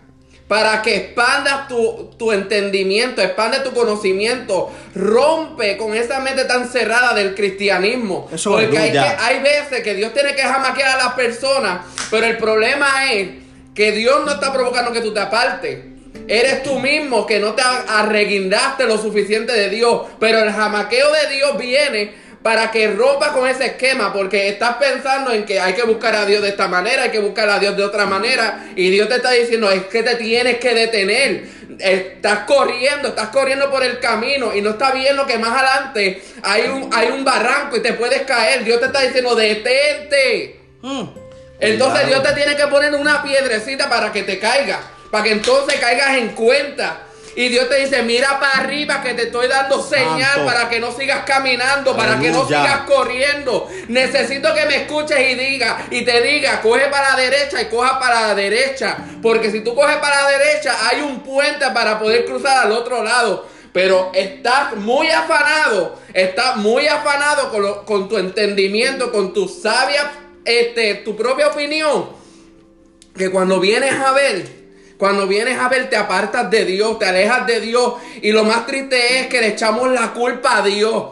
para 0.54 0.84
que 0.84 0.96
expandas 0.96 1.68
tu, 1.68 2.32
entendimiento, 2.32 3.24
expande 3.24 3.62
tu 3.62 3.74
conocimiento, 3.74 4.72
rompe 4.94 5.78
con 5.78 5.96
esa 5.96 6.20
mente 6.20 6.46
tan 6.46 6.70
cerrada 6.70 7.16
del 7.16 7.34
cristianismo. 7.34 8.30
Porque 8.44 8.78
hay, 8.78 8.96
hay 8.96 9.40
veces 9.40 9.82
que 9.82 9.96
Dios 9.96 10.14
tiene 10.14 10.36
que 10.36 10.44
jamaquear 10.44 11.00
a 11.00 11.06
las 11.06 11.14
personas, 11.14 11.80
pero 12.12 12.28
el 12.28 12.38
problema 12.38 13.12
es 13.12 13.30
que 13.74 13.94
Dios 13.94 14.24
no 14.28 14.34
está 14.34 14.54
provocando 14.54 14.94
que 14.94 15.02
tú 15.02 15.12
te 15.12 15.22
apartes. 15.22 15.86
Eres 16.28 16.62
tú 16.62 16.78
mismo 16.78 17.26
que 17.26 17.40
no 17.40 17.54
te 17.54 17.64
arreguindaste 17.64 18.86
lo 18.86 19.00
suficiente 19.00 19.54
de 19.54 19.70
Dios, 19.70 20.04
pero 20.20 20.38
el 20.38 20.52
jamaqueo 20.52 21.12
de 21.14 21.36
Dios 21.36 21.58
viene 21.58 22.14
para 22.44 22.70
que 22.72 22.90
rompa 22.90 23.32
con 23.32 23.48
ese 23.48 23.68
esquema, 23.68 24.12
porque 24.12 24.50
estás 24.50 24.76
pensando 24.76 25.32
en 25.32 25.46
que 25.46 25.62
hay 25.62 25.74
que 25.74 25.84
buscar 25.84 26.14
a 26.14 26.26
Dios 26.26 26.42
de 26.42 26.50
esta 26.50 26.68
manera, 26.68 27.04
hay 27.04 27.10
que 27.10 27.20
buscar 27.20 27.50
a 27.50 27.58
Dios 27.58 27.78
de 27.78 27.84
otra 27.86 28.06
manera, 28.06 28.66
y 28.76 28.90
Dios 28.90 29.08
te 29.08 29.16
está 29.16 29.32
diciendo, 29.32 29.72
es 29.72 29.86
que 29.86 30.04
te 30.04 30.16
tienes 30.16 30.58
que 30.58 30.74
detener, 30.74 31.46
estás 31.80 32.40
corriendo, 32.40 33.08
estás 33.08 33.30
corriendo 33.30 33.72
por 33.72 33.82
el 33.82 34.00
camino 34.00 34.54
y 34.54 34.62
no 34.62 34.72
estás 34.72 34.94
viendo 34.94 35.26
que 35.26 35.38
más 35.38 35.58
adelante 35.58 36.22
hay 36.44 36.64
un, 36.64 36.90
hay 36.94 37.08
un 37.08 37.24
barranco 37.24 37.78
y 37.78 37.80
te 37.80 37.94
puedes 37.94 38.24
caer, 38.24 38.66
Dios 38.66 38.82
te 38.82 38.88
está 38.88 39.02
diciendo, 39.02 39.36
detente. 39.36 40.60
Mm. 40.82 41.04
Entonces 41.62 42.08
Dios 42.08 42.22
te 42.24 42.34
tiene 42.34 42.58
que 42.58 42.68
poner 42.68 42.94
una 42.94 43.24
piedrecita 43.24 43.90
para 43.90 44.12
que 44.12 44.24
te 44.24 44.38
caiga, 44.38 44.82
para 45.10 45.24
que 45.24 45.32
entonces 45.32 45.80
caigas 45.80 46.18
en 46.18 46.30
cuenta. 46.30 47.08
Y 47.36 47.50
Dios 47.50 47.68
te 47.68 47.78
dice, 47.78 48.04
mira 48.04 48.40
para 48.40 48.60
arriba 48.60 49.02
que 49.02 49.14
te 49.14 49.24
estoy 49.24 49.48
dando 49.48 49.82
señal 49.82 50.46
para 50.46 50.70
que 50.70 50.80
no 50.80 50.92
sigas 50.92 51.24
caminando, 51.26 51.96
para 51.98 52.20
que 52.20 52.30
no 52.30 52.46
sigas 52.46 52.82
corriendo. 52.82 53.68
Necesito 53.88 54.54
que 54.54 54.66
me 54.66 54.76
escuches 54.84 55.20
y 55.20 55.36
diga 55.36 55.88
y 55.90 56.04
te 56.04 56.22
diga, 56.22 56.62
coge 56.62 56.88
para 56.88 57.12
la 57.12 57.16
derecha 57.16 57.62
y 57.62 57.66
coja 57.66 58.00
para 58.00 58.28
la 58.28 58.36
derecha. 58.36 58.98
Porque 59.22 59.50
si 59.50 59.62
tú 59.62 59.74
coges 59.74 59.98
para 59.98 60.24
la 60.24 60.30
derecha, 60.38 60.76
hay 60.88 61.02
un 61.02 61.22
puente 61.22 61.66
para 61.74 61.98
poder 61.98 62.26
cruzar 62.26 62.66
al 62.66 62.72
otro 62.72 63.04
lado. 63.04 63.48
Pero 63.72 64.12
estás 64.14 64.76
muy 64.76 65.10
afanado, 65.10 66.00
estás 66.14 66.58
muy 66.58 66.88
afanado 66.88 67.50
con, 67.50 67.86
con 67.86 68.08
tu 68.08 68.20
entendimiento, 68.20 69.12
con 69.12 69.34
tu 69.34 69.48
sabia, 69.48 70.12
este, 70.46 70.96
tu 70.96 71.16
propia 71.16 71.48
opinión. 71.48 72.10
Que 73.18 73.32
cuando 73.32 73.60
vienes 73.60 73.94
a 73.94 74.12
ver, 74.12 74.63
cuando 74.98 75.28
vienes 75.28 75.60
a 75.60 75.70
ver, 75.70 75.90
te 75.90 75.96
apartas 75.96 76.50
de 76.50 76.66
Dios, 76.66 77.00
te 77.00 77.06
alejas 77.06 77.46
de 77.48 77.60
Dios. 77.60 77.94
Y 78.22 78.32
lo 78.32 78.44
más 78.44 78.66
triste 78.66 79.20
es 79.20 79.28
que 79.28 79.42
le 79.42 79.48
echamos 79.48 79.92
la 79.92 80.14
culpa 80.14 80.58
a 80.58 80.62
Dios. 80.62 81.04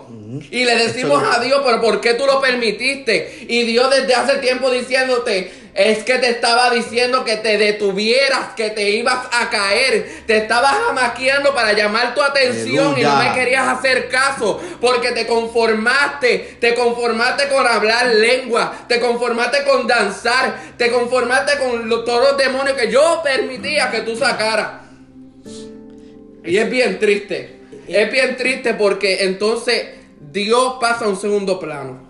Y 0.49 0.63
le 0.63 0.75
decimos 0.77 1.21
a 1.23 1.39
Dios, 1.39 1.61
pero 1.65 1.81
¿por 1.81 1.99
qué 1.99 2.13
tú 2.13 2.25
lo 2.25 2.39
permitiste? 2.39 3.45
Y 3.49 3.63
Dios 3.63 3.89
desde 3.89 4.15
hace 4.15 4.37
tiempo 4.37 4.71
diciéndote, 4.71 5.51
Es 5.73 6.03
que 6.03 6.17
te 6.17 6.29
estaba 6.29 6.69
diciendo 6.69 7.23
que 7.23 7.37
te 7.37 7.57
detuvieras, 7.57 8.53
que 8.57 8.71
te 8.71 8.89
ibas 8.89 9.25
a 9.31 9.49
caer. 9.49 10.05
Te 10.27 10.35
estabas 10.37 10.75
amaqueando 10.89 11.53
para 11.55 11.71
llamar 11.71 12.13
tu 12.13 12.21
atención 12.21 12.93
y 12.99 13.03
no 13.03 13.15
me 13.15 13.33
querías 13.33 13.67
hacer 13.69 14.09
caso 14.09 14.61
porque 14.81 15.11
te 15.11 15.25
conformaste. 15.25 16.57
Te 16.59 16.75
conformaste 16.75 17.47
con 17.47 17.65
hablar 17.65 18.07
lengua. 18.07 18.73
Te 18.89 18.99
conformaste 18.99 19.63
con 19.63 19.87
danzar. 19.87 20.55
Te 20.77 20.91
conformaste 20.91 21.57
con 21.57 21.87
lo- 21.87 22.03
todos 22.03 22.31
los 22.31 22.37
demonios 22.37 22.75
que 22.75 22.91
yo 22.91 23.21
permitía 23.23 23.89
que 23.91 24.01
tú 24.01 24.17
sacaras. 24.17 24.81
Y 26.43 26.57
es 26.57 26.69
bien 26.69 26.99
triste. 26.99 27.59
Es 27.87 28.11
bien 28.11 28.35
triste 28.35 28.73
porque 28.73 29.23
entonces 29.23 29.85
Dios 30.19 30.75
pasa 30.81 31.05
a 31.05 31.07
un 31.07 31.17
segundo 31.17 31.59
plano. 31.59 32.09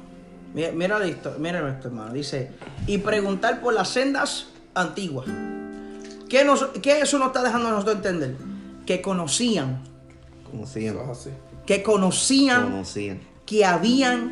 Mira, 0.54 0.72
mira 0.74 1.06
esto, 1.06 1.36
mira 1.40 1.60
esto, 1.70 1.88
hermano. 1.88 2.12
Dice, 2.14 2.50
y 2.88 2.98
preguntar 3.00 3.62
por 3.62 3.74
las 3.74 3.90
sendas 3.90 4.48
antiguas. 4.74 5.28
¿Qué, 6.30 6.44
nos, 6.46 6.66
qué 6.82 7.02
eso 7.02 7.18
nos 7.18 7.28
está 7.28 7.44
dejando 7.44 7.68
a 7.68 7.72
nosotros 7.72 7.98
entender? 7.98 8.36
Que 8.86 9.02
conocían, 9.02 9.82
Conocían. 10.50 10.98
que 11.66 11.84
conocían 11.84 12.64
Conocían. 12.72 13.20
que 13.46 13.66
habían 13.66 14.32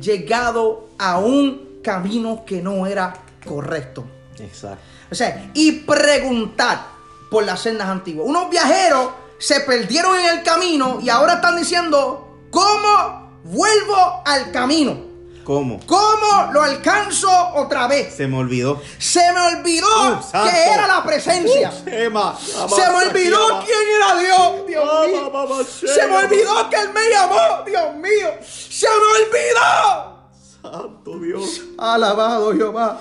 llegado 0.00 0.88
a 0.98 1.18
un 1.18 1.80
camino 1.82 2.44
que 2.44 2.62
no 2.62 2.86
era 2.86 3.14
correcto. 3.44 4.04
Exacto. 4.38 4.82
O 5.10 5.14
sea, 5.14 5.50
y 5.54 5.72
preguntar 5.72 6.86
por 7.30 7.44
las 7.44 7.60
sendas 7.60 7.88
antiguas. 7.88 8.26
Unos 8.28 8.50
viajeros 8.50 9.10
se 9.38 9.60
perdieron 9.60 10.18
en 10.18 10.38
el 10.38 10.42
camino 10.44 10.98
y 11.02 11.08
ahora 11.08 11.34
están 11.34 11.56
diciendo, 11.56 12.38
¿cómo 12.50 13.40
vuelvo 13.44 14.22
al 14.24 14.50
camino? 14.52 15.09
¿Cómo? 15.50 15.80
¿Cómo 15.84 16.52
lo 16.52 16.62
alcanzo 16.62 17.28
otra 17.56 17.88
vez? 17.88 18.14
Se 18.14 18.28
me 18.28 18.36
olvidó. 18.38 18.80
Se 18.98 19.20
me 19.32 19.40
olvidó 19.56 19.88
Uh, 19.88 20.44
que 20.48 20.64
era 20.72 20.86
la 20.86 21.02
presencia. 21.02 21.72
Emma, 21.86 22.38
Se 22.38 22.88
me 22.88 23.06
olvidó 23.08 23.60
quién 23.66 23.78
era 23.96 24.16
Dios, 24.20 24.66
Dios 24.68 25.08
mío. 25.08 25.66
Se 25.68 26.06
me 26.06 26.16
olvidó 26.18 26.70
que 26.70 26.76
Él 26.76 26.92
me 26.92 27.08
llamó, 27.10 27.64
Dios 27.66 27.94
mío. 27.96 28.28
Se 28.48 28.86
me 28.86 29.24
olvidó. 29.24 30.30
Santo 30.62 31.18
Dios. 31.18 31.62
Alabado 31.76 32.52
Jehová. 32.54 33.00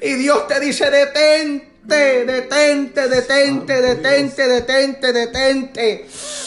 Y 0.00 0.14
Dios 0.14 0.48
te 0.48 0.58
dice, 0.58 0.90
detente, 0.90 1.71
detente, 1.84 3.08
detente, 3.08 3.82
detente, 3.82 4.48
detente, 4.48 5.12
detente. 5.12 6.06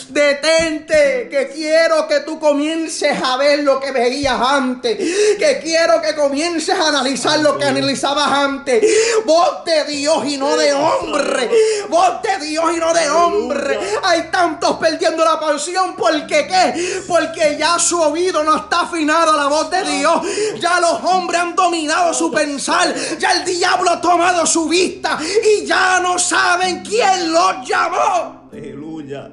Detente, 0.09 1.27
que 1.29 1.49
quiero 1.53 2.07
que 2.07 2.21
tú 2.21 2.39
comiences 2.39 3.17
a 3.21 3.37
ver 3.37 3.63
lo 3.63 3.79
que 3.79 3.91
veías 3.91 4.39
antes. 4.39 4.97
Que 5.37 5.59
quiero 5.63 6.01
que 6.01 6.15
comiences 6.15 6.77
a 6.77 6.89
analizar 6.89 7.39
lo 7.39 7.57
que 7.57 7.65
analizabas 7.65 8.31
antes. 8.31 8.85
Voz 9.25 9.65
de 9.65 9.83
Dios 9.85 10.25
y 10.25 10.37
no 10.37 10.55
de 10.55 10.73
hombre. 10.73 11.49
Voz 11.89 12.21
de 12.21 12.45
Dios 12.45 12.65
y 12.75 12.79
no 12.79 12.93
de 12.93 13.09
hombre. 13.09 13.79
Hay 14.07 14.29
tantos 14.31 14.77
perdiendo 14.77 15.23
la 15.23 15.39
pasión. 15.39 15.95
porque 15.97 16.47
qué? 16.47 17.03
Porque 17.07 17.57
ya 17.59 17.79
su 17.79 17.99
oído 17.99 18.43
no 18.43 18.55
está 18.55 18.81
afinado 18.81 19.33
a 19.33 19.37
la 19.37 19.47
voz 19.47 19.69
de 19.69 19.83
Dios. 19.83 20.21
Ya 20.59 20.79
los 20.79 21.03
hombres 21.03 21.41
han 21.41 21.55
dominado 21.55 22.13
su 22.13 22.31
pensar. 22.31 22.93
Ya 23.17 23.31
el 23.31 23.45
diablo 23.45 23.91
ha 23.91 24.01
tomado 24.01 24.45
su 24.45 24.67
vista. 24.67 25.17
Y 25.21 25.65
ya 25.65 25.99
no 25.99 26.19
saben 26.19 26.83
quién 26.83 27.31
los 27.31 27.67
llamó. 27.67 28.49
Aleluya. 28.51 29.31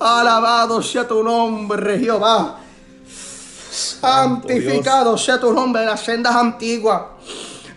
Alabado 0.00 0.82
sea 0.82 1.06
tu 1.06 1.22
nombre, 1.22 1.98
Jehová. 1.98 2.60
Santificado 3.70 5.16
sea 5.18 5.38
tu 5.38 5.52
nombre, 5.52 5.84
las 5.84 6.00
sendas 6.00 6.34
antiguas. 6.34 7.02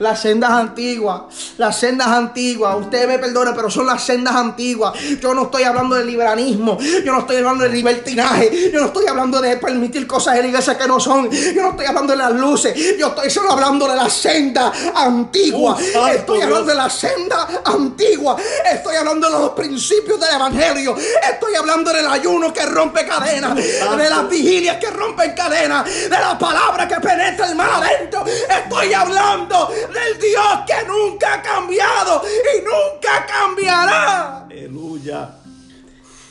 Las 0.02 0.20
sendas 0.20 0.50
antiguas, 0.50 1.22
las 1.60 1.78
sendas 1.78 2.08
antiguas. 2.08 2.76
Usted 2.80 3.08
me 3.08 3.20
perdone, 3.20 3.52
pero 3.54 3.70
son 3.70 3.86
las 3.86 4.04
sendas 4.04 4.36
antiguas. 4.36 4.96
Yo 5.22 5.32
no 5.36 5.44
estoy 5.44 5.62
hablando 5.62 5.96
del 5.96 6.08
liberalismo. 6.08 6.80
Yo 7.06 7.12
no 7.12 7.20
estoy 7.20 7.36
hablando 7.36 7.66
del 7.66 7.74
libertinaje. 7.74 8.72
Yo 8.74 8.80
no 8.80 8.88
estoy 8.88 9.06
hablando 9.06 9.40
de 9.40 9.58
permitir 9.58 10.08
cosas 10.08 10.38
en 10.38 10.42
la 10.42 10.48
iglesia 10.48 10.76
que 10.76 10.88
no 10.88 11.00
son. 11.00 11.30
Yo 11.30 11.62
no 11.62 11.70
estoy 11.70 11.86
hablando 11.86 12.14
de 12.14 12.18
las 12.18 12.32
luces. 12.32 12.98
Yo 12.98 13.10
estoy 13.10 13.30
solo 13.30 13.52
hablando 13.52 13.88
de 13.88 13.96
la 13.96 14.10
senda 14.10 14.72
antigua. 14.96 15.78
Uh, 15.78 16.08
estoy 16.08 16.42
hablando 16.42 16.66
de 16.66 16.76
la 16.76 16.90
senda 16.90 17.62
antigua. 17.64 18.38
Estoy 18.74 18.96
hablando 18.96 19.30
de 19.30 19.38
los 19.38 19.50
principios 19.52 20.20
del 20.20 20.34
evangelio. 20.34 20.96
Estoy 21.32 21.54
hablando 21.54 21.94
del 21.94 22.08
ayuno 22.08 22.52
que 22.52 22.66
rompe 22.66 23.06
cadenas. 23.06 23.54
De 23.56 24.10
las 24.10 24.28
vigilias 24.28 24.78
que 24.78 24.90
rompen 24.90 25.36
cadenas. 25.36 25.86
De 25.86 26.10
la 26.10 26.40
palabra 26.40 26.88
que 26.88 26.96
penetra 26.96 27.46
el 27.52 27.56
mal 27.56 27.84
adentro. 27.84 28.26
Estoy 28.26 28.94
hablando 28.96 29.70
del 29.92 30.20
Dios 30.20 30.46
que 30.68 30.88
nunca 30.88 31.36
ha 31.36 31.42
cambiado 31.42 32.22
y 32.26 32.60
nunca 32.64 33.26
cambiará. 33.26 34.44
Aleluya. 34.46 35.36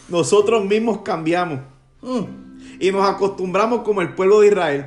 Nosotros 0.09 0.65
mismos 0.65 1.03
cambiamos. 1.03 1.61
Mm. 2.03 2.25
Y 2.81 2.91
nos 2.91 3.09
acostumbramos 3.09 3.83
como 3.83 4.01
el 4.01 4.15
pueblo 4.15 4.41
de 4.41 4.49
Israel. 4.49 4.87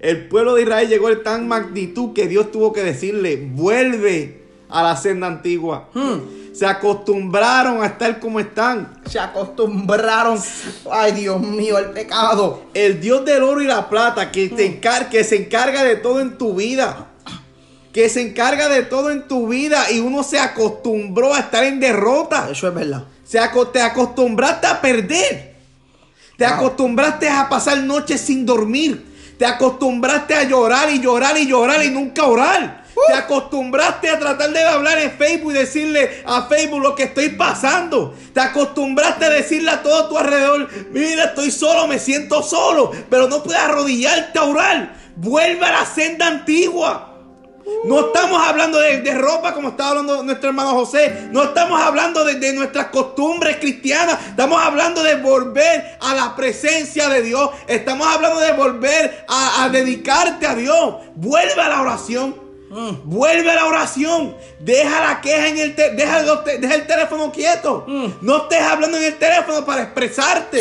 El 0.00 0.28
pueblo 0.28 0.54
de 0.54 0.62
Israel 0.62 0.88
llegó 0.88 1.08
a 1.08 1.22
tan 1.22 1.48
magnitud 1.48 2.12
que 2.12 2.26
Dios 2.28 2.50
tuvo 2.52 2.72
que 2.72 2.82
decirle, 2.82 3.36
vuelve 3.52 4.42
a 4.68 4.82
la 4.82 4.96
senda 4.96 5.26
antigua. 5.26 5.88
Mm. 5.94 6.54
Se 6.54 6.66
acostumbraron 6.66 7.82
a 7.82 7.86
estar 7.86 8.18
como 8.18 8.40
están. 8.40 9.00
Se 9.08 9.18
acostumbraron, 9.18 10.38
ay 10.90 11.12
Dios 11.12 11.40
mío, 11.40 11.76
al 11.76 11.92
pecado. 11.92 12.62
El 12.74 13.00
Dios 13.00 13.24
del 13.24 13.42
oro 13.42 13.60
y 13.62 13.66
la 13.66 13.88
plata 13.88 14.30
que, 14.32 14.48
te 14.48 14.66
encar- 14.80 15.08
que 15.08 15.22
se 15.22 15.36
encarga 15.36 15.84
de 15.84 15.96
todo 15.96 16.20
en 16.20 16.36
tu 16.38 16.54
vida. 16.54 17.08
Que 17.96 18.10
se 18.10 18.20
encarga 18.20 18.68
de 18.68 18.82
todo 18.82 19.10
en 19.10 19.26
tu 19.26 19.48
vida 19.48 19.90
y 19.90 20.00
uno 20.00 20.22
se 20.22 20.38
acostumbró 20.38 21.32
a 21.32 21.38
estar 21.38 21.64
en 21.64 21.80
derrota. 21.80 22.46
Eso 22.52 22.68
es 22.68 22.74
verdad. 22.74 23.04
Se 23.24 23.38
aco- 23.40 23.68
te 23.68 23.80
acostumbraste 23.80 24.66
a 24.66 24.82
perder. 24.82 25.54
Te 26.36 26.44
Wow. 26.44 26.54
acostumbraste 26.56 27.26
a 27.30 27.48
pasar 27.48 27.78
noches 27.78 28.20
sin 28.20 28.44
dormir. 28.44 29.02
Te 29.38 29.46
acostumbraste 29.46 30.34
a 30.34 30.42
llorar 30.42 30.90
y 30.90 31.00
llorar 31.00 31.38
y 31.38 31.46
llorar 31.46 31.82
y 31.86 31.88
nunca 31.90 32.24
orar. 32.26 32.84
Te 33.08 33.14
acostumbraste 33.14 34.10
a 34.10 34.18
tratar 34.18 34.50
de 34.50 34.62
hablar 34.62 34.98
en 34.98 35.12
Facebook 35.12 35.52
y 35.52 35.54
decirle 35.54 36.22
a 36.26 36.42
Facebook 36.48 36.82
lo 36.82 36.94
que 36.94 37.04
estoy 37.04 37.30
pasando. 37.30 38.14
Te 38.34 38.40
acostumbraste 38.40 39.24
a 39.24 39.30
decirle 39.30 39.70
a 39.70 39.82
todo 39.82 40.10
tu 40.10 40.18
alrededor, 40.18 40.68
mira, 40.92 41.24
estoy 41.24 41.50
solo, 41.50 41.86
me 41.86 41.98
siento 41.98 42.42
solo, 42.42 42.90
pero 43.08 43.26
no 43.26 43.42
puedes 43.42 43.58
arrodillarte 43.62 44.38
a 44.38 44.42
orar. 44.44 44.94
Vuelve 45.16 45.64
a 45.64 45.72
la 45.80 45.86
senda 45.86 46.26
antigua. 46.26 47.14
No 47.84 48.06
estamos 48.06 48.40
hablando 48.46 48.78
de, 48.78 49.14
ropa 49.14 49.52
como 49.52 49.68
estaba 49.70 49.90
hablando 49.90 50.22
nuestro 50.22 50.50
hermano 50.50 50.70
José. 50.70 51.28
No 51.32 51.44
estamos 51.44 51.80
hablando 51.80 52.24
de, 52.24 52.34
de 52.34 52.52
nuestras 52.52 52.86
costumbres 52.86 53.56
cristianas. 53.56 54.18
Estamos 54.28 54.62
hablando 54.62 55.02
de 55.02 55.16
volver 55.16 55.96
a 56.00 56.14
la 56.14 56.36
presencia 56.36 57.08
de 57.08 57.22
Dios. 57.22 57.50
Estamos 57.66 58.06
hablando 58.06 58.40
de 58.40 58.52
volver 58.52 59.24
a, 59.28 59.64
a 59.64 59.68
dedicarte 59.68 60.46
a 60.46 60.54
Dios. 60.54 60.96
Vuelve 61.16 61.60
a 61.60 61.68
la 61.68 61.82
oración. 61.82 62.45
Vuelve 63.04 63.50
a 63.50 63.54
la 63.54 63.66
oración. 63.66 64.36
Deja 64.58 65.00
la 65.00 65.20
queja 65.20 65.48
en 65.48 65.58
el 65.58 65.74
te- 65.76 65.90
deja, 65.90 66.42
te- 66.44 66.58
deja 66.58 66.74
el 66.74 66.86
teléfono 66.86 67.30
quieto. 67.32 67.84
No 68.20 68.36
estés 68.38 68.60
hablando 68.62 68.96
en 68.98 69.04
el 69.04 69.14
teléfono 69.18 69.64
para 69.64 69.82
expresarte. 69.82 70.60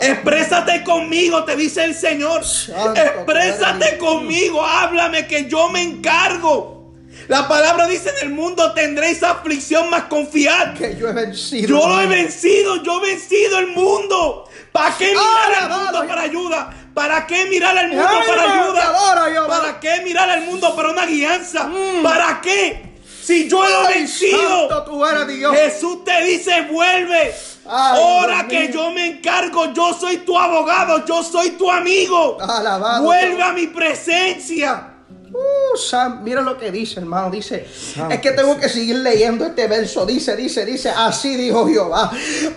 Exprésate 0.00 0.82
conmigo, 0.84 1.44
te 1.44 1.56
dice 1.56 1.84
el 1.84 1.94
Señor. 1.94 2.44
Santo 2.44 3.00
Exprésate 3.00 3.98
conmigo, 3.98 4.64
háblame 4.64 5.26
que 5.26 5.46
yo 5.48 5.68
me 5.68 5.82
encargo. 5.82 6.82
La 7.28 7.46
palabra 7.46 7.86
dice 7.86 8.10
en 8.20 8.26
el 8.28 8.34
mundo 8.34 8.72
tendréis 8.72 9.22
aflicción 9.22 9.88
más 9.90 10.04
confiad. 10.04 10.74
Que 10.74 10.96
yo 10.96 11.08
he 11.08 11.12
vencido. 11.12 11.68
Yo 11.68 11.88
lo 11.88 12.00
he 12.00 12.06
vencido, 12.06 12.82
yo 12.82 13.02
he 13.04 13.10
vencido 13.10 13.58
el 13.58 13.68
mundo. 13.68 14.44
¿Para 14.72 14.96
qué 14.96 15.08
mirar 15.10 15.24
al 15.58 15.64
Alabado 15.64 15.92
mundo 15.92 16.08
para 16.08 16.22
ayuda? 16.22 16.81
¿Para 16.94 17.26
qué 17.26 17.46
mirar 17.46 17.76
al 17.78 17.88
mundo 17.88 18.06
Ay, 18.08 18.28
para 18.28 18.42
ayuda? 18.64 18.88
adoro. 18.88 19.48
¿Para 19.48 19.80
qué 19.80 20.00
mirar 20.04 20.28
al 20.30 20.42
mundo 20.42 20.74
para 20.76 20.90
una 20.90 21.06
guianza? 21.06 21.70
¿Para 22.02 22.40
qué? 22.40 22.92
Si 23.22 23.48
yo 23.48 23.62
lo 23.62 23.88
he 23.88 23.92
Mm. 23.92 23.94
Vencido. 23.94 25.52
Jesús 25.54 26.04
te 26.04 26.22
dice, 26.24 26.62
vuelve. 26.70 27.34
Ahora 27.64 28.46
que 28.48 28.60
mío. 28.68 28.70
yo 28.74 28.90
me 28.90 29.06
encargo, 29.06 29.72
yo 29.72 29.94
soy 29.94 30.18
tu 30.18 30.36
abogado, 30.36 31.04
yo 31.06 31.22
soy 31.22 31.50
tu 31.50 31.70
amigo. 31.70 32.36
Alabado 32.40 33.04
Vuelve 33.04 33.42
a 33.42 33.52
mi 33.52 33.68
presencia. 33.68 34.91
Uh, 35.34 35.76
Sam, 35.78 36.22
mira 36.22 36.42
lo 36.42 36.58
que 36.58 36.70
dice, 36.70 37.00
hermano. 37.00 37.30
Dice, 37.30 37.66
es 38.10 38.20
que 38.20 38.32
tengo 38.32 38.58
que 38.58 38.68
seguir 38.68 38.96
leyendo 38.96 39.46
este 39.46 39.66
verso. 39.66 40.04
Dice, 40.04 40.36
dice, 40.36 40.66
dice, 40.66 40.90
así 40.90 41.36
dijo 41.36 41.66
Jehová. 41.66 42.10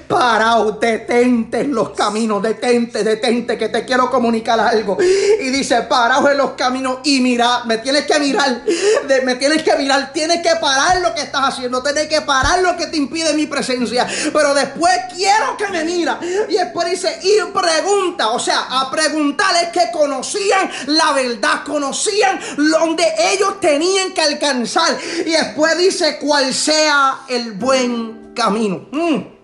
Paraos, 0.08 0.78
detente 0.80 1.62
en 1.62 1.74
los 1.74 1.92
caminos, 1.92 2.42
detente, 2.42 3.04
detente, 3.04 3.58
que 3.58 3.70
te 3.70 3.86
quiero 3.86 4.10
comunicar 4.12 4.60
algo. 4.60 4.98
Y 5.00 5.50
dice, 5.52 5.84
paraos 5.84 6.30
en 6.32 6.38
los 6.38 6.52
caminos 6.52 7.00
y 7.06 7.22
mira, 7.22 7.64
me 7.66 7.78
tienes 7.78 8.06
que 8.06 8.20
mirar, 8.20 8.66
de- 9.08 9.22
me 9.22 9.36
tienes 9.36 9.64
que 9.64 9.76
mirar, 9.78 10.12
tienes 10.12 10.42
que 10.42 10.56
parar 10.60 11.00
lo 11.02 11.14
que 11.16 11.22
estás 11.22 11.42
haciendo, 11.54 11.82
tienes 11.82 12.08
que 12.08 12.22
parar 12.22 12.62
lo 12.62 12.76
que 12.76 12.88
te 12.88 12.98
impide 12.98 13.34
mi 13.34 13.46
presencia. 13.48 14.06
Pero 14.34 14.54
después 14.54 14.94
quiero 15.16 15.56
que 15.58 15.68
me 15.70 15.86
mira. 15.86 16.20
Y 16.50 16.56
después 16.56 16.90
dice, 16.90 17.20
y 17.24 17.36
pregunta, 17.54 18.30
o 18.32 18.40
sea, 18.40 18.66
a 18.70 18.92
preguntar 18.92 19.56
es 19.64 19.70
que 19.70 19.92
conocían 19.92 20.70
la 20.88 21.14
verdad, 21.14 21.64
conocían 21.66 22.38
donde 22.70 23.04
ellos 23.34 23.60
tenían 23.60 24.14
que 24.14 24.22
alcanzar. 24.22 24.98
Y 25.26 25.32
después 25.32 25.78
dice 25.78 26.18
cuál 26.20 26.54
sea 26.54 27.22
el 27.30 27.54
buen 27.54 28.34
camino. 28.34 28.88
Mm. 28.92 29.36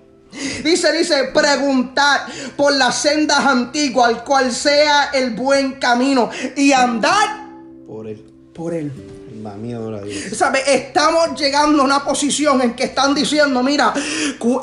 Dice, 0.63 0.91
dice, 0.93 1.25
preguntar 1.33 2.21
por 2.55 2.73
las 2.73 3.01
sendas 3.01 3.45
antiguas, 3.45 4.21
cual 4.21 4.53
sea 4.53 5.09
el 5.13 5.31
buen 5.31 5.73
camino 5.73 6.29
y 6.55 6.71
andar 6.71 7.47
Por 7.85 8.07
él. 8.07 8.23
por 8.53 8.73
él. 8.73 8.91
Alma. 9.47 10.59
Estamos 10.67 11.39
llegando 11.39 11.81
a 11.81 11.85
una 11.85 12.03
posición 12.03 12.61
en 12.61 12.75
que 12.75 12.85
están 12.85 13.13
diciendo, 13.13 13.63
mira, 13.63 13.93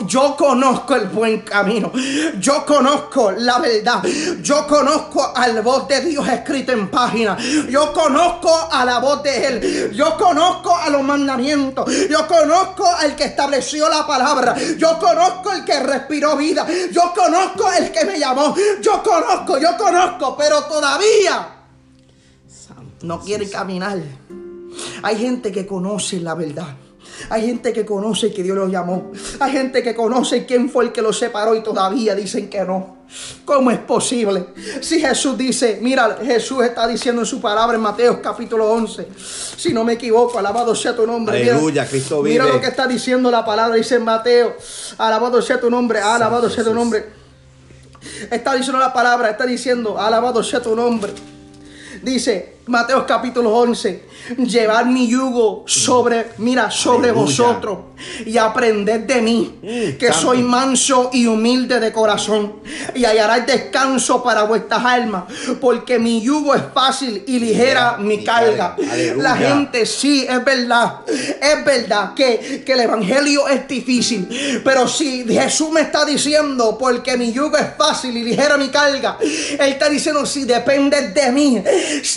yo 0.06 0.36
conozco 0.36 0.94
el 0.94 1.06
buen 1.06 1.40
camino, 1.40 1.92
yo 2.38 2.64
conozco 2.64 3.32
la 3.32 3.58
verdad, 3.58 4.02
yo 4.42 4.66
conozco 4.66 5.32
al 5.34 5.62
voz 5.62 5.88
de 5.88 6.00
Dios 6.02 6.28
escrito 6.28 6.72
en 6.72 6.88
página, 6.90 7.36
yo 7.68 7.92
conozco 7.92 8.68
a 8.70 8.84
la 8.84 8.98
voz 8.98 9.22
de 9.22 9.46
Él, 9.46 9.92
yo 9.92 10.16
conozco 10.16 10.76
a 10.76 10.88
los 10.90 11.02
mandamientos, 11.02 11.90
yo 12.08 12.26
conozco 12.26 12.86
al 12.86 13.16
que 13.16 13.24
estableció 13.24 13.88
la 13.88 14.06
palabra, 14.06 14.56
yo 14.76 14.98
conozco 14.98 15.52
el 15.52 15.64
que 15.64 15.80
respiró 15.80 16.36
vida, 16.36 16.66
yo 16.90 17.12
conozco 17.14 17.70
el 17.72 17.90
que 17.90 18.04
me 18.04 18.18
llamó, 18.18 18.54
yo 18.80 19.02
conozco, 19.02 19.58
yo 19.58 19.76
conozco, 19.76 20.36
pero 20.36 20.64
todavía 20.64 21.54
no 23.02 23.20
quiere 23.20 23.48
caminar. 23.48 23.98
Hay 25.02 25.16
gente 25.16 25.50
que 25.52 25.66
conoce 25.66 26.20
la 26.20 26.34
verdad. 26.34 26.76
Hay 27.30 27.46
gente 27.46 27.72
que 27.72 27.84
conoce 27.84 28.32
que 28.32 28.42
Dios 28.42 28.56
los 28.56 28.70
llamó. 28.70 29.10
Hay 29.40 29.50
gente 29.52 29.82
que 29.82 29.94
conoce 29.94 30.46
quién 30.46 30.70
fue 30.70 30.84
el 30.84 30.92
que 30.92 31.02
los 31.02 31.18
separó 31.18 31.54
y 31.56 31.62
todavía 31.62 32.14
dicen 32.14 32.48
que 32.48 32.60
no. 32.64 32.98
¿Cómo 33.44 33.70
es 33.70 33.78
posible? 33.78 34.48
Si 34.82 35.00
Jesús 35.00 35.36
dice, 35.38 35.78
mira, 35.80 36.18
Jesús 36.22 36.62
está 36.62 36.86
diciendo 36.86 37.22
en 37.22 37.26
su 37.26 37.40
palabra 37.40 37.76
en 37.76 37.82
Mateo 37.82 38.20
capítulo 38.20 38.70
11, 38.70 39.08
si 39.56 39.72
no 39.72 39.82
me 39.82 39.94
equivoco, 39.94 40.38
alabado 40.38 40.74
sea 40.74 40.94
tu 40.94 41.06
nombre. 41.06 41.40
Mira- 41.40 41.54
Aleluya, 41.54 41.88
Cristo 41.88 42.22
Mira 42.22 42.44
vive. 42.44 42.56
lo 42.56 42.60
que 42.60 42.68
está 42.68 42.86
diciendo 42.86 43.30
la 43.30 43.44
palabra, 43.44 43.76
dice 43.76 43.94
en 43.96 44.04
Mateo, 44.04 44.54
alabado 44.98 45.40
sea 45.40 45.58
tu 45.58 45.70
nombre, 45.70 46.00
alabado 46.00 46.50
sea 46.50 46.62
tu 46.62 46.74
nombre. 46.74 47.06
Está 48.30 48.54
diciendo 48.54 48.78
la 48.78 48.92
palabra, 48.92 49.30
está 49.30 49.46
diciendo, 49.46 49.98
alabado 49.98 50.42
sea 50.44 50.60
tu 50.60 50.76
nombre. 50.76 51.12
Dice 52.02 52.57
Mateo 52.68 53.06
capítulo 53.06 53.50
11, 53.54 54.02
llevar 54.46 54.84
mi 54.86 55.08
yugo 55.08 55.64
sobre, 55.66 56.32
mira, 56.38 56.70
sobre 56.70 57.08
Aleluya. 57.10 57.22
vosotros 57.24 57.78
y 58.26 58.36
aprended 58.36 59.00
de 59.00 59.22
mí, 59.22 59.58
que 59.98 60.08
santo. 60.08 60.20
soy 60.20 60.42
manso 60.42 61.10
y 61.12 61.26
humilde 61.26 61.80
de 61.80 61.92
corazón, 61.92 62.60
y 62.94 63.04
hallarás 63.04 63.46
descanso 63.46 64.22
para 64.22 64.42
vuestras 64.42 64.84
almas, 64.84 65.24
porque 65.60 65.98
mi 65.98 66.20
yugo 66.20 66.54
es 66.54 66.62
fácil 66.74 67.24
y 67.26 67.38
ligera 67.38 67.96
mi 67.98 68.18
mi 68.18 68.24
carga. 68.24 68.76
carga. 68.76 68.92
Aleluya. 68.92 69.22
La 69.22 69.36
gente 69.36 69.86
sí, 69.86 70.26
es 70.28 70.44
verdad, 70.44 71.00
es 71.06 71.64
verdad 71.64 72.14
que, 72.14 72.62
que 72.64 72.72
el 72.72 72.80
evangelio 72.80 73.48
es 73.48 73.66
difícil, 73.66 74.28
pero 74.62 74.86
si 74.86 75.24
Jesús 75.24 75.70
me 75.70 75.80
está 75.80 76.04
diciendo, 76.04 76.76
porque 76.78 77.16
mi 77.16 77.32
yugo 77.32 77.56
es 77.56 77.68
fácil 77.76 78.16
y 78.16 78.24
ligera 78.24 78.56
mi 78.58 78.68
carga, 78.68 79.16
Él 79.20 79.72
está 79.72 79.88
diciendo, 79.88 80.26
si 80.26 80.44
dependes 80.44 81.14
de 81.14 81.32
mí, 81.32 81.62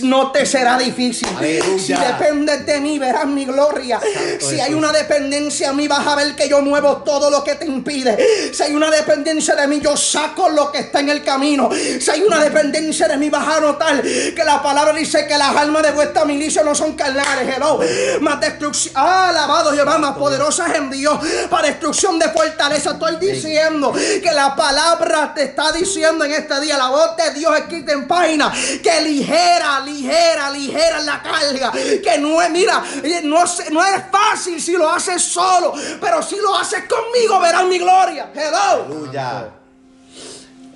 no 0.03 0.31
te 0.31 0.40
será 0.45 0.77
difícil. 0.77 1.27
Aleluya. 1.37 1.79
Si 1.79 1.93
dependes 1.93 2.65
de 2.65 2.79
mí, 2.79 2.99
verás 2.99 3.25
mi 3.25 3.45
gloria. 3.45 3.99
si 4.39 4.59
hay 4.59 4.61
Jesús. 4.61 4.75
una 4.75 4.91
dependencia 4.91 5.69
a 5.69 5.73
mí, 5.73 5.87
vas 5.87 6.05
a 6.05 6.15
ver 6.15 6.35
que 6.35 6.47
yo 6.47 6.61
muevo 6.61 6.97
todo 6.97 7.29
lo 7.29 7.43
que 7.43 7.55
te 7.55 7.65
impide. 7.65 8.51
Si 8.53 8.63
hay 8.63 8.73
una 8.73 8.89
dependencia 8.89 9.55
de 9.55 9.67
mí, 9.67 9.79
yo 9.79 9.95
saco 9.95 10.49
lo 10.49 10.71
que 10.71 10.79
está 10.79 10.99
en 10.99 11.09
el 11.09 11.23
camino. 11.23 11.69
Si 11.71 12.09
hay 12.09 12.21
una 12.21 12.39
dependencia 12.39 13.07
de 13.07 13.17
mí, 13.17 13.29
vas 13.29 13.47
a 13.47 13.59
notar 13.59 14.01
que 14.01 14.43
la 14.43 14.61
palabra 14.61 14.93
dice 14.93 15.25
que 15.27 15.37
las 15.37 15.55
almas 15.55 15.83
de 15.83 15.91
vuestra 15.91 16.25
milicia 16.25 16.63
no 16.63 16.75
son 16.75 16.93
carnales. 16.93 17.55
Hello. 17.55 17.79
Más 18.21 18.39
destrucción. 18.39 18.93
Ah, 18.97 19.29
alabado 19.29 19.71
Jehová, 19.73 19.97
más 19.97 20.17
poderosas 20.17 20.75
en 20.75 20.89
Dios. 20.89 21.19
Para 21.49 21.67
destrucción 21.67 22.19
de 22.19 22.29
fortaleza. 22.29 22.91
Estoy 22.91 23.15
diciendo 23.17 23.93
que 23.93 24.31
la 24.33 24.55
palabra 24.55 25.33
te 25.33 25.43
está 25.43 25.71
diciendo 25.71 26.25
en 26.25 26.31
este 26.33 26.59
día, 26.61 26.77
la 26.77 26.89
voz 26.89 27.15
de 27.17 27.33
Dios 27.33 27.55
escrita 27.57 27.91
en 27.93 28.07
página, 28.07 28.51
que 28.83 29.01
ligera, 29.01 29.79
ligera, 29.81 30.30
ligera 30.51 30.99
la 31.01 31.21
carga. 31.21 31.71
Que 31.71 32.17
no 32.19 32.41
es, 32.41 32.49
mira, 32.49 32.83
no, 33.23 33.45
se- 33.47 33.71
no 33.71 33.85
es 33.85 34.03
fácil 34.11 34.61
si 34.61 34.73
lo 34.73 34.89
haces 34.89 35.21
solo, 35.21 35.73
pero 35.99 36.21
si 36.23 36.37
lo 36.37 36.55
haces 36.57 36.83
conmigo, 36.85 37.39
verás 37.39 37.65
mi 37.65 37.77
gloria. 37.79 38.31
Hello. 38.33 38.85
Aleluya. 38.85 39.49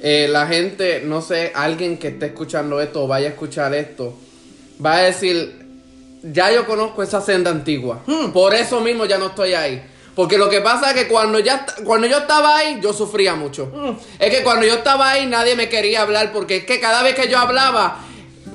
Eh, 0.02 0.28
la 0.30 0.46
gente, 0.46 1.02
no 1.06 1.22
sé, 1.22 1.52
alguien 1.56 1.98
que 1.98 2.10
esté 2.10 2.28
escuchando 2.28 2.80
esto 2.82 3.04
o 3.04 3.08
vaya 3.08 3.28
a 3.28 3.32
escuchar 3.32 3.74
esto, 3.74 4.14
va 4.86 4.96
a 4.98 5.02
decir, 5.02 5.66
ya 6.22 6.52
yo 6.52 6.66
conozco 6.68 7.02
esa 7.02 7.22
senda 7.22 7.50
antigua, 7.50 8.02
por 8.34 8.54
eso 8.54 8.82
mismo 8.82 9.06
ya 9.06 9.18
no 9.18 9.28
estoy 9.28 9.54
ahí. 9.54 9.84
Porque 10.16 10.38
lo 10.38 10.50
que 10.50 10.62
pasa 10.62 10.92
es 10.92 10.96
que 10.96 11.08
cuando, 11.10 11.40
ya, 11.40 11.66
cuando 11.84 12.08
yo 12.08 12.20
estaba 12.20 12.56
ahí, 12.58 12.80
yo 12.82 12.94
sufría 12.94 13.36
mucho. 13.36 13.70
Es 14.18 14.30
que 14.34 14.44
cuando 14.44 14.66
yo 14.66 14.76
estaba 14.76 15.10
ahí, 15.12 15.26
nadie 15.26 15.56
me 15.58 15.68
quería 15.68 16.04
hablar, 16.04 16.32
porque 16.32 16.58
es 16.58 16.66
que 16.66 16.80
cada 16.80 17.04
vez 17.04 17.16
que 17.16 17.28
yo 17.28 17.38
hablaba, 17.38 18.00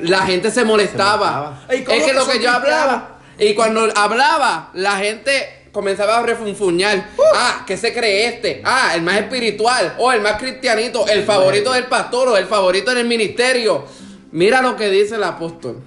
la 0.02 0.22
gente 0.22 0.50
se 0.50 0.64
molestaba. 0.64 1.64
¿Y 1.72 1.82
cómo 1.82 1.96
es 1.96 2.04
que 2.04 2.10
que 2.10 2.16
lo 2.16 2.26
que 2.26 2.42
yo 2.42 2.50
hablaba, 2.50 3.18
y 3.38 3.54
cuando 3.54 3.88
hablaba, 3.94 4.70
la 4.74 4.96
gente 4.98 5.60
comenzaba 5.72 6.18
a 6.18 6.22
refunfuñar. 6.22 7.08
Ah, 7.34 7.64
¿qué 7.66 7.76
se 7.76 7.92
cree 7.92 8.26
este? 8.26 8.60
Ah, 8.64 8.92
el 8.94 9.02
más 9.02 9.16
espiritual. 9.18 9.94
O 9.98 10.12
el 10.12 10.20
más 10.20 10.36
cristianito. 10.36 11.06
El 11.06 11.24
favorito 11.24 11.72
del 11.72 11.84
pastor 11.84 12.28
o 12.28 12.36
el 12.36 12.46
favorito 12.46 12.90
en 12.92 12.98
el 12.98 13.06
ministerio. 13.06 13.84
Mira 14.32 14.62
lo 14.62 14.76
que 14.76 14.90
dice 14.90 15.16
el 15.16 15.24
apóstol. 15.24 15.82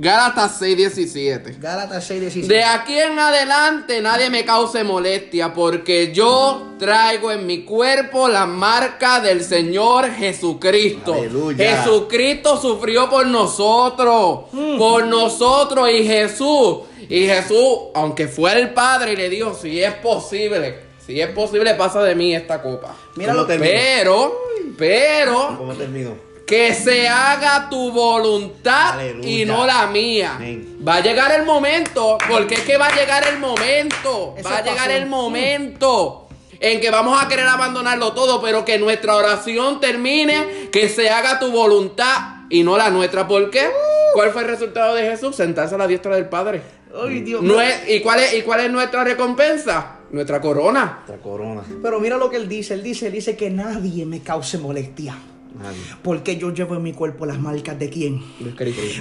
Gálatas 0.00 0.60
6:17. 0.60 1.58
Gálatas 1.58 2.04
6, 2.06 2.20
17. 2.20 2.54
De 2.54 2.62
aquí 2.62 2.96
en 2.96 3.18
adelante 3.18 4.00
nadie 4.00 4.30
me 4.30 4.44
cause 4.44 4.84
molestia 4.84 5.52
porque 5.52 6.12
yo 6.12 6.74
traigo 6.78 7.32
en 7.32 7.46
mi 7.46 7.64
cuerpo 7.64 8.28
la 8.28 8.46
marca 8.46 9.20
del 9.20 9.42
Señor 9.42 10.10
Jesucristo. 10.12 11.14
Aleluya. 11.14 11.82
Jesucristo 11.82 12.60
sufrió 12.60 13.10
por 13.10 13.26
nosotros, 13.26 14.44
por 14.78 15.04
nosotros 15.06 15.90
y 15.90 16.06
Jesús. 16.06 16.78
Y 17.08 17.26
Jesús, 17.26 17.78
aunque 17.94 18.28
fue 18.28 18.52
el 18.52 18.72
Padre 18.72 19.14
y 19.14 19.16
le 19.16 19.28
dijo, 19.28 19.54
si 19.54 19.82
es 19.82 19.94
posible, 19.94 20.80
si 21.04 21.20
es 21.20 21.28
posible, 21.30 21.74
pasa 21.74 22.02
de 22.02 22.14
mí 22.14 22.34
esta 22.34 22.62
copa. 22.62 22.94
Mira 23.16 23.32
¿Cómo 23.32 23.42
lo 23.42 23.48
que 23.48 23.54
termina? 23.54 23.72
Pero, 23.72 24.32
pero, 24.76 25.54
¿Cómo 25.58 25.74
terminó? 25.74 26.27
Que 26.48 26.72
se 26.74 27.06
haga 27.06 27.68
tu 27.68 27.92
voluntad 27.92 28.94
Aleluya. 28.98 29.28
y 29.28 29.44
no 29.44 29.66
la 29.66 29.86
mía. 29.86 30.32
Amén. 30.36 30.78
Va 30.86 30.96
a 30.96 31.00
llegar 31.00 31.30
el 31.32 31.44
momento, 31.44 32.16
porque 32.28 32.54
es 32.54 32.60
que 32.62 32.78
va 32.78 32.86
a 32.86 32.96
llegar 32.96 33.28
el 33.28 33.38
momento, 33.38 34.34
Eso 34.36 34.48
va 34.48 34.56
a 34.56 34.62
llegar 34.62 34.86
pasó. 34.86 34.90
el 34.96 35.06
momento 35.06 36.28
en 36.60 36.80
que 36.80 36.90
vamos 36.90 37.22
a 37.22 37.28
querer 37.28 37.46
abandonarlo 37.46 38.12
todo, 38.14 38.40
pero 38.40 38.64
que 38.64 38.78
nuestra 38.78 39.14
oración 39.16 39.78
termine, 39.80 40.68
que 40.72 40.88
se 40.88 41.10
haga 41.10 41.38
tu 41.38 41.50
voluntad 41.52 42.46
y 42.50 42.62
no 42.62 42.76
la 42.78 42.88
nuestra. 42.90 43.28
¿Por 43.28 43.50
qué? 43.50 43.68
¿Cuál 44.14 44.30
fue 44.30 44.42
el 44.42 44.48
resultado 44.48 44.94
de 44.94 45.02
Jesús? 45.02 45.36
Sentarse 45.36 45.74
a 45.74 45.78
la 45.78 45.86
diestra 45.86 46.14
del 46.16 46.28
Padre. 46.30 46.62
Ay, 47.00 47.20
Dios 47.20 47.42
No 47.42 47.60
es- 47.60 47.88
¿y, 47.88 48.00
cuál 48.00 48.20
es, 48.20 48.32
¿Y 48.32 48.40
cuál 48.42 48.60
es 48.60 48.70
nuestra 48.72 49.04
recompensa? 49.04 49.98
Nuestra 50.10 50.40
corona. 50.40 51.00
Esta 51.06 51.18
corona. 51.20 51.62
Pero 51.82 52.00
mira 52.00 52.16
lo 52.16 52.30
que 52.30 52.36
él 52.38 52.48
dice. 52.48 52.72
Él 52.72 52.82
dice, 52.82 53.08
él 53.08 53.12
dice 53.12 53.36
que 53.36 53.50
nadie 53.50 54.06
me 54.06 54.22
cause 54.22 54.56
molestia. 54.56 55.14
Nadie. 55.54 55.78
Porque 56.02 56.36
yo 56.36 56.52
llevo 56.52 56.76
en 56.76 56.82
mi 56.82 56.92
cuerpo 56.92 57.26
las 57.26 57.38
marcas 57.38 57.78
de 57.78 57.88
quién? 57.90 58.22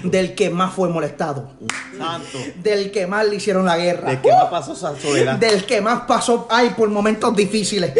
Del 0.03 0.33
que 0.35 0.49
más 0.49 0.73
fue 0.73 0.89
molestado. 0.89 1.51
Santo. 1.97 2.37
Del 2.63 2.91
que 2.91 3.05
más 3.05 3.27
le 3.27 3.35
hicieron 3.35 3.65
la 3.65 3.77
guerra. 3.77 4.09
¿De 4.11 4.21
qué 4.21 4.31
más 4.31 4.45
pasó 4.45 4.73
esa 4.73 4.95
soledad? 4.99 5.35
Del 5.35 5.65
que 5.65 5.81
más 5.81 6.01
pasó, 6.07 6.47
ay, 6.49 6.71
por 6.77 6.89
momentos 6.89 7.35
difíciles. 7.35 7.93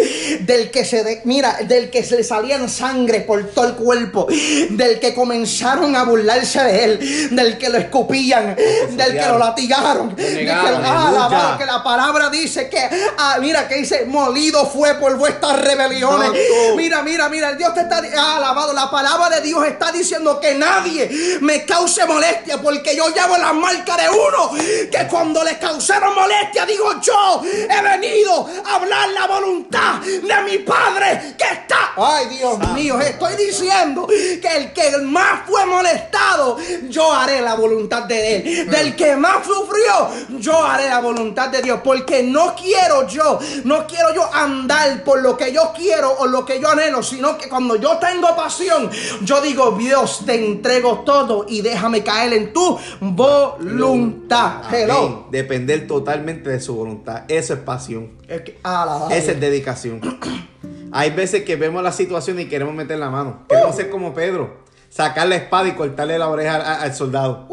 Del 0.46 0.72
que 0.72 0.86
se, 0.86 1.04
de- 1.04 1.22
mira, 1.26 1.58
del 1.68 1.90
que 1.90 2.04
se 2.04 2.16
le 2.18 2.24
salían 2.24 2.68
sangre 2.70 3.22
por 3.22 3.44
todo 3.48 3.68
el 3.68 3.74
cuerpo. 3.76 4.28
Del 4.70 5.00
que 5.00 5.14
comenzaron 5.14 5.96
a 5.96 6.04
burlarse 6.04 6.64
de 6.64 6.84
él. 6.84 7.30
Del 7.36 7.58
que 7.58 7.70
lo 7.70 7.78
escupían. 7.78 8.56
Del 8.56 9.14
que 9.14 9.28
lo 9.28 9.38
latigaron. 9.38 10.16
Del 10.16 10.26
que, 10.38 10.44
negaron, 10.46 10.82
ah, 10.86 11.08
alabado, 11.10 11.58
que 11.58 11.66
la 11.66 11.84
palabra 11.84 12.30
dice 12.30 12.70
que, 12.70 12.80
ah, 13.18 13.38
mira, 13.40 13.68
que 13.68 13.76
dice, 13.76 14.06
molido 14.06 14.66
fue 14.66 14.96
por 14.96 15.16
vuestras 15.18 15.62
rebeliones. 15.62 16.28
Santo. 16.30 16.76
Mira, 16.76 17.04
mira, 17.04 17.30
mira, 17.30 17.50
el 17.52 17.58
Dios 17.58 17.74
te 17.74 17.82
está, 17.82 18.02
ah, 18.18 18.37
alabado, 18.38 18.74
la 18.74 18.90
palabra 18.90 19.30
de 19.30 19.42
Dios 19.42 19.66
está 19.66 19.92
diciendo 19.92 20.40
que 20.40 20.56
nadie 20.56 21.40
me 21.42 21.66
cause 21.66 22.06
molestia 22.06 22.62
porque 22.62 22.96
yo 22.96 23.10
llevo 23.10 23.38
la 23.38 23.54
marca 23.54 23.98
de 23.98 24.10
uno 24.10 24.52
que 24.92 25.08
cuando 25.10 25.44
le 25.44 25.58
causaron 25.58 26.14
molestia 26.16 26.66
digo 26.66 27.00
yo 27.02 27.42
he 27.44 27.82
venido 27.82 28.48
a 28.66 28.76
hablar 28.76 29.10
la 29.10 29.28
voluntad 29.28 30.00
de 30.02 30.42
mi 30.44 30.60
Padre 30.60 31.36
que 31.38 31.44
está. 31.44 31.94
Ay, 31.98 32.28
Dios 32.28 32.60
mío, 32.74 33.00
estoy 33.00 33.36
diciendo 33.36 34.08
que 34.08 34.56
el 34.56 34.74
que 34.74 34.98
más 34.98 35.48
fue 35.48 35.66
molestado, 35.66 36.58
yo 36.90 37.12
haré 37.12 37.42
la 37.42 37.56
voluntad 37.56 38.04
de 38.04 38.36
él. 38.36 38.70
Del 38.70 38.96
que 38.96 39.16
más 39.16 39.46
sufrió, 39.46 40.10
yo 40.40 40.64
haré 40.64 40.90
la 40.90 41.00
voluntad 41.00 41.50
de 41.50 41.62
Dios 41.62 41.80
porque 41.84 42.22
no 42.22 42.56
quiero 42.56 43.08
yo, 43.08 43.40
no 43.64 43.88
quiero 43.88 44.14
yo 44.14 44.32
andar 44.32 45.04
por 45.04 45.22
lo 45.22 45.36
que 45.36 45.52
yo 45.52 45.74
quiero 45.76 46.12
o 46.20 46.28
lo 46.28 46.46
que 46.46 46.60
yo 46.60 46.70
anhelo, 46.70 47.02
sino 47.02 47.38
que 47.38 47.50
cuando 47.50 47.76
yo 47.78 47.98
tengo 47.98 48.18
tengo 48.18 48.27
pasión, 48.36 48.90
yo 49.24 49.42
digo, 49.42 49.72
Dios, 49.78 50.24
te 50.26 50.36
entrego 50.36 51.00
todo 51.06 51.46
y 51.48 51.62
déjame 51.62 52.04
caer 52.04 52.34
en 52.34 52.54
tu 52.54 52.78
voluntad. 53.00 54.62
Hello. 54.74 54.98
Amén. 54.98 55.18
Depender 55.32 55.88
totalmente 55.88 56.50
de 56.50 56.60
su 56.60 56.76
voluntad. 56.76 57.24
Eso 57.28 57.54
es 57.54 57.60
pasión. 57.60 58.12
Es 58.28 58.42
que- 58.42 58.60
alaba, 58.64 59.14
Esa 59.16 59.32
es 59.32 59.40
dedicación. 59.40 60.02
Hay 60.92 61.12
veces 61.12 61.44
que 61.44 61.56
vemos 61.56 61.84
la 61.84 61.92
situación 61.92 62.40
y 62.40 62.46
queremos 62.46 62.74
meter 62.74 62.98
la 62.98 63.10
mano. 63.10 63.44
Queremos 63.50 63.76
ser 63.76 63.90
como 63.90 64.14
Pedro. 64.14 64.66
Sacar 64.90 65.28
la 65.28 65.36
espada 65.36 65.68
y 65.68 65.74
cortarle 65.74 66.18
la 66.18 66.30
oreja 66.30 66.82
al 66.82 66.96
soldado. 66.96 67.48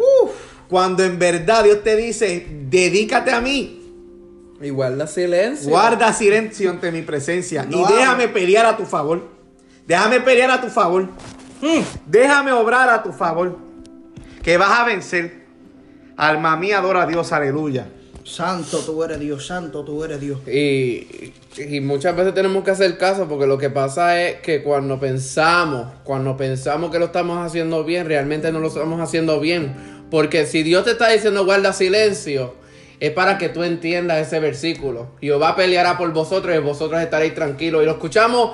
Cuando 0.68 1.02
en 1.04 1.18
verdad 1.18 1.64
Dios 1.64 1.82
te 1.82 1.96
dice, 1.96 2.46
dedícate 2.68 3.32
a 3.32 3.40
mí. 3.40 3.80
Y 4.60 4.70
guarda 4.70 5.06
silencio. 5.06 5.68
Guarda 5.68 6.12
silencio 6.12 6.70
ante 6.70 6.90
mi 6.92 7.02
presencia. 7.02 7.64
No 7.64 7.80
y 7.80 7.92
déjame 7.92 8.28
pelear 8.28 8.66
a 8.66 8.76
tu 8.76 8.84
favor. 8.86 9.28
Déjame 9.86 10.20
pelear 10.20 10.50
a 10.50 10.60
tu 10.60 10.68
favor. 10.68 11.04
Mm. 11.60 11.80
Déjame 12.06 12.52
obrar 12.52 12.88
a 12.88 13.02
tu 13.02 13.12
favor. 13.12 13.58
Que 14.42 14.56
vas 14.56 14.80
a 14.80 14.84
vencer. 14.84 15.44
Alma 16.16 16.56
mía, 16.56 16.78
adora 16.78 17.02
a 17.02 17.06
Dios, 17.06 17.32
aleluya. 17.32 17.88
Santo 18.24 18.78
tú 18.78 19.04
eres 19.04 19.20
Dios, 19.20 19.46
santo 19.46 19.84
tú 19.84 20.02
eres 20.02 20.18
Dios. 20.20 20.40
Y, 20.48 21.32
y 21.58 21.80
muchas 21.80 22.16
veces 22.16 22.32
tenemos 22.32 22.64
que 22.64 22.70
hacer 22.70 22.96
caso 22.96 23.28
porque 23.28 23.46
lo 23.46 23.58
que 23.58 23.68
pasa 23.68 24.22
es 24.22 24.40
que 24.40 24.62
cuando 24.62 24.98
pensamos, 24.98 25.88
cuando 26.04 26.34
pensamos 26.34 26.90
que 26.90 26.98
lo 26.98 27.06
estamos 27.06 27.44
haciendo 27.44 27.84
bien, 27.84 28.06
realmente 28.06 28.50
no 28.50 28.60
lo 28.60 28.68
estamos 28.68 28.98
haciendo 29.00 29.40
bien. 29.40 29.74
Porque 30.10 30.46
si 30.46 30.62
Dios 30.62 30.84
te 30.84 30.92
está 30.92 31.10
diciendo 31.10 31.44
guarda 31.44 31.74
silencio, 31.74 32.54
es 33.00 33.10
para 33.10 33.36
que 33.36 33.50
tú 33.50 33.62
entiendas 33.62 34.26
ese 34.26 34.40
versículo. 34.40 35.08
Jehová 35.20 35.54
peleará 35.54 35.98
por 35.98 36.10
vosotros 36.12 36.56
y 36.56 36.60
vosotros 36.60 37.02
estaréis 37.02 37.34
tranquilos. 37.34 37.82
Y 37.82 37.86
lo 37.86 37.92
escuchamos, 37.92 38.52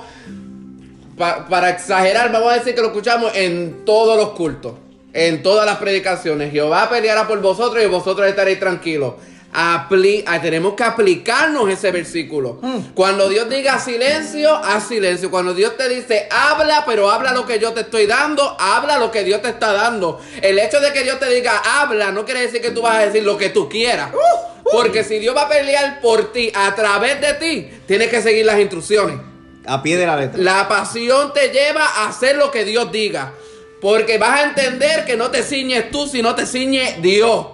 pa- 1.21 1.47
para 1.47 1.68
exagerar, 1.71 2.33
vamos 2.33 2.51
a 2.53 2.57
decir 2.57 2.75
que 2.75 2.81
lo 2.81 2.89
escuchamos 2.89 3.31
en 3.35 3.85
todos 3.85 4.16
los 4.16 4.31
cultos, 4.31 4.73
en 5.12 5.43
todas 5.43 5.66
las 5.66 5.77
predicaciones. 5.77 6.51
Jehová 6.51 6.89
peleará 6.89 7.29
por 7.29 7.41
vosotros 7.41 7.85
y 7.85 7.87
vosotros 7.87 8.27
estaréis 8.27 8.59
tranquilos. 8.59 9.14
Apli- 9.53 10.23
ah, 10.27 10.41
tenemos 10.41 10.75
que 10.75 10.85
aplicarnos 10.85 11.68
ese 11.68 11.91
versículo. 11.91 12.61
Cuando 12.95 13.29
Dios 13.29 13.49
diga 13.51 13.79
silencio, 13.81 14.55
haz 14.55 14.87
silencio. 14.89 15.31
Cuando 15.31 15.53
Dios 15.55 15.77
te 15.77 15.89
dice 15.89 16.29
habla, 16.31 16.85
pero 16.87 17.11
habla 17.11 17.33
lo 17.33 17.45
que 17.47 17.59
yo 17.59 17.73
te 17.73 17.81
estoy 17.81 18.07
dando, 18.07 18.57
habla 18.59 18.97
lo 18.99 19.11
que 19.11 19.25
Dios 19.25 19.43
te 19.43 19.49
está 19.49 19.73
dando. 19.73 20.21
El 20.41 20.59
hecho 20.59 20.81
de 20.81 20.93
que 20.93 21.03
Dios 21.03 21.18
te 21.18 21.29
diga 21.29 21.61
habla 21.81 22.12
no 22.12 22.25
quiere 22.25 22.43
decir 22.43 22.61
que 22.62 22.71
tú 22.71 22.81
vas 22.83 22.95
a 22.99 23.07
decir 23.07 23.25
lo 23.25 23.37
que 23.37 23.49
tú 23.51 23.68
quieras. 23.68 24.11
Porque 24.73 25.03
si 25.03 25.18
Dios 25.18 25.35
va 25.37 25.43
a 25.43 25.49
pelear 25.49 26.01
por 26.01 26.33
ti 26.33 26.53
a 26.55 26.73
través 26.77 27.21
de 27.21 27.35
ti, 27.35 27.68
tienes 27.87 28.09
que 28.09 28.23
seguir 28.23 28.47
las 28.47 28.59
instrucciones. 28.61 29.16
A 29.67 29.83
pie 29.83 29.97
de 29.97 30.07
la 30.07 30.17
letra. 30.17 30.41
La 30.41 30.69
pasión 30.69 31.33
te 31.33 31.49
lleva 31.49 31.85
a 31.85 32.09
hacer 32.09 32.37
lo 32.37 32.51
que 32.51 32.65
Dios 32.65 32.91
diga. 32.91 33.33
Porque 33.81 34.19
vas 34.19 34.41
a 34.41 34.45
entender 34.45 35.05
que 35.05 35.17
no 35.17 35.31
te 35.31 35.43
ciñes 35.43 35.91
tú, 35.91 36.07
sino 36.07 36.35
te 36.35 36.47
ciñe 36.47 36.99
Dios. 37.01 37.47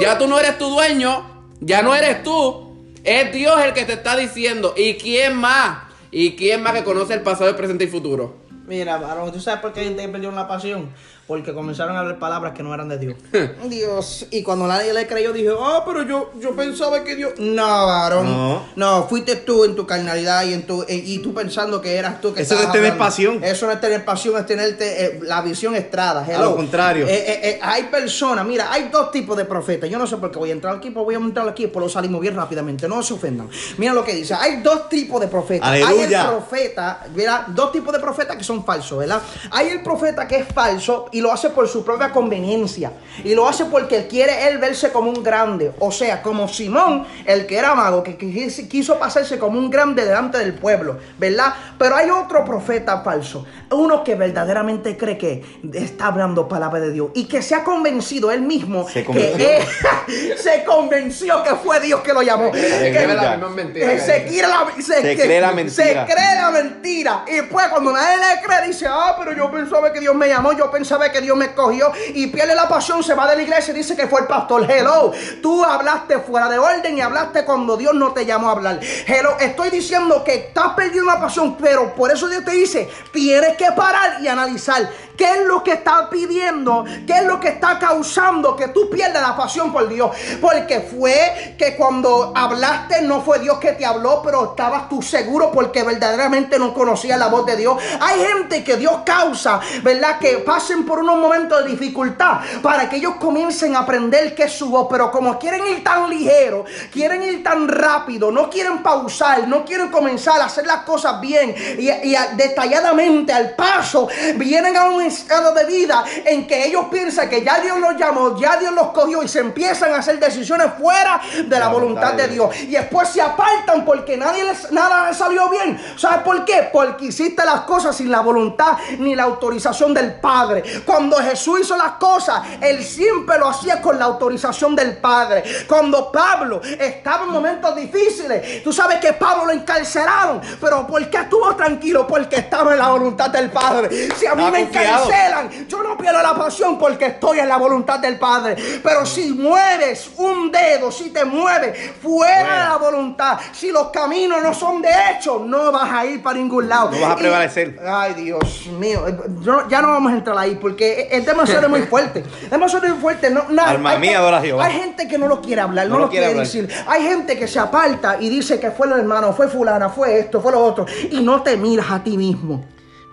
Ya 0.00 0.18
tú 0.18 0.26
no 0.26 0.38
eres 0.38 0.58
tu 0.58 0.68
dueño, 0.68 1.46
ya 1.60 1.82
no 1.82 1.94
eres 1.94 2.22
tú. 2.22 2.68
Es 3.04 3.32
Dios 3.32 3.58
el 3.64 3.72
que 3.72 3.84
te 3.84 3.94
está 3.94 4.16
diciendo. 4.16 4.74
¿Y 4.76 4.94
quién 4.94 5.34
más? 5.34 5.88
¿Y 6.10 6.36
quién 6.36 6.62
más 6.62 6.74
que 6.74 6.84
conoce 6.84 7.14
el 7.14 7.22
pasado, 7.22 7.50
el 7.50 7.56
presente 7.56 7.84
y 7.84 7.88
futuro? 7.88 8.36
Mira, 8.66 8.98
varón, 8.98 9.32
¿tú 9.32 9.40
sabes 9.40 9.60
por 9.60 9.72
qué 9.72 9.80
hay 9.80 9.86
gente 9.86 10.02
que 10.02 10.08
perdió 10.08 10.30
la 10.30 10.46
pasión? 10.46 10.90
Porque 11.28 11.52
comenzaron 11.52 11.94
a 11.94 12.00
hablar 12.00 12.18
palabras 12.18 12.54
que 12.54 12.62
no 12.62 12.72
eran 12.72 12.88
de 12.88 12.98
Dios. 12.98 13.16
Dios. 13.68 14.26
Y 14.30 14.42
cuando 14.42 14.66
nadie 14.66 14.94
le 14.94 15.06
creyó, 15.06 15.32
dije, 15.32 15.50
ah, 15.60 15.82
pero 15.86 16.02
yo, 16.02 16.32
yo 16.40 16.56
pensaba 16.56 17.04
que 17.04 17.14
Dios. 17.16 17.34
No, 17.38 17.86
varón. 17.86 18.24
No. 18.26 18.62
No. 18.74 19.06
fuiste 19.08 19.36
tú 19.36 19.64
en 19.64 19.76
tu 19.76 19.86
carnalidad 19.86 20.44
y 20.46 20.54
en 20.54 20.66
tu 20.66 20.84
y, 20.88 20.94
y 21.14 21.18
tú 21.18 21.34
pensando 21.34 21.82
que 21.82 21.96
eras 21.96 22.20
tú 22.22 22.32
que 22.32 22.42
Eso 22.42 22.54
no 22.54 22.62
es 22.62 22.66
tener 22.72 22.92
hablando. 22.92 23.04
pasión. 23.04 23.44
Eso 23.44 23.66
no 23.66 23.72
es 23.72 23.80
tener 23.80 24.04
pasión, 24.06 24.38
es 24.38 24.46
tenerte 24.46 25.04
eh, 25.04 25.20
la 25.22 25.42
visión 25.42 25.74
estrada. 25.74 26.24
hello. 26.26 26.44
lo 26.50 26.56
contrario. 26.56 27.06
Eh, 27.06 27.12
eh, 27.14 27.40
eh, 27.42 27.60
hay 27.62 27.84
personas, 27.84 28.46
mira, 28.46 28.72
hay 28.72 28.88
dos 28.88 29.10
tipos 29.10 29.36
de 29.36 29.44
profetas. 29.44 29.90
Yo 29.90 29.98
no 29.98 30.06
sé 30.06 30.16
por 30.16 30.30
qué 30.30 30.38
voy 30.38 30.48
a 30.48 30.54
entrar 30.54 30.76
aquí, 30.76 30.88
pero 30.88 31.04
voy 31.04 31.14
a 31.14 31.18
entrar 31.18 31.46
aquí, 31.46 31.66
pero 31.66 31.80
lo 31.80 31.88
salimos 31.90 32.22
bien 32.22 32.36
rápidamente. 32.36 32.88
No 32.88 33.02
se 33.02 33.12
ofendan. 33.12 33.50
Mira 33.76 33.92
lo 33.92 34.02
que 34.02 34.14
dice. 34.14 34.32
Hay 34.32 34.62
dos 34.62 34.88
tipos 34.88 35.20
de 35.20 35.28
profetas. 35.28 35.68
Hay 35.68 35.82
el 35.82 36.26
profeta, 36.26 37.04
mira, 37.14 37.44
dos 37.48 37.70
tipos 37.70 37.92
de 37.92 38.00
profetas 38.00 38.34
que 38.34 38.44
son 38.44 38.64
falsos, 38.64 38.98
¿verdad? 38.98 39.20
Hay 39.50 39.68
el 39.68 39.82
profeta 39.82 40.26
que 40.26 40.36
es 40.36 40.48
falso 40.48 41.10
y 41.12 41.17
lo 41.20 41.32
hace 41.32 41.50
por 41.50 41.68
su 41.68 41.84
propia 41.84 42.10
conveniencia. 42.12 42.92
Y 43.24 43.34
lo 43.34 43.48
hace 43.48 43.64
porque 43.66 44.06
quiere 44.06 44.48
él 44.48 44.58
verse 44.58 44.92
como 44.92 45.10
un 45.10 45.22
grande. 45.22 45.72
O 45.80 45.90
sea, 45.90 46.22
como 46.22 46.48
Simón, 46.48 47.04
el 47.24 47.46
que 47.46 47.56
era 47.58 47.74
mago, 47.74 48.02
que 48.02 48.16
quis- 48.18 48.68
quiso 48.68 48.98
pasarse 48.98 49.38
como 49.38 49.58
un 49.58 49.70
grande 49.70 50.04
delante 50.04 50.38
del 50.38 50.54
pueblo, 50.54 50.98
¿verdad? 51.18 51.54
Pero 51.78 51.96
hay 51.96 52.10
otro 52.10 52.44
profeta 52.44 53.00
falso. 53.02 53.44
Uno 53.70 54.02
que 54.02 54.14
verdaderamente 54.14 54.96
cree 54.96 55.18
que 55.18 55.44
está 55.74 56.06
hablando 56.06 56.48
palabra 56.48 56.80
de 56.80 56.90
Dios 56.92 57.10
y 57.14 57.24
que 57.26 57.42
se 57.42 57.54
ha 57.54 57.62
convencido 57.64 58.30
él 58.30 58.40
mismo 58.42 58.88
Se 58.88 59.04
que 59.04 59.34
él- 59.58 60.36
se 60.38 60.64
convenció 60.64 61.42
que 61.42 61.54
fue 61.56 61.78
Dios 61.80 62.00
que 62.00 62.12
lo 62.14 62.22
llamó. 62.22 62.52
Se 62.54 62.58
cree 62.60 63.06
la 63.14 63.32
misma 63.36 63.48
mentira 63.50 63.92
eh, 63.92 64.00
se 64.00 64.24
quiere 64.24 64.48
la- 64.48 64.66
se, 64.80 65.02
Se 65.02 65.16
cree 65.16 65.40
la 65.40 65.48
se 65.50 65.54
mentira. 65.54 66.06
cree 66.06 66.34
la 66.40 66.50
mentira. 66.50 67.24
Y 67.26 67.42
pues 67.42 67.68
cuando 67.68 67.92
nadie 67.92 68.16
le 68.16 68.42
cree, 68.42 68.68
dice, 68.68 68.86
ah, 68.88 69.14
pero 69.18 69.32
yo 69.36 69.50
pensaba 69.50 69.92
que 69.92 70.00
Dios 70.00 70.14
me 70.14 70.28
llamó, 70.28 70.52
yo 70.52 70.70
pensaba 70.70 71.10
que 71.12 71.20
Dios 71.20 71.36
me 71.36 71.46
escogió. 71.46 71.92
Y 72.14 72.28
pierde 72.28 72.54
la 72.54 72.68
pasión, 72.68 73.02
se 73.02 73.14
va 73.14 73.28
de 73.28 73.36
la 73.36 73.42
iglesia 73.42 73.72
y 73.72 73.76
dice 73.76 73.94
que 73.94 74.06
fue 74.06 74.20
el 74.22 74.26
pastor. 74.26 74.66
Hello, 74.70 75.12
tú 75.42 75.62
hablaste 75.62 76.18
fuera 76.20 76.48
de 76.48 76.58
orden 76.58 76.96
y 76.96 77.02
hablaste 77.02 77.44
cuando 77.44 77.76
Dios 77.76 77.92
no 77.94 78.12
te 78.12 78.24
llamó 78.24 78.48
a 78.48 78.52
hablar. 78.52 78.80
Hello, 79.06 79.36
estoy 79.38 79.68
diciendo 79.68 80.24
que 80.24 80.34
estás 80.34 80.68
perdiendo 80.74 81.12
la 81.12 81.20
pasión, 81.20 81.56
pero 81.58 81.94
por 81.94 82.10
eso 82.10 82.28
Dios 82.28 82.44
te 82.46 82.52
dice, 82.52 82.88
tienes 83.12 83.57
que 83.58 83.70
parar 83.72 84.22
y 84.22 84.28
analizar 84.28 84.88
qué 85.18 85.24
es 85.24 85.46
lo 85.46 85.62
que 85.64 85.72
está 85.72 86.08
pidiendo, 86.08 86.84
qué 87.06 87.18
es 87.18 87.24
lo 87.24 87.40
que 87.40 87.48
está 87.48 87.78
causando 87.78 88.54
que 88.56 88.68
tú 88.68 88.88
pierdas 88.88 89.20
la 89.20 89.36
pasión 89.36 89.72
por 89.72 89.88
Dios. 89.88 90.12
Porque 90.40 90.80
fue 90.80 91.56
que 91.58 91.76
cuando 91.76 92.32
hablaste 92.34 93.02
no 93.02 93.20
fue 93.20 93.40
Dios 93.40 93.58
que 93.58 93.72
te 93.72 93.84
habló, 93.84 94.22
pero 94.22 94.50
estabas 94.50 94.88
tú 94.88 95.02
seguro 95.02 95.50
porque 95.50 95.82
verdaderamente 95.82 96.58
no 96.58 96.72
conocías 96.72 97.18
la 97.18 97.26
voz 97.26 97.44
de 97.44 97.56
Dios. 97.56 97.76
Hay 98.00 98.20
gente 98.20 98.62
que 98.62 98.76
Dios 98.76 99.00
causa, 99.04 99.60
¿verdad? 99.82 100.18
Que 100.18 100.38
pasen 100.38 100.86
por 100.86 101.00
unos 101.00 101.18
momentos 101.18 101.64
de 101.64 101.70
dificultad 101.70 102.38
para 102.62 102.88
que 102.88 102.96
ellos 102.96 103.16
comiencen 103.16 103.74
a 103.74 103.80
aprender 103.80 104.34
qué 104.36 104.44
es 104.44 104.52
su 104.52 104.70
voz. 104.70 104.86
Pero 104.88 105.10
como 105.10 105.36
quieren 105.38 105.66
ir 105.66 105.82
tan 105.82 106.08
ligero, 106.08 106.64
quieren 106.92 107.22
ir 107.24 107.42
tan 107.42 107.66
rápido, 107.66 108.30
no 108.30 108.48
quieren 108.48 108.84
pausar, 108.84 109.48
no 109.48 109.64
quieren 109.64 109.88
comenzar 109.88 110.40
a 110.40 110.44
hacer 110.44 110.64
las 110.64 110.82
cosas 110.82 111.20
bien 111.20 111.54
y, 111.76 111.88
detalladamente 112.36 113.32
al 113.32 113.47
paso, 113.48 114.08
vienen 114.36 114.76
a 114.76 114.84
un 114.84 115.02
estado 115.02 115.52
de 115.54 115.64
vida 115.64 116.04
en 116.24 116.46
que 116.46 116.66
ellos 116.66 116.86
piensan 116.90 117.28
que 117.28 117.42
ya 117.42 117.60
Dios 117.60 117.78
los 117.78 117.96
llamó, 117.96 118.38
ya 118.38 118.56
Dios 118.56 118.72
los 118.72 118.88
cogió 118.88 119.22
y 119.22 119.28
se 119.28 119.40
empiezan 119.40 119.92
a 119.92 119.98
hacer 119.98 120.18
decisiones 120.18 120.68
fuera 120.78 121.20
de 121.46 121.58
la, 121.58 121.68
voluntad 121.68 122.14
de 122.14 122.28
Dios. 122.28 122.54
Y 122.62 122.72
después 122.72 123.08
se 123.08 123.20
apartan 123.20 123.84
porque 123.84 124.16
nadie 124.16 124.44
les, 124.44 124.70
nada 124.72 125.08
les 125.08 125.16
salió 125.16 125.48
bien. 125.48 125.80
¿Sabes 125.96 126.22
por 126.22 126.44
qué? 126.44 126.68
Porque 126.72 127.06
hiciste 127.06 127.44
las 127.44 127.62
cosas 127.62 127.96
sin 127.96 128.10
la 128.10 128.20
voluntad 128.20 128.78
ni 128.98 129.14
la 129.14 129.24
autorización 129.24 129.94
del 129.94 130.14
Padre. 130.14 130.62
Cuando 130.84 131.16
Jesús 131.16 131.60
hizo 131.60 131.76
las 131.76 131.92
cosas, 131.92 132.42
Él 132.60 132.84
siempre 132.84 133.38
lo 133.38 133.48
hacía 133.48 133.80
con 133.80 133.98
la 133.98 134.06
autorización 134.06 134.74
del 134.74 134.96
Padre. 134.96 135.44
Cuando 135.66 136.10
Pablo 136.10 136.60
estaba 136.62 137.24
en 137.24 137.30
momentos 137.30 137.76
difíciles, 137.76 138.62
tú 138.62 138.72
sabes 138.72 138.98
que 138.98 139.12
Pablo 139.12 139.46
lo 139.46 139.52
encarcelaron, 139.52 140.40
pero 140.60 140.86
¿por 140.86 141.08
qué 141.10 141.18
estuvo 141.18 141.54
tranquilo? 141.56 142.06
Porque 142.06 142.36
estaba 142.36 142.72
en 142.72 142.78
la 142.78 142.88
voluntad 142.88 143.30
del 143.40 143.50
Padre. 143.50 144.08
Si 144.16 144.26
a 144.26 144.34
mí 144.34 144.44
me 144.50 144.62
confiado. 144.64 145.04
encarcelan, 145.06 145.66
yo 145.68 145.82
no 145.82 145.96
pierdo 145.96 146.22
la 146.22 146.34
pasión 146.34 146.78
porque 146.78 147.06
estoy 147.06 147.38
en 147.40 147.48
la 147.48 147.56
voluntad 147.56 147.98
del 147.98 148.18
Padre. 148.18 148.56
Pero 148.82 149.04
si 149.06 149.30
mueves 149.32 150.10
un 150.16 150.50
dedo, 150.50 150.90
si 150.90 151.10
te 151.10 151.24
mueves 151.24 151.92
fuera 152.02 152.52
de 152.64 152.68
la 152.70 152.76
voluntad, 152.76 153.38
si 153.52 153.70
los 153.70 153.88
caminos 153.90 154.42
no 154.42 154.52
son 154.54 154.82
de 154.82 154.88
hecho, 155.12 155.42
no 155.44 155.70
vas 155.72 155.90
a 155.92 156.04
ir 156.06 156.22
para 156.22 156.38
ningún 156.38 156.68
lado. 156.68 156.90
No 156.90 157.00
vas 157.00 157.10
a 157.10 157.14
Y- 157.14 157.18
prevalecer. 157.22 157.78
ay, 157.86 158.14
Dios 158.14 158.66
mío. 158.78 159.06
eh, 159.08 159.16
yo- 159.42 159.68
ya 159.68 159.80
no 159.82 159.88
vamos 159.88 160.12
a 160.12 160.16
entrar 160.16 160.36
ahí 160.38 160.56
porque 160.60 161.08
el 161.10 161.24
tema 161.24 161.44
es 161.44 161.68
muy 161.68 161.82
fuerte. 161.90 162.20
El 162.42 162.50
tema 162.50 162.66
es 162.66 162.74
muy 162.74 163.00
fuerte. 163.00 163.30
No, 163.30 163.44
no, 163.48 163.62
Alma 163.62 163.90
hay- 163.90 163.98
mía, 163.98 164.18
adora 164.18 164.40
Jehová. 164.40 164.64
Hay 164.66 164.72
gente 164.78 165.08
que 165.08 165.18
no 165.18 165.28
lo 165.28 165.40
quiere 165.40 165.60
hablar, 165.62 165.86
no, 165.88 165.94
No 165.94 166.00
lo 166.00 166.10
quiere 166.10 166.26
quiere, 166.26 166.40
decir. 166.40 166.68
Hay 166.86 167.02
gente 167.02 167.38
que 167.38 167.46
se 167.48 167.58
aparta 167.58 168.16
y 168.20 168.28
dice 168.28 168.58
que 168.60 168.70
fue 168.70 168.86
el 168.86 168.92
hermano, 168.94 169.32
fue 169.32 169.48
fulana, 169.48 169.88
fue 169.88 170.18
esto, 170.18 170.40
fue 170.40 170.52
lo 170.52 170.60
otro. 170.64 170.86
Y 171.10 171.20
no 171.20 171.42
te 171.42 171.56
miras 171.56 171.90
a 171.90 172.02
ti 172.02 172.16
mismo. 172.16 172.64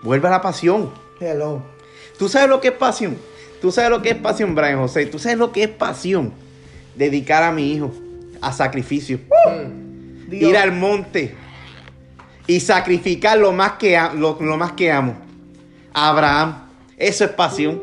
Vuelve 0.02 0.28
a 0.28 0.32
la 0.32 0.40
pasión. 0.42 0.90
Hello. 1.20 1.62
¿Tú 2.18 2.28
sabes 2.28 2.48
lo 2.48 2.60
que 2.60 2.68
es 2.68 2.74
pasión? 2.74 3.16
¿Tú 3.60 3.72
sabes 3.72 3.90
lo 3.90 4.02
que 4.02 4.10
es 4.10 4.16
pasión, 4.16 4.54
Brian 4.54 4.78
José? 4.78 5.06
¿Tú 5.06 5.18
sabes 5.18 5.38
lo 5.38 5.52
que 5.52 5.64
es 5.64 5.68
pasión? 5.68 6.32
Dedicar 6.94 7.42
a 7.42 7.52
mi 7.52 7.72
hijo 7.72 7.92
a 8.40 8.52
sacrificio. 8.52 9.18
Dios. 10.28 10.50
Ir 10.50 10.56
al 10.56 10.72
monte 10.72 11.34
y 12.46 12.60
sacrificar 12.60 13.38
lo 13.38 13.52
más 13.52 13.72
que, 13.72 13.98
lo, 14.16 14.38
lo 14.40 14.56
más 14.56 14.72
que 14.72 14.90
amo. 14.92 15.16
Abraham. 15.92 16.64
Eso 16.96 17.24
es 17.24 17.30
pasión. 17.30 17.82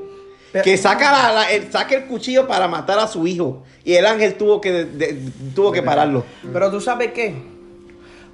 Pero- 0.51 0.64
que 0.64 0.78
saca, 0.78 1.11
la- 1.11 1.34
la- 1.34 1.51
el, 1.51 1.72
saca 1.72 1.95
el 1.95 2.05
cuchillo 2.05 2.47
para 2.47 2.68
matar 2.68 2.99
a 2.99 3.07
su 3.07 3.26
hijo. 3.28 3.64
Y 3.84 3.93
el 3.93 4.05
ángel 4.05 4.36
tuvo 4.36 4.61
que, 4.61 4.72
de- 4.72 4.86
de- 4.86 5.32
tuvo 5.55 5.72
que 5.72 5.82
pararlo. 5.82 6.24
Pero 6.51 6.70
tú 6.72 6.80
sabes 6.80 7.11
qué? 7.11 7.36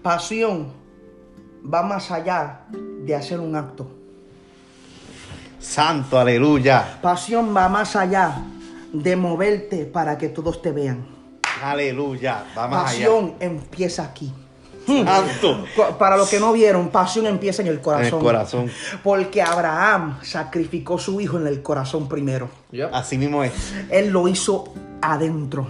Pasión 0.02 0.72
va 1.74 1.82
más 1.84 2.12
allá 2.12 2.62
de 3.10 3.16
hacer 3.16 3.40
un 3.40 3.56
acto. 3.56 3.88
Santo, 5.60 6.20
aleluya. 6.20 7.00
Pasión 7.02 7.56
va 7.56 7.68
más 7.68 7.96
allá 7.96 8.44
de 8.94 9.16
moverte 9.16 9.86
para 9.86 10.18
que 10.18 10.30
todos 10.30 10.62
te 10.62 10.72
vean. 10.72 11.06
Aleluya. 11.62 12.46
Pasión 12.56 13.34
empieza 13.40 14.04
aquí. 14.04 14.32
Santo. 14.86 15.66
Para 15.98 16.18
los 16.18 16.30
que 16.30 16.40
no 16.40 16.54
vieron, 16.54 16.90
pasión 16.90 17.26
empieza 17.28 17.62
en 17.62 17.68
el 17.68 17.76
En 17.76 17.80
corazón. 17.82 18.20
el 18.20 18.26
corazón. 18.26 18.72
Porque 19.04 19.42
Abraham 19.42 20.20
sacrificó 20.24 20.98
su 20.98 21.20
hijo 21.20 21.38
en 21.38 21.48
el 21.48 21.62
corazón 21.62 22.08
primero. 22.08 22.50
Yep. 22.72 22.90
Así 22.94 23.18
mismo 23.18 23.44
es. 23.44 23.52
Él 23.90 24.10
lo 24.10 24.28
hizo 24.28 24.74
adentro. 25.02 25.68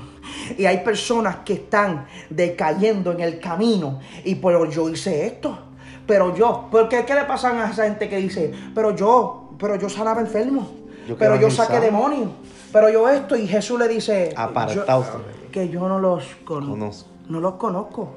Y 0.58 0.66
hay 0.66 0.84
personas 0.84 1.38
que 1.46 1.54
están 1.54 2.06
decayendo 2.30 3.12
en 3.12 3.22
el 3.22 3.40
camino. 3.40 4.00
Y 4.24 4.36
pero 4.36 4.70
yo 4.70 4.90
hice 4.90 5.26
esto. 5.26 5.68
Pero 6.10 6.36
yo, 6.36 6.66
porque 6.72 7.05
¿qué 7.05 7.14
le 7.14 7.26
pasan 7.26 7.60
a 7.60 7.70
esa 7.70 7.84
gente 7.84 8.10
que 8.10 8.18
dice, 8.18 8.51
pero 8.74 8.95
yo, 8.95 9.51
pero 9.60 9.76
yo 9.76 9.88
sanaba 9.89 10.20
enfermos, 10.22 10.66
Yo 11.07 11.16
pero 11.16 11.36
yo 11.36 11.51
saqué 11.51 11.80
demonios, 11.80 12.32
pero 12.74 12.89
yo 12.89 13.07
esto, 13.07 13.36
y 13.36 13.47
Jesús 13.47 13.78
le 13.80 13.88
dice, 13.88 14.34
Apartaos. 14.36 15.05
yo- 15.05 15.22
que 15.51 15.70
yo 15.70 15.88
no 15.88 15.99
los 15.99 16.24
conozco. 16.43 16.72
Conozco. 16.72 17.10
No 17.28 17.39
los 17.39 17.53
conozco. 17.55 18.10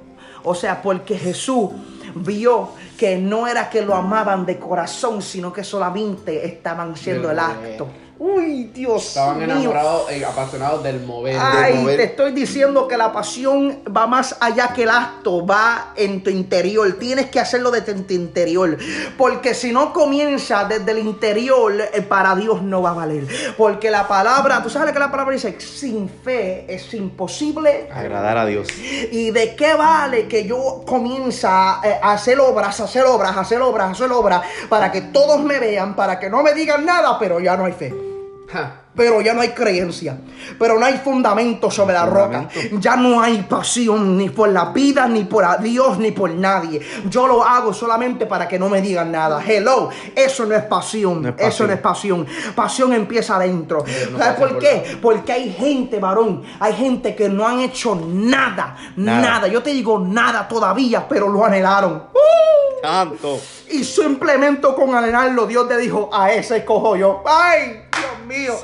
O 0.45 0.55
sea, 0.55 0.81
porque 0.81 1.19
Jesús 1.19 1.69
vio 2.15 2.71
que 2.97 3.19
no 3.19 3.47
era 3.47 3.69
que 3.69 3.83
lo 3.83 3.95
amaban 3.95 4.47
de 4.47 4.59
corazón, 4.59 5.21
sino 5.21 5.53
que 5.53 5.63
solamente 5.63 6.47
estaban 6.47 6.93
haciendo 6.93 7.31
el 7.31 7.39
acto. 7.39 7.89
Uy, 8.25 8.71
Dios 8.73 9.09
Estaban 9.09 9.39
mío. 9.39 9.47
enamorados 9.47 10.13
y 10.13 10.23
apasionados 10.23 10.81
del 10.85 11.01
mover. 11.01 11.37
Ay, 11.41 11.73
del 11.73 11.83
mover. 11.83 11.97
te 11.97 12.05
estoy 12.05 12.31
diciendo 12.31 12.87
que 12.87 12.97
la 12.97 13.13
pasión 13.13 13.81
va 13.85 14.07
más 14.07 14.37
allá 14.39 14.73
que 14.73 14.85
el 14.85 14.91
acto, 14.91 15.45
va 15.45 15.93
en 15.97 16.23
tu 16.23 16.31
interior. 16.31 16.89
Tienes 17.01 17.31
que 17.31 17.41
hacerlo 17.41 17.73
desde 17.73 17.95
tu 17.95 18.15
interior. 18.15 18.79
Porque 19.19 19.55
si 19.55 19.73
no 19.73 19.93
comienza 19.93 20.67
desde 20.67 20.93
el 20.93 20.99
interior, 20.99 21.73
eh, 21.93 22.01
para 22.03 22.37
Dios 22.37 22.63
no 22.63 22.81
va 22.81 22.91
a 22.91 22.95
valer. 22.95 23.27
Porque 23.59 23.91
la 23.91 24.07
palabra, 24.07 24.63
tú 24.63 24.71
sabes 24.71 24.87
lo 24.87 24.93
que 24.93 25.01
la 25.01 25.11
palabra 25.11 25.33
dice, 25.33 25.61
sin 25.61 26.09
fe 26.09 26.65
es 26.73 26.95
imposible 26.95 27.89
Agradar 27.93 28.39
a 28.39 28.47
Dios. 28.47 28.69
¿Y 29.11 29.33
de 29.33 29.57
qué 29.57 29.75
vale 29.75 30.29
que 30.29 30.45
yo 30.47 30.85
comience 30.87 31.45
a, 31.45 31.81
eh, 31.83 31.99
a 32.01 32.13
hacer 32.13 32.39
obras, 32.39 32.79
a 32.79 32.85
hacer 32.85 33.05
obras, 33.05 33.37
a 33.37 33.41
hacer 33.41 33.61
obras, 33.61 33.89
a 33.89 33.91
hacer 33.91 34.13
obras, 34.13 34.43
para 34.69 34.93
que 34.93 35.01
todos 35.01 35.43
me 35.43 35.59
vean, 35.59 35.97
para 35.97 36.21
que 36.21 36.31
no 36.31 36.45
me 36.45 36.55
digan 36.55 36.87
nada, 36.87 37.19
pero 37.19 37.41
ya 37.41 37.57
no 37.57 37.65
hay 37.65 37.73
fe? 37.73 38.12
Pero 38.95 39.23
ya 39.23 39.33
no 39.33 39.41
hay 39.41 39.51
creencia, 39.51 40.19
pero 40.59 40.79
no 40.79 40.85
hay 40.85 40.99
fundamento 40.99 41.71
sobre 41.71 41.95
la 41.95 42.05
roca. 42.05 42.49
Ya 42.73 42.95
no 42.95 43.23
hay 43.23 43.43
pasión 43.43 44.19
ni 44.19 44.29
por 44.29 44.51
la 44.51 44.67
vida, 44.67 45.09
ni 45.09 45.25
por 45.25 45.45
a 45.45 45.57
Dios, 45.57 45.99
ni 45.99 46.11
por 46.11 46.31
nadie. 46.31 46.81
Yo 47.09 47.27
lo 47.27 47.43
hago 47.43 47.73
solamente 47.73 48.27
para 48.27 48.47
que 48.47 48.59
no 48.59 48.69
me 48.69 48.83
digan 48.83 49.11
nada. 49.11 49.43
Hello, 49.43 49.89
eso 50.15 50.45
no 50.45 50.55
es 50.55 50.65
pasión. 50.65 51.23
No 51.23 51.29
es 51.31 51.35
Eso 51.39 51.67
no 51.67 51.73
es 51.73 51.81
pasión. 51.81 52.27
Pasión 52.55 52.93
empieza 52.93 53.37
adentro. 53.37 53.83
no 54.11 54.19
¿Sabes 54.19 54.39
por 54.39 54.51
por 54.51 54.59
qué? 54.59 54.99
Porque 55.01 55.33
hay 55.33 55.53
gente, 55.53 55.99
varón, 55.99 56.43
hay 56.61 56.75
gente 56.75 57.15
que 57.15 57.31
no 57.31 57.47
han 57.47 57.61
hecho 57.61 57.95
nada, 57.95 58.77
nada. 58.97 59.23
Nada. 59.23 59.49
Yo 59.49 59.63
te 59.63 59.71
digo 59.71 59.99
nada 59.99 60.47
todavía, 60.47 61.07
pero 61.09 61.29
lo 61.29 61.45
anhelaron. 61.45 62.05
Santo. 62.83 63.41
Y 63.71 63.85
simplemente 63.85 64.69
con 64.77 64.95
anhelarlo, 64.95 65.47
Dios 65.47 65.67
te 65.69 65.79
dijo, 65.79 66.11
a 66.13 66.33
ese 66.33 66.59
escojo 66.59 66.97
yo. 66.97 67.23
¡Ay! 67.25 67.92
Mío. 68.27 68.59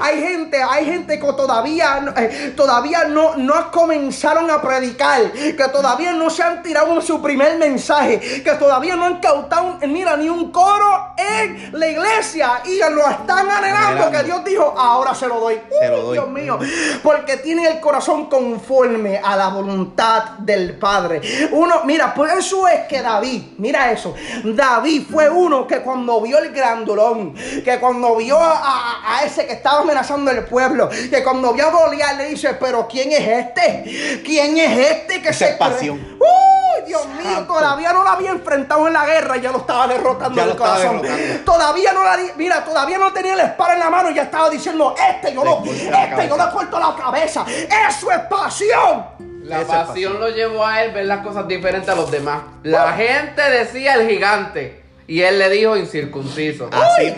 Hay 0.00 0.20
gente, 0.20 0.62
hay 0.62 0.84
gente 0.84 1.18
que 1.18 1.26
todavía, 1.32 2.00
no- 2.00 2.12
eh, 2.16 2.52
todavía 2.56 3.04
no, 3.04 3.36
no 3.36 3.70
comenzaron 3.70 4.50
a 4.50 4.60
predicar, 4.60 5.30
que 5.32 5.68
todavía 5.72 6.12
no 6.12 6.30
se 6.30 6.42
han 6.42 6.62
tirado 6.62 6.92
en 6.94 7.02
su 7.02 7.20
primer 7.22 7.58
mensaje, 7.58 8.18
que 8.42 8.52
todavía 8.52 8.96
no 8.96 9.04
han 9.06 9.20
cautado, 9.20 9.78
mira, 9.86 10.16
ni 10.16 10.28
un 10.28 10.50
coro 10.52 11.14
en 11.16 11.70
la 11.78 11.86
iglesia 11.88 12.60
y 12.64 12.78
lo 12.92 13.08
están 13.08 13.48
anhelando, 13.50 14.10
que 14.10 14.22
Dios 14.24 14.44
dijo, 14.44 14.74
ahora 14.76 15.14
se 15.14 15.26
lo 15.28 15.40
doy. 15.40 15.60
Se 15.80 15.88
lo 15.88 15.96
Uy, 15.98 16.02
doy. 16.02 16.12
Dios 16.14 16.28
mío, 16.28 16.58
porque 17.02 17.36
tienen 17.38 17.66
el 17.66 17.80
corazón 17.80 18.26
conforme 18.28 19.18
a 19.22 19.36
la 19.36 19.48
voluntad 19.48 20.22
del 20.38 20.78
Padre. 20.78 21.20
Uno, 21.52 21.82
mira, 21.84 22.12
por 22.14 22.28
eso 22.28 22.66
es 22.68 22.86
que 22.88 23.02
David, 23.02 23.42
mira 23.58 23.90
eso, 23.92 24.14
David 24.44 25.06
fue 25.10 25.28
uno 25.28 25.66
que 25.66 25.80
cuando 25.80 26.20
vio 26.20 26.38
el 26.38 26.50
grandulón, 26.52 27.34
que 27.34 27.78
cuando 27.78 28.16
vio 28.16 28.38
a, 28.38 28.89
a- 28.90 29.18
a 29.18 29.24
ese 29.24 29.46
que 29.46 29.52
estaba 29.54 29.80
amenazando 29.80 30.30
el 30.30 30.44
pueblo, 30.44 30.88
que 30.88 31.22
cuando 31.22 31.52
vio 31.52 31.66
a 31.66 31.70
Goliat 31.70 32.16
le 32.16 32.24
dice, 32.26 32.54
pero 32.54 32.86
¿quién 32.88 33.12
es 33.12 33.20
este? 33.26 34.20
¿Quién 34.24 34.56
es 34.58 34.78
este 34.90 35.22
que 35.22 35.28
Esa 35.30 35.38
se 35.38 35.44
es 35.52 35.56
cree?" 35.56 35.70
pasión. 35.70 35.98
¡Uy, 36.20 36.86
Dios 36.86 37.06
mío! 37.08 37.44
Todavía 37.46 37.92
no 37.92 38.02
lo 38.02 38.08
había 38.10 38.30
enfrentado 38.30 38.86
en 38.86 38.92
la 38.92 39.04
guerra 39.06 39.36
y 39.36 39.40
ya 39.40 39.52
lo 39.52 39.58
estaba 39.58 39.86
derrotando 39.88 40.36
Ya 40.36 40.42
en 40.44 40.48
el 40.50 40.56
corazón. 40.56 41.02
derrotando. 41.02 41.44
Todavía 41.44 41.92
no 41.92 42.04
la 42.04 42.18
mira, 42.36 42.64
todavía 42.64 42.98
no 42.98 43.12
tenía 43.12 43.36
la 43.36 43.44
espada 43.44 43.74
en 43.74 43.80
la 43.80 43.90
mano 43.90 44.10
y 44.10 44.14
ya 44.14 44.22
estaba 44.22 44.48
diciendo, 44.50 44.94
este 45.10 45.32
yo 45.34 45.44
Le 45.44 45.50
lo, 45.50 45.90
la 45.90 46.04
este 46.04 46.28
yo 46.28 46.36
cabeza. 46.36 46.46
le 46.46 46.52
corto 46.52 46.78
la 46.80 46.94
cabeza. 46.96 47.44
Eso 47.88 48.10
es 48.10 48.18
pasión. 48.20 49.06
La 49.44 49.62
pasión 49.62 50.20
lo 50.20 50.28
llevó 50.28 50.64
a 50.64 50.82
él 50.84 50.92
ver 50.92 51.06
las 51.06 51.20
cosas 51.26 51.48
diferentes 51.48 51.88
a 51.88 51.94
los 51.96 52.10
demás. 52.10 52.42
La 52.62 52.92
gente 52.92 53.42
decía 53.50 53.94
el 53.94 54.08
gigante 54.08 54.82
y 55.08 55.22
él 55.22 55.38
le 55.40 55.50
dijo 55.50 55.76
incircunciso. 55.76 56.70
Así 56.72 57.06
es. 57.06 57.16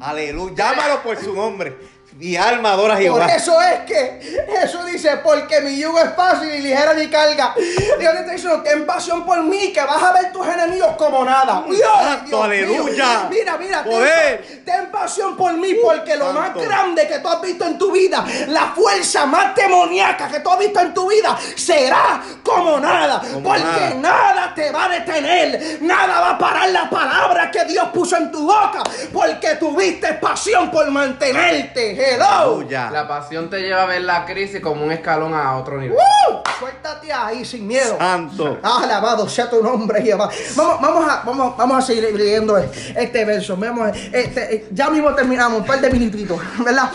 Aleluya. 0.00 0.54
Llámalo 0.54 1.02
por 1.02 1.16
su 1.18 1.34
nombre. 1.34 1.76
Mi 2.20 2.36
alma 2.36 2.72
adora 2.72 2.92
a 2.94 2.96
Por 2.98 3.02
Jehová. 3.02 3.26
eso 3.34 3.58
es 3.62 3.78
que 3.86 4.46
Jesús 4.60 4.84
dice, 4.84 5.16
porque 5.24 5.62
mi 5.62 5.80
yugo 5.80 5.98
es 6.00 6.14
fácil 6.14 6.52
y 6.54 6.60
ligera 6.60 6.92
mi 6.92 7.08
carga. 7.08 7.54
Dios 7.56 8.12
te 8.12 8.20
está 8.20 8.32
diciendo, 8.32 8.62
ten 8.62 8.84
pasión 8.84 9.24
por 9.24 9.42
mí, 9.42 9.72
que 9.72 9.80
vas 9.80 10.02
a 10.02 10.12
ver 10.12 10.30
tus 10.30 10.46
enemigos 10.46 10.96
como 10.98 11.24
nada. 11.24 11.64
Dios, 11.66 12.26
Dios 12.26 12.44
aleluya. 12.44 13.06
mío. 13.06 13.26
Mira, 13.30 13.56
mira, 13.56 13.82
ten- 13.82 13.92
Poder. 13.92 14.62
Ten, 14.66 14.90
pasión 14.90 15.34
por 15.34 15.54
mí, 15.54 15.74
porque 15.82 16.14
lo 16.16 16.30
más 16.34 16.54
grande 16.54 17.08
que 17.08 17.20
tú 17.20 17.28
has 17.28 17.40
visto 17.40 17.64
en 17.64 17.78
tu 17.78 17.90
vida, 17.90 18.22
la 18.48 18.66
fuerza 18.74 19.24
más 19.24 19.54
demoníaca 19.54 20.28
que 20.28 20.40
tú 20.40 20.50
has 20.50 20.58
visto 20.58 20.78
en 20.78 20.92
tu 20.92 21.08
vida, 21.08 21.38
será 21.56 22.20
como 22.44 22.78
nada. 22.78 23.20
Como 23.32 23.42
porque 23.48 23.62
nada. 23.62 23.94
nada 23.94 24.54
te 24.54 24.70
va 24.70 24.84
a 24.84 24.88
detener, 24.90 25.78
nada 25.80 26.20
va 26.20 26.30
a 26.32 26.38
parar 26.38 26.68
la 26.68 26.90
palabra 26.90 27.50
que 27.50 27.64
Dios 27.64 27.88
puso 27.94 28.18
en 28.18 28.30
tu 28.30 28.44
boca, 28.46 28.82
porque 29.10 29.54
tuviste 29.54 30.12
pasión 30.14 30.70
por 30.70 30.90
mantenerte. 30.90 32.09
Hello. 32.14 32.62
La 32.90 33.06
pasión 33.08 33.48
te 33.50 33.60
lleva 33.60 33.82
a 33.82 33.86
ver 33.86 34.02
la 34.02 34.24
crisis 34.24 34.60
como 34.60 34.84
un 34.84 34.92
escalón 34.92 35.34
a 35.34 35.56
otro 35.56 35.78
nivel. 35.78 35.96
¡Uh! 35.96 36.36
Suéltate 36.58 37.12
ahí 37.12 37.44
sin 37.44 37.66
miedo. 37.66 37.96
Santo. 37.98 38.58
Alabado 38.62 39.28
sea 39.28 39.48
tu 39.48 39.62
nombre, 39.62 40.02
Jehová. 40.02 40.28
Vamos, 40.56 40.80
vamos, 40.80 41.08
a, 41.10 41.22
vamos, 41.24 41.56
vamos 41.56 41.78
a 41.78 41.80
seguir 41.86 42.14
leyendo 42.14 42.56
este 42.58 43.24
verso. 43.24 43.56
Vamos, 43.56 43.90
este, 44.12 44.54
eh, 44.54 44.68
ya 44.72 44.90
mismo 44.90 45.14
terminamos, 45.14 45.60
un 45.60 45.66
par 45.66 45.80
de 45.80 45.90
minutitos, 45.90 46.38
¿verdad? 46.64 46.90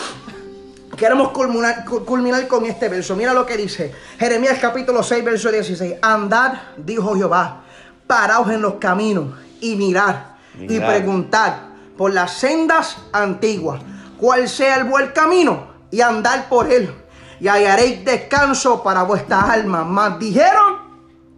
Queremos 0.95 1.29
culminar, 1.31 1.83
cu- 1.83 2.05
culminar 2.05 2.47
con 2.47 2.65
este 2.65 2.87
verso. 2.89 3.15
Mira 3.15 3.33
lo 3.33 3.45
que 3.45 3.57
dice 3.57 3.93
Jeremías 4.19 4.57
capítulo 4.61 5.03
6, 5.03 5.23
verso 5.25 5.51
16. 5.51 5.95
Andad, 6.01 6.53
dijo 6.77 7.15
Jehová, 7.15 7.63
paraos 8.07 8.49
en 8.51 8.61
los 8.61 8.75
caminos 8.75 9.33
y 9.59 9.75
mirad 9.75 10.15
y 10.57 10.79
preguntad 10.79 11.53
por 11.97 12.13
las 12.13 12.33
sendas 12.37 12.97
antiguas 13.11 13.81
cuál 14.17 14.49
sea 14.49 14.77
el 14.77 14.85
buen 14.85 15.11
camino 15.11 15.67
y 15.91 16.01
andar 16.01 16.49
por 16.49 16.71
él 16.71 16.93
y 17.39 17.47
hallaréis 17.47 18.03
descanso 18.05 18.81
para 18.81 19.03
vuestra 19.03 19.51
alma. 19.51 19.83
Mas 19.83 20.19
dijeron, 20.19 20.77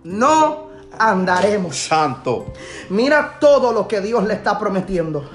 no 0.03 0.67
andaremos. 0.97 1.77
Santo. 1.77 2.53
Mira 2.89 3.37
todo 3.39 3.71
lo 3.71 3.87
que 3.87 4.01
Dios 4.01 4.23
le 4.25 4.35
está 4.35 4.57
prometiendo. 4.57 5.29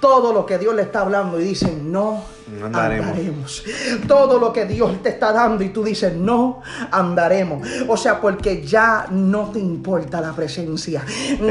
Todo 0.00 0.32
lo 0.32 0.44
que 0.46 0.58
Dios 0.58 0.74
le 0.74 0.82
está 0.82 1.00
hablando 1.00 1.40
y 1.40 1.44
dicen, 1.44 1.90
no 1.90 2.22
No 2.58 2.66
andaremos. 2.66 3.06
andaremos. 3.08 3.64
Todo 4.06 4.38
lo 4.38 4.52
que 4.52 4.66
Dios 4.66 5.02
te 5.02 5.08
está 5.08 5.32
dando 5.32 5.64
y 5.64 5.70
tú 5.70 5.82
dices, 5.82 6.12
no 6.14 6.60
andaremos. 6.90 7.66
O 7.88 7.96
sea, 7.96 8.20
porque 8.20 8.62
ya 8.64 9.06
no 9.10 9.50
te 9.50 9.58
importa 9.58 10.20
la 10.20 10.32
presencia. 10.32 11.04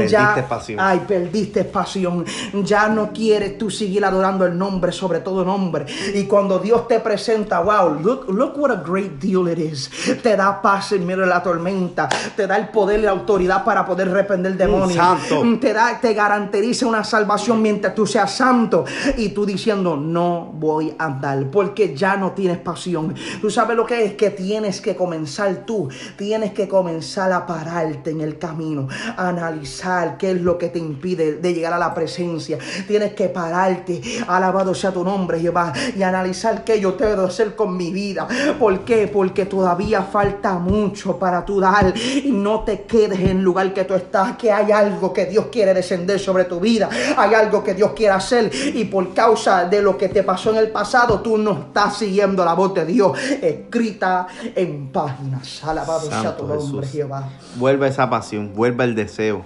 ya, 0.08 0.34
Perdiste 0.34 0.42
pasión. 0.48 0.78
Ay, 0.80 1.02
perdiste 1.06 1.64
pasión. 1.64 2.24
Ya 2.64 2.88
no 2.88 3.12
quieres 3.12 3.58
tú 3.58 3.70
seguir 3.70 4.04
adorando 4.04 4.46
el 4.46 4.56
nombre 4.56 4.92
sobre 4.92 5.20
todo 5.20 5.44
nombre. 5.44 5.84
Y 6.14 6.24
cuando 6.24 6.58
Dios 6.58 6.86
te 6.88 7.00
presenta, 7.00 7.60
wow, 7.60 7.98
look, 8.00 8.26
look 8.30 8.56
what 8.56 8.70
a 8.70 8.76
great 8.86 9.18
deal 9.20 9.48
it 9.48 9.58
is. 9.58 9.90
Te 10.22 10.36
da 10.36 10.62
paz 10.62 10.92
en 10.92 11.04
medio 11.04 11.22
de 11.22 11.28
la 11.28 11.42
tormenta. 11.42 12.08
Te 12.36 12.46
da 12.46 12.56
el 12.56 12.68
poder 12.68 13.00
y 13.00 13.02
la 13.02 13.10
autoridad 13.10 13.64
para 13.64 13.84
poder 13.84 14.10
reprender 14.10 14.56
demonios. 14.56 14.94
santo. 14.94 15.42
Te 15.60 15.72
da, 15.72 15.98
te 16.00 16.14
garantiza 16.14 16.86
una 16.86 17.04
salvación 17.04 17.60
mientras 17.60 17.94
tú 17.94 18.05
seas 18.06 18.36
santo. 18.36 18.84
Y 19.16 19.30
tú 19.30 19.44
diciendo, 19.46 19.96
no 19.96 20.52
voy 20.54 20.76
hoy 20.76 20.94
andar, 20.98 21.50
porque 21.50 21.96
ya 21.96 22.16
no 22.16 22.32
tienes 22.32 22.58
pasión. 22.58 23.14
Tú 23.40 23.50
sabes 23.50 23.76
lo 23.76 23.86
que 23.86 24.04
es 24.04 24.12
que 24.14 24.30
tienes 24.30 24.80
que 24.80 24.94
comenzar 24.94 25.64
tú, 25.64 25.88
tienes 26.16 26.52
que 26.52 26.68
comenzar 26.68 27.32
a 27.32 27.46
pararte 27.46 28.10
en 28.10 28.20
el 28.20 28.38
camino, 28.38 28.88
a 29.16 29.28
analizar 29.28 30.18
qué 30.18 30.32
es 30.32 30.40
lo 30.40 30.58
que 30.58 30.68
te 30.68 30.78
impide 30.78 31.36
de 31.36 31.54
llegar 31.54 31.72
a 31.72 31.78
la 31.78 31.94
presencia. 31.94 32.58
Tienes 32.86 33.14
que 33.14 33.28
pararte, 33.28 34.02
alabado 34.28 34.74
sea 34.74 34.92
tu 34.92 35.02
nombre, 35.02 35.40
Jehová, 35.40 35.72
y 35.96 36.02
analizar 36.02 36.62
qué 36.62 36.78
yo 36.78 36.94
te 36.94 37.06
debo 37.06 37.22
hacer 37.22 37.56
con 37.56 37.76
mi 37.76 37.90
vida. 37.90 38.28
¿Por 38.58 38.80
qué? 38.80 39.08
Porque 39.08 39.46
todavía 39.46 40.02
falta 40.02 40.58
mucho 40.58 41.18
para 41.18 41.44
tú 41.44 41.60
dar 41.60 41.94
y 41.96 42.30
no 42.32 42.60
te 42.64 42.82
quedes 42.82 43.20
en 43.20 43.38
el 43.38 43.42
lugar 43.42 43.72
que 43.72 43.84
tú 43.84 43.94
estás, 43.94 44.36
que 44.36 44.52
hay 44.52 44.72
algo 44.72 45.12
que 45.12 45.24
Dios 45.24 45.46
quiere 45.50 45.72
descender 45.72 46.20
sobre 46.20 46.44
tu 46.44 46.60
vida, 46.60 46.90
hay 47.16 47.32
algo 47.34 47.64
que 47.64 47.72
Dios 47.72 47.92
quiere 47.96 48.14
hacer 48.14 48.52
y 48.54 48.84
por 48.84 49.12
causa 49.12 49.64
de 49.64 49.82
lo 49.82 49.98
que 49.98 50.08
te 50.08 50.22
pasó 50.22 50.50
en 50.50 50.58
el 50.58 50.68
pasado, 50.70 51.20
tú 51.20 51.36
no 51.36 51.52
estás 51.52 51.98
siguiendo 51.98 52.44
la 52.44 52.54
voz 52.54 52.74
de 52.74 52.86
Dios 52.86 53.18
escrita 53.42 54.28
en 54.54 54.92
páginas. 54.92 55.64
Alabado 55.64 56.08
sea 56.08 56.36
tu 56.36 56.46
nombre. 56.46 56.86
Jehová. 56.86 57.28
Vuelve 57.56 57.88
esa 57.88 58.08
pasión, 58.08 58.52
vuelve 58.54 58.84
el 58.84 58.94
deseo. 58.94 59.42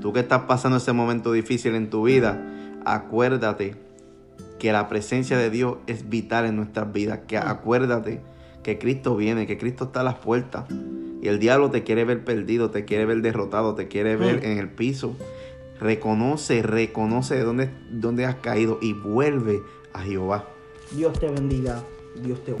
Tú 0.00 0.12
que 0.12 0.20
estás 0.20 0.42
pasando 0.42 0.78
ese 0.78 0.92
momento 0.92 1.32
difícil 1.32 1.74
en 1.74 1.90
tu 1.90 2.04
vida, 2.04 2.40
acuérdate 2.84 3.76
que 4.58 4.72
la 4.72 4.88
presencia 4.88 5.36
de 5.36 5.50
Dios 5.50 5.76
es 5.86 6.08
vital 6.08 6.46
en 6.46 6.56
nuestras 6.56 6.92
vidas. 6.92 7.20
Que 7.26 7.38
acuérdate 7.38 8.20
que 8.62 8.78
Cristo 8.78 9.16
viene, 9.16 9.46
que 9.46 9.58
Cristo 9.58 9.84
está 9.84 10.00
a 10.00 10.04
las 10.04 10.16
puertas. 10.16 10.64
Y 11.22 11.28
el 11.28 11.38
diablo 11.38 11.70
te 11.70 11.84
quiere 11.84 12.04
ver 12.04 12.24
perdido, 12.24 12.70
te 12.70 12.84
quiere 12.84 13.06
ver 13.06 13.22
derrotado, 13.22 13.74
te 13.74 13.88
quiere 13.88 14.16
ver 14.16 14.44
en 14.44 14.58
el 14.58 14.68
piso. 14.68 15.16
Reconoce, 15.84 16.62
reconoce 16.62 17.34
de 17.34 17.42
dónde, 17.42 17.70
dónde 17.90 18.24
has 18.24 18.36
caído 18.36 18.78
y 18.80 18.94
vuelve 18.94 19.60
a 19.92 20.00
Jehová. 20.00 20.48
Dios 20.92 21.12
te 21.20 21.28
bendiga. 21.28 21.84
Dios 22.22 22.42
te 22.42 22.54